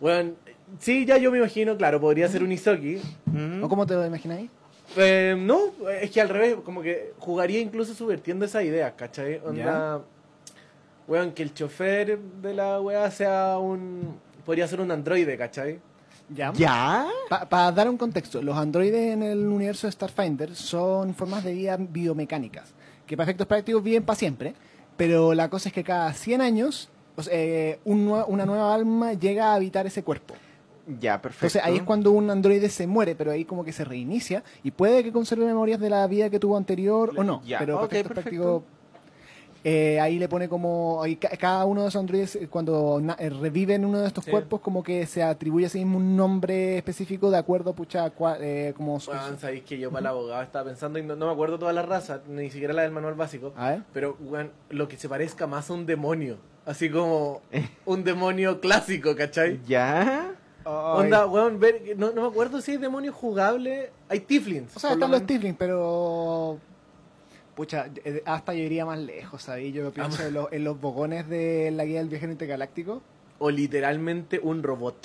[0.00, 0.32] Bueno,
[0.78, 3.00] sí, ya yo me imagino, claro, podría ser un Isoki.
[3.26, 3.62] Mm.
[3.62, 4.50] ¿O cómo te lo imagináis?
[4.96, 9.40] Eh, no, es que al revés, como que jugaría incluso subvertiendo esa idea, ¿cachai?
[9.44, 10.00] Onda,
[11.06, 14.18] weón, que el chofer de la weá sea un...
[14.44, 15.80] Podría ser un androide, ¿cachai?
[16.34, 16.52] ¿Ya?
[16.54, 17.06] ¿Ya?
[17.28, 21.76] Para dar un contexto, los androides en el universo de Starfinder son formas de vida
[21.78, 22.72] biomecánicas,
[23.06, 24.54] que para efectos prácticos viven para siempre,
[24.96, 29.12] pero la cosa es que cada 100 años o sea, eh, un una nueva alma
[29.12, 30.34] llega a habitar ese cuerpo.
[30.98, 31.46] Ya, perfecto.
[31.46, 34.70] Entonces ahí es cuando un androide se muere, pero ahí como que se reinicia y
[34.70, 37.42] puede que conserve memorias de la vida que tuvo anterior o no.
[37.44, 38.40] Ya, pero para efectos perfecto.
[38.40, 38.79] prácticos,
[39.62, 41.02] eh, ahí le pone como
[41.38, 44.30] cada uno de esos androides eh, cuando eh, reviven uno de estos Sí.
[44.30, 48.38] cuerpos como que se atribuye a sí mismo un nombre específico de acuerdo pucha cua-
[48.40, 51.32] eh, como Weón, sabéis que yo para el abogado estaba pensando y no, no me
[51.32, 53.52] acuerdo toda la raza, ni siquiera la del manual básico.
[53.56, 56.38] a ver Pero, weón, lo que se parezca más a un demonio.
[56.66, 57.40] Así como
[57.86, 59.60] un demonio clásico, ¿cachai?
[59.66, 60.32] ¿Ya?
[60.64, 63.90] Onda, weón, ver, no, no me acuerdo si hay demonios jugables.
[64.08, 64.76] Hay Tiflins.
[64.76, 65.26] o sea lo están los.
[65.26, 66.58] Tiflins pero
[67.54, 69.72] pucha eh, hasta yo iría más lejos ¿sabes?
[69.72, 73.02] yo pienso en, los- en los bogones de la guía del viajero intergaláctico
[73.38, 74.96] O literalmente un robot.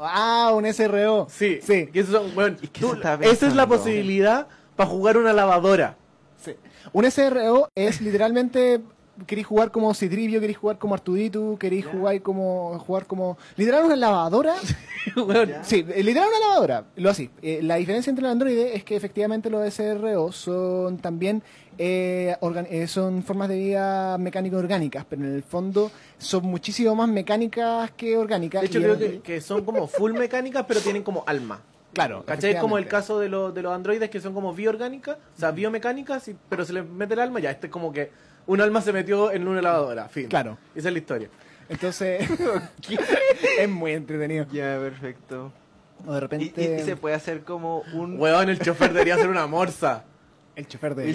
[0.00, 2.26] Ah un SRO Sí, sí son,
[2.62, 4.46] Es que tú- estaba esa es la posibilidad
[4.76, 5.96] para jugar una lavadora.
[6.42, 6.54] Sí.
[6.92, 8.80] Un SRO es literalmente
[9.26, 13.96] queréis jugar como Citrivio, queréis jugar como Artuditu, queréis jugar como jugar como literal una
[13.96, 14.54] lavadora.
[15.62, 17.30] Sí, literal una lavadora, lo así.
[17.42, 21.42] Eh, la diferencia entre el Android es que efectivamente los SRO son también
[21.76, 22.36] eh,
[22.70, 27.90] eh, son formas de vida mecánico orgánicas, pero en el fondo son muchísimo más mecánicas
[27.92, 28.62] que orgánicas.
[28.62, 31.60] De hecho, creo que, que son como full mecánicas, pero tienen como alma.
[31.92, 32.52] claro, ¿Cachai?
[32.52, 35.50] Es como el caso de, los de los androides que son como bioorgánicas, o sea,
[35.50, 38.10] biomecánicas, pero se les mete el alma, ya, este es como que
[38.46, 40.28] un alma se metió en una lavadora, fin.
[40.28, 40.58] Claro.
[40.74, 41.28] Esa es la historia.
[41.68, 42.28] Entonces
[43.58, 44.46] es muy entretenido.
[44.52, 45.52] Ya, perfecto.
[46.06, 48.20] O de Y, repente y- y se puede hacer como un...
[48.20, 50.04] Weón, el chofer debería ser una morsa.
[50.56, 51.12] el chofer de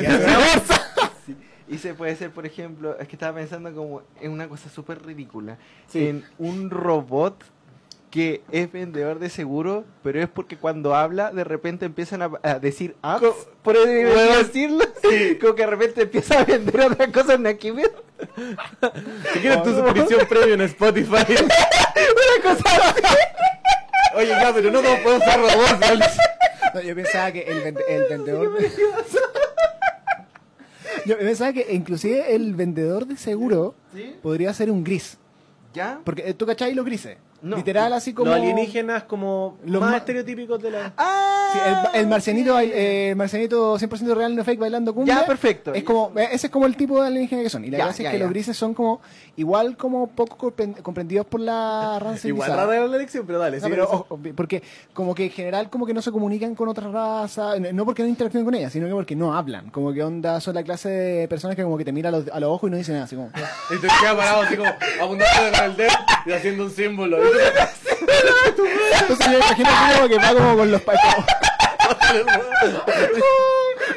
[1.25, 1.36] Sí.
[1.67, 5.05] Y se puede hacer, por ejemplo, es que estaba pensando como en una cosa súper
[5.05, 5.57] ridícula.
[5.88, 6.07] Sí.
[6.07, 7.43] En un robot
[8.10, 12.57] que es vendedor de seguro, pero es porque cuando habla de repente empiezan a, a
[12.60, 14.84] decir apps, Co- por eso Weón, decirlo,
[15.41, 17.91] como que de repente empieza a vender otra cosa en aquí ver.
[19.34, 21.34] Si quieres tu suscripción premium en Spotify.
[21.36, 22.95] Una cosa
[24.16, 25.80] Oye, ya, pero no puedo usar robots.
[25.80, 26.05] ¿vale?
[26.74, 28.57] No, yo pensaba que el, vende- el vendedor.
[31.05, 34.16] yo pensaba que inclusive el vendedor de seguro ¿Sí?
[34.22, 35.18] podría ser un gris.
[35.74, 35.99] ¿Ya?
[36.03, 37.18] Porque eh, tú cachai los grises.
[37.41, 37.55] No.
[37.57, 38.31] Literal, así como.
[38.31, 40.93] Los alienígenas como Los más ma- estereotípicos de la...
[40.97, 41.49] ¡Ah!
[41.53, 41.59] Sí,
[41.95, 45.21] el, el marcianito, bail- eh, el marcianito 100% real, no fake, bailando cumbia.
[45.21, 45.73] Ya, perfecto.
[45.73, 47.63] Es como, eh, ese es como el tipo de alienígena que son.
[47.65, 48.23] Y la Ya, gracia ya, es que ya.
[48.25, 49.01] los grises son como,
[49.37, 52.65] igual como poco compren- comprendidos por la raza Igual civilizada.
[52.67, 53.57] rara la elección, pero dale.
[53.57, 54.07] No, sigue pero eso.
[54.35, 54.61] porque
[54.93, 58.09] como que en general como que no se comunican con otras razas, no porque no
[58.09, 59.69] interactúen con ellas, sino que porque no hablan.
[59.69, 62.27] Como que onda son la clase de personas que como que te mira a los,
[62.27, 63.29] a los ojos y no dicen nada, así como...
[63.71, 65.89] Y te queda parado así como apuntando con el dedo
[66.25, 67.17] y haciendo un símbolo.
[69.01, 71.25] Entonces yo imagino así como que va como con los pa- como-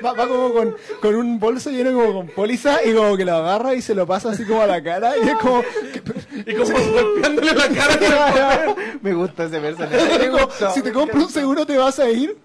[0.04, 3.36] va, va como con, con un bolso lleno como con póliza y como que lo
[3.36, 5.62] agarra y se lo pasa así como a la cara y es como...
[6.44, 8.74] Y como golpeándole la cara.
[9.00, 10.30] Me gusta ese personaje.
[10.30, 12.36] como, si te me compro un seguro te vas a ir.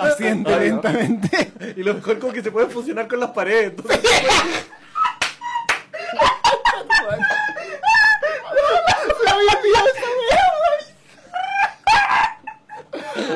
[0.00, 0.82] Asiente Ay, no.
[0.82, 1.52] lentamente.
[1.76, 3.72] Y lo mejor como que se puede fusionar con las paredes.
[3.76, 4.00] Entonces,
[9.22, 10.46] Se había olvidado esa wea,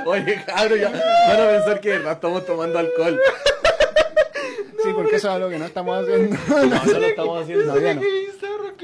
[0.06, 3.20] oye, cabrón, ya van a pensar que verdad estamos tomando alcohol.
[4.82, 6.36] Sí, porque eso es algo que no estamos haciendo.
[6.48, 7.64] No, no lo estamos haciendo.
[7.74, 8.00] No, ya no.
[8.00, 8.76] Qué bizarro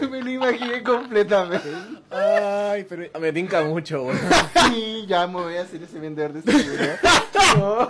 [0.00, 1.68] que me lo imaginé completamente.
[2.10, 4.16] Ay, pero Me tinca mucho, güey.
[4.70, 6.84] Sí, ya me voy a hacer ese vendedor de seguro.
[7.56, 7.88] No.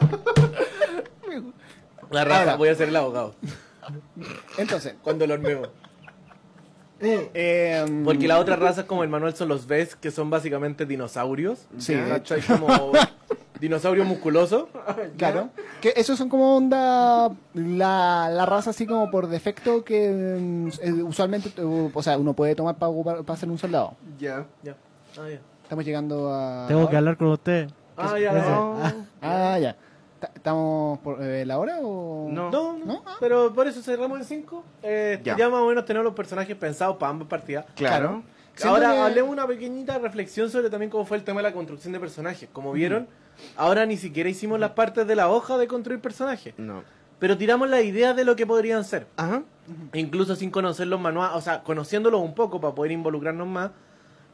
[2.11, 2.57] La Ahora.
[2.57, 3.35] voy a ser el abogado.
[4.57, 5.73] entonces, Cuando lo hormeo.
[7.01, 11.67] Eh, Porque la otra raza como el manual son los Ves, que son básicamente dinosaurios.
[11.79, 12.41] Sí, de ¿Cachai?
[12.43, 12.93] Como
[13.61, 14.69] dinosaurio musculoso.
[15.17, 15.51] Claro.
[15.81, 20.93] Que esos son como onda la, la raza así como por defecto que mm, eh,
[21.03, 23.95] usualmente, eh, o sea, uno puede tomar para, ser un soldado.
[24.19, 24.47] Ya.
[24.63, 24.77] Ya.
[25.17, 25.41] Ah, ya.
[25.63, 26.67] Estamos llegando a...
[26.67, 27.69] Tengo que hablar con usted.
[27.97, 28.33] Ah, ya.
[28.33, 28.77] No,
[29.21, 29.77] Ah, ya.
[30.19, 32.29] Ta- ¿Estamos por eh, la hora o...?
[32.31, 32.51] No.
[32.51, 33.03] no, no.
[33.07, 33.17] Ah.
[33.21, 34.65] pero por eso cerramos en 5.
[34.83, 35.37] Eh, Ya.
[35.37, 35.49] ya.
[35.49, 37.67] más o menos tenemos los personajes pensados para ambas partidas.
[37.77, 38.23] Claro.
[38.65, 41.93] Ahora que- hablemos una pequeñita reflexión sobre también cómo fue el tema de la construcción
[41.93, 42.49] de personajes.
[42.53, 43.07] Como vieron,
[43.57, 46.83] ahora ni siquiera hicimos las partes de la hoja de construir personajes, No.
[47.21, 49.07] pero tiramos la idea de lo que podrían ser.
[49.17, 49.43] Ajá.
[49.93, 53.71] Incluso sin conocer los manuales, o sea, conociéndolos un poco para poder involucrarnos más,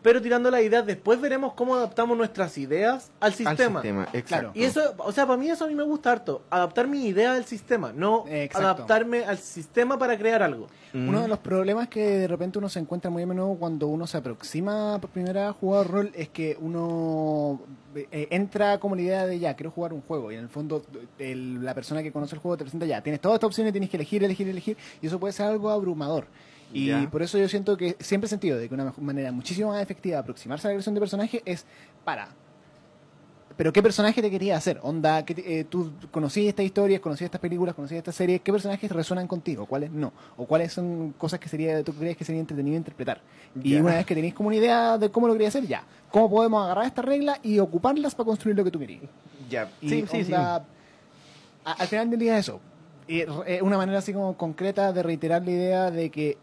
[0.04, 3.80] pero tirando la idea, después veremos cómo adaptamos nuestras ideas al sistema.
[3.80, 4.50] Al sistema, exacto.
[4.54, 7.32] Y eso, o sea, para mí eso a mí me gusta harto, adaptar mi idea
[7.32, 8.66] al sistema, no Exacto.
[8.68, 10.66] adaptarme al sistema para crear algo.
[10.92, 11.08] Mm.
[11.08, 14.06] Uno de los problemas que de repente uno se encuentra muy a menudo cuando uno
[14.06, 17.60] se aproxima por primera vez a jugar rol es que uno
[17.96, 20.84] eh, entra como la idea de ya, quiero jugar un juego y en el fondo
[21.18, 23.88] el- la persona que conoce el juego te presenta ya, tienes todas estas opciones, tienes
[23.88, 26.26] que elegir, elegir, elegir y eso puede ser algo abrumador.
[26.76, 29.82] Y por eso yo siento que siempre he sentido de que una manera muchísimo más
[29.82, 31.64] efectiva de aproximarse a la creación de personaje es
[32.04, 32.28] para
[33.56, 34.80] pero ¿qué personaje te quería hacer?
[34.82, 38.50] Onda, ¿qué te- eh, tú conocías estas historias, conocías estas películas, conocías estas series, ¿qué
[38.50, 39.64] personajes resuenan contigo?
[39.66, 40.12] ¿Cuáles no?
[40.36, 43.20] ¿O cuáles son cosas que sería, tú crees que sería entretenido interpretar?
[43.62, 46.28] Y una vez que tenéis como una idea de cómo lo querías hacer, ya, ¿cómo
[46.28, 49.02] podemos agarrar estas reglas y ocuparlas para construir lo que tú querías?
[49.48, 49.70] Ya.
[49.80, 50.32] Y Sí, sí, sí.
[50.32, 50.64] onda,
[51.64, 52.60] a- al final del día eso.
[53.06, 56.38] Y eh, una manera así como concreta de reiterar la idea de que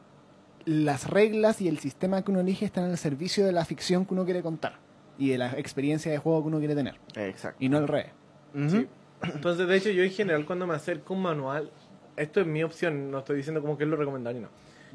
[0.65, 4.13] las reglas y el sistema que uno elige están al servicio de la ficción que
[4.13, 4.79] uno quiere contar
[5.17, 6.95] y de la experiencia de juego que uno quiere tener.
[7.15, 7.57] Exacto.
[7.63, 8.11] Y no al revés.
[8.55, 8.69] Ujú.
[8.69, 8.87] Sí.
[9.23, 11.71] Entonces, de hecho, yo en general cuando me acerco a un manual,
[12.17, 14.49] esto es mi opción, no estoy diciendo como que es lo recomendable, no.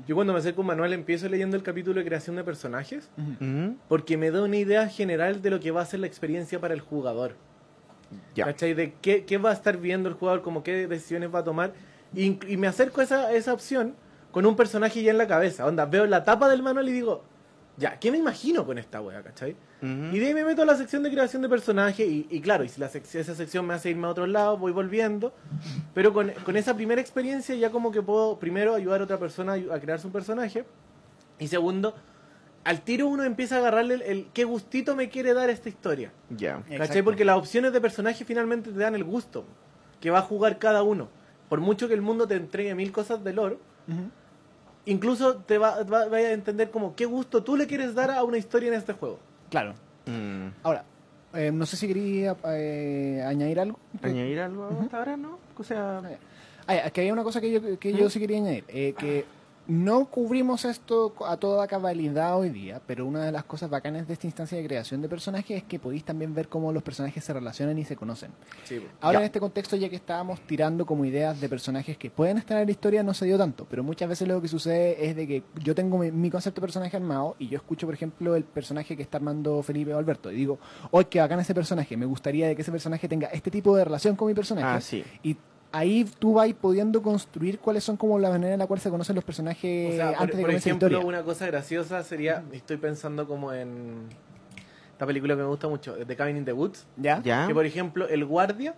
[0.06, 3.08] Yo cuando me acerco a un manual empiezo leyendo el capítulo de creación de personajes
[3.16, 3.76] Ujú.
[3.88, 6.74] porque me da una idea general de lo que va a ser la experiencia para
[6.74, 7.34] el jugador.
[8.34, 8.44] Ya.
[8.44, 8.74] ¿Cachai?
[8.74, 11.72] De qué, qué va a estar viendo el jugador, como qué decisiones va a tomar.
[12.14, 13.94] Y, y me acerco a esa, esa opción
[14.36, 15.64] con un personaje ya en la cabeza.
[15.64, 17.24] Onda, veo la tapa del manual y digo,
[17.78, 19.56] ya, ¿qué me imagino con esta wea, cachai?
[19.80, 22.62] Y de ahí me meto a la sección de creación de personaje y, y claro,
[22.62, 25.32] y si la sec- esa sección me hace irme a otro lado, voy volviendo.
[25.94, 29.54] Pero con, con esa primera experiencia ya como que puedo primero ayudar a otra persona
[29.54, 30.66] a, a crear su personaje.
[31.38, 31.94] Y segundo,
[32.64, 36.12] al tiro uno empieza a agarrarle el, el qué gustito me quiere dar esta historia.
[36.28, 36.56] Ya.
[36.56, 36.76] ¿Cachai?
[36.76, 37.04] Exacto.
[37.04, 39.46] Porque las opciones de personaje finalmente te dan el gusto
[39.98, 41.08] que va a jugar cada uno.
[41.48, 43.56] Por mucho que el mundo te entregue mil cosas de lore,
[44.86, 48.68] incluso te va, a entender como qué gusto tú le quieres dar a una historia
[48.68, 49.18] en este juego.
[49.50, 49.74] Claro.
[50.06, 50.48] Mm.
[50.62, 50.84] Ahora,
[51.34, 53.78] eh, no sé si quería eh, añadir algo.
[54.02, 55.38] ¿Añadir algo hasta ahora, no?
[55.58, 56.00] O sea...
[56.68, 58.64] Ah, es que hay una cosa que yo, que yo sí quería añadir.
[58.68, 59.24] eh, que
[59.68, 64.12] no cubrimos esto a toda cabalidad hoy día, pero una de las cosas bacanas de
[64.12, 67.32] esta instancia de creación de personajes es que podéis también ver cómo los personajes se
[67.32, 68.30] relacionan y se conocen.
[69.00, 69.20] Ahora Ya.
[69.20, 72.66] en este contexto, ya que estábamos tirando como ideas de personajes que pueden estar en
[72.66, 75.42] la historia, no se dio tanto, pero muchas veces lo que sucede es de que
[75.62, 78.96] yo tengo mi, mi concepto de personaje armado y yo escucho, por ejemplo, el personaje
[78.96, 80.58] que está armando Felipe o Alberto y digo,
[80.92, 83.84] hoy qué bacán ese personaje, me gustaría de que ese personaje tenga este tipo de
[83.84, 84.66] relación con mi personaje.
[84.68, 85.04] Ah, sí.
[85.22, 85.36] Y
[85.76, 89.14] ahí tú vas pudiendo construir cuáles son como la manera en la cual se conocen
[89.16, 91.06] los personajes O sea, por, antes de por comenzar la ejemplo, historia.
[91.06, 94.08] una cosa graciosa sería, estoy pensando como en
[94.92, 97.20] esta película que me gusta mucho, The Cabin in the Woods, ¿Ya?
[97.22, 97.46] ¿Ya?
[97.46, 98.74] que por ejemplo el guardia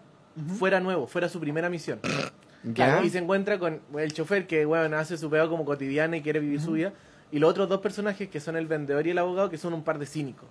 [0.58, 2.00] fuera nuevo, fuera su primera misión.
[2.64, 3.02] ¿Ya?
[3.04, 6.40] Y se encuentra con el chofer que bueno, hace su pegado como cotidiana y quiere
[6.40, 6.92] vivir su vida.
[7.30, 9.84] Y los otros dos personajes que son el vendedor y el abogado que son un
[9.84, 10.48] par de cínicos.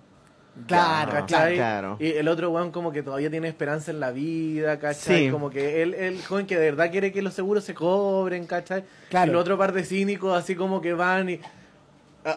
[0.66, 1.96] Claro, claro.
[2.00, 5.26] Y el otro weón como que todavía tiene esperanza en la vida, ¿cachai?
[5.26, 5.30] Sí.
[5.30, 8.84] Como que él, el joven que de verdad quiere que los seguros se cobren, ¿cachai?
[9.10, 9.26] Claro.
[9.26, 11.40] Y el otro par de cínicos así como que van y...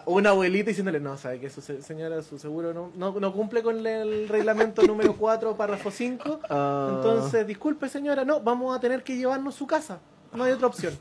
[0.05, 3.61] Una abuelita diciéndole, no, sabe que su se- señora, su seguro no, no, no cumple
[3.61, 6.39] con el reglamento número 4, párrafo 5.
[6.49, 6.91] Ah.
[6.95, 9.99] Entonces, disculpe señora, no, vamos a tener que llevarnos su casa.
[10.33, 10.93] No hay otra opción.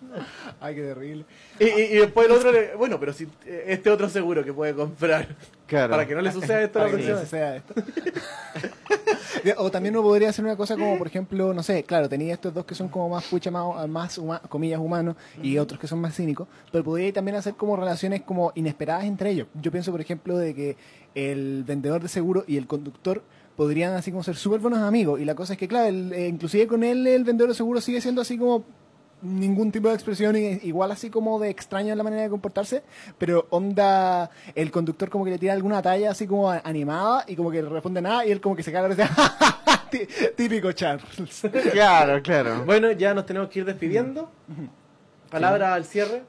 [0.60, 1.24] Ay, qué terrible.
[1.58, 4.74] Y, y- y después el otro le, bueno, pero si este otro seguro que puede
[4.74, 5.34] comprar
[5.66, 5.90] Claro.
[5.90, 7.28] para que no le suceda esto la Para que próxima no vez.
[7.28, 7.74] suceda esto.
[9.58, 12.54] o también uno podría hacer una cosa como, por ejemplo, no sé, claro, tenía estos
[12.54, 16.00] dos que son como más pucha, más, más huma- comillas, humanos y otros que son
[16.00, 19.46] más cínicos, pero podría también hacer como relaciones como inesperadas entre ellos.
[19.60, 20.76] Yo pienso, por ejemplo, de que
[21.14, 23.22] el vendedor de seguro y el conductor
[23.58, 26.28] podrían así como ser súper buenos amigos y la cosa es que, claro, el- eh,
[26.28, 28.64] inclusive con él el vendedor de seguro sigue siendo así como
[29.20, 32.84] ningún tipo de expresión y- igual así como de extraño en la manera de comportarse
[33.18, 37.50] pero onda el conductor como que le tira alguna talla así como animada y como
[37.50, 39.08] que le responde nada y él como que se caga y dice
[39.90, 40.06] "Tí-
[40.36, 42.64] típico Charles Claro, claro.
[42.64, 44.30] Bueno, ya nos tenemos que ir despidiendo.
[45.30, 46.22] Palabra al cierre.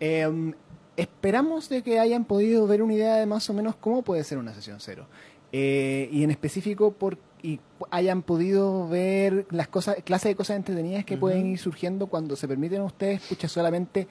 [0.00, 0.52] Eh,
[0.96, 4.36] esperamos de que hayan podido ver una idea de más o menos cómo puede ser
[4.38, 5.06] una sesión cero.
[5.52, 7.60] Eh, y en específico, ¿por y
[7.90, 12.48] hayan podido ver las cosas, clases de cosas entretenidas que pueden ir surgiendo cuando se
[12.48, 14.08] permiten a ustedes, pucha, solamente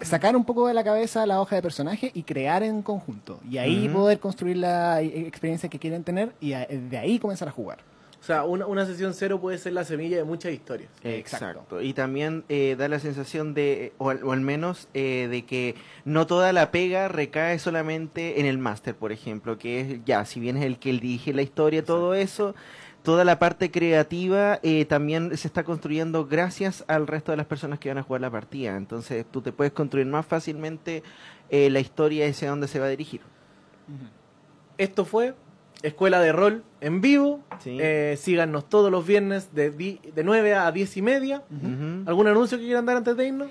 [0.00, 3.38] sacar un poco de la cabeza la hoja de personaje y crear en conjunto.
[3.50, 7.50] Y ahí poder construir la eh, experiencia que quieren tener y de ahí comenzar a
[7.50, 7.89] jugar.
[8.20, 10.90] O sea, una, una sesión cero puede ser la semilla de muchas historias.
[11.02, 11.46] Exacto.
[11.46, 11.82] Exacto.
[11.82, 15.74] Y también eh, da la sensación de, o al, o al menos, eh, de que
[16.04, 20.38] no toda la pega recae solamente en el máster, por ejemplo, que es ya, si
[20.38, 22.54] bien es el que dirige la historia, todo eso,
[23.02, 27.78] toda la parte creativa eh, también se está construyendo gracias al resto de las personas
[27.78, 28.76] que van a jugar la partida.
[28.76, 31.02] Entonces tú te puedes construir más fácilmente
[31.48, 33.22] eh, la historia hacia dónde se va a dirigir.
[34.76, 35.34] Esto fue
[35.82, 37.40] Escuela de Rol en vivo.
[37.62, 37.78] Sí.
[37.80, 41.42] Eh, síganos todos los viernes de, di- de 9 a 10 y media.
[42.06, 43.48] ¿Algún anuncio que quieran dar antes de irnos?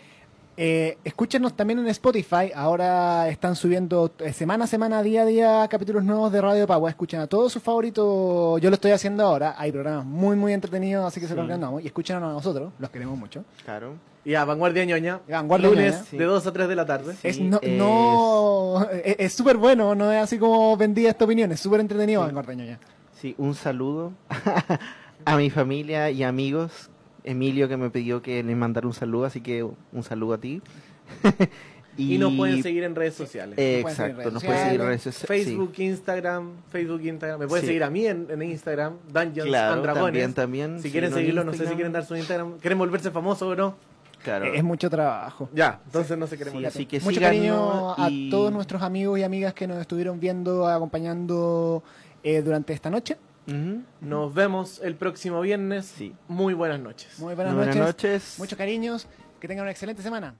[0.61, 2.51] Eh, escúchenos también en Spotify.
[2.53, 6.89] Ahora están subiendo eh, semana a semana, día a día, capítulos nuevos de Radio Pagua.
[6.89, 8.59] Escuchen a todos sus favoritos.
[8.59, 9.55] Yo lo estoy haciendo ahora.
[9.57, 11.81] Hay programas muy, muy entretenidos, así que se los recomendamos.
[11.81, 13.45] Y escuchen a nosotros, los queremos mucho.
[13.63, 13.93] Claro.
[14.29, 15.21] Y a Vanguardia Ñoña.
[15.27, 16.05] Y Vanguardia lunes Ñoña.
[16.05, 16.17] Sí.
[16.17, 17.13] de 2 a 3 de la tarde.
[17.19, 17.27] Sí.
[17.27, 21.51] es no, es- no- es es súper bueno, no es así como vendía esta opinión,
[21.51, 22.79] es súper entretenido Vanguardia Ñoña.
[23.19, 24.13] Sí, un saludo
[25.25, 26.89] a mi familia y amigos.
[27.23, 30.61] Emilio que me pidió que le mandara un saludo, así que un saludo a ti.
[31.97, 33.55] Y, nos pueden seguir en redes sociales.
[33.59, 35.45] Eh, Nos exacto, nos pueden seguir en redes sociales.
[35.45, 37.39] Facebook, Instagram, Facebook, Instagram.
[37.41, 37.67] Me pueden Sí.
[37.67, 40.05] seguir a mí en, en Instagram, Dungeons Claro, and Dragones.
[40.05, 40.77] también, también.
[40.77, 42.57] Si Sí, quieren no seguirlo, no sé si quieren dar su Instagram.
[42.59, 43.75] ¿Quieren volverse famosos o no?
[44.23, 44.53] Claro.
[44.53, 45.49] Es mucho trabajo.
[45.53, 46.59] Ya, entonces no se queremos.
[46.59, 50.67] Sí, así que Mucho cariño a todos nuestros amigos y amigas que nos estuvieron viendo,
[50.67, 51.83] acompañando
[52.23, 53.17] eh, durante esta noche.
[54.01, 55.85] Nos vemos el próximo viernes.
[55.97, 56.13] Sí.
[56.27, 57.17] Muy buenas noches.
[57.17, 57.95] Muy buenas, Buenas noches.
[57.95, 58.35] noches.
[58.37, 59.07] Muchos cariños.
[59.39, 60.35] Que tengan una excelente semana.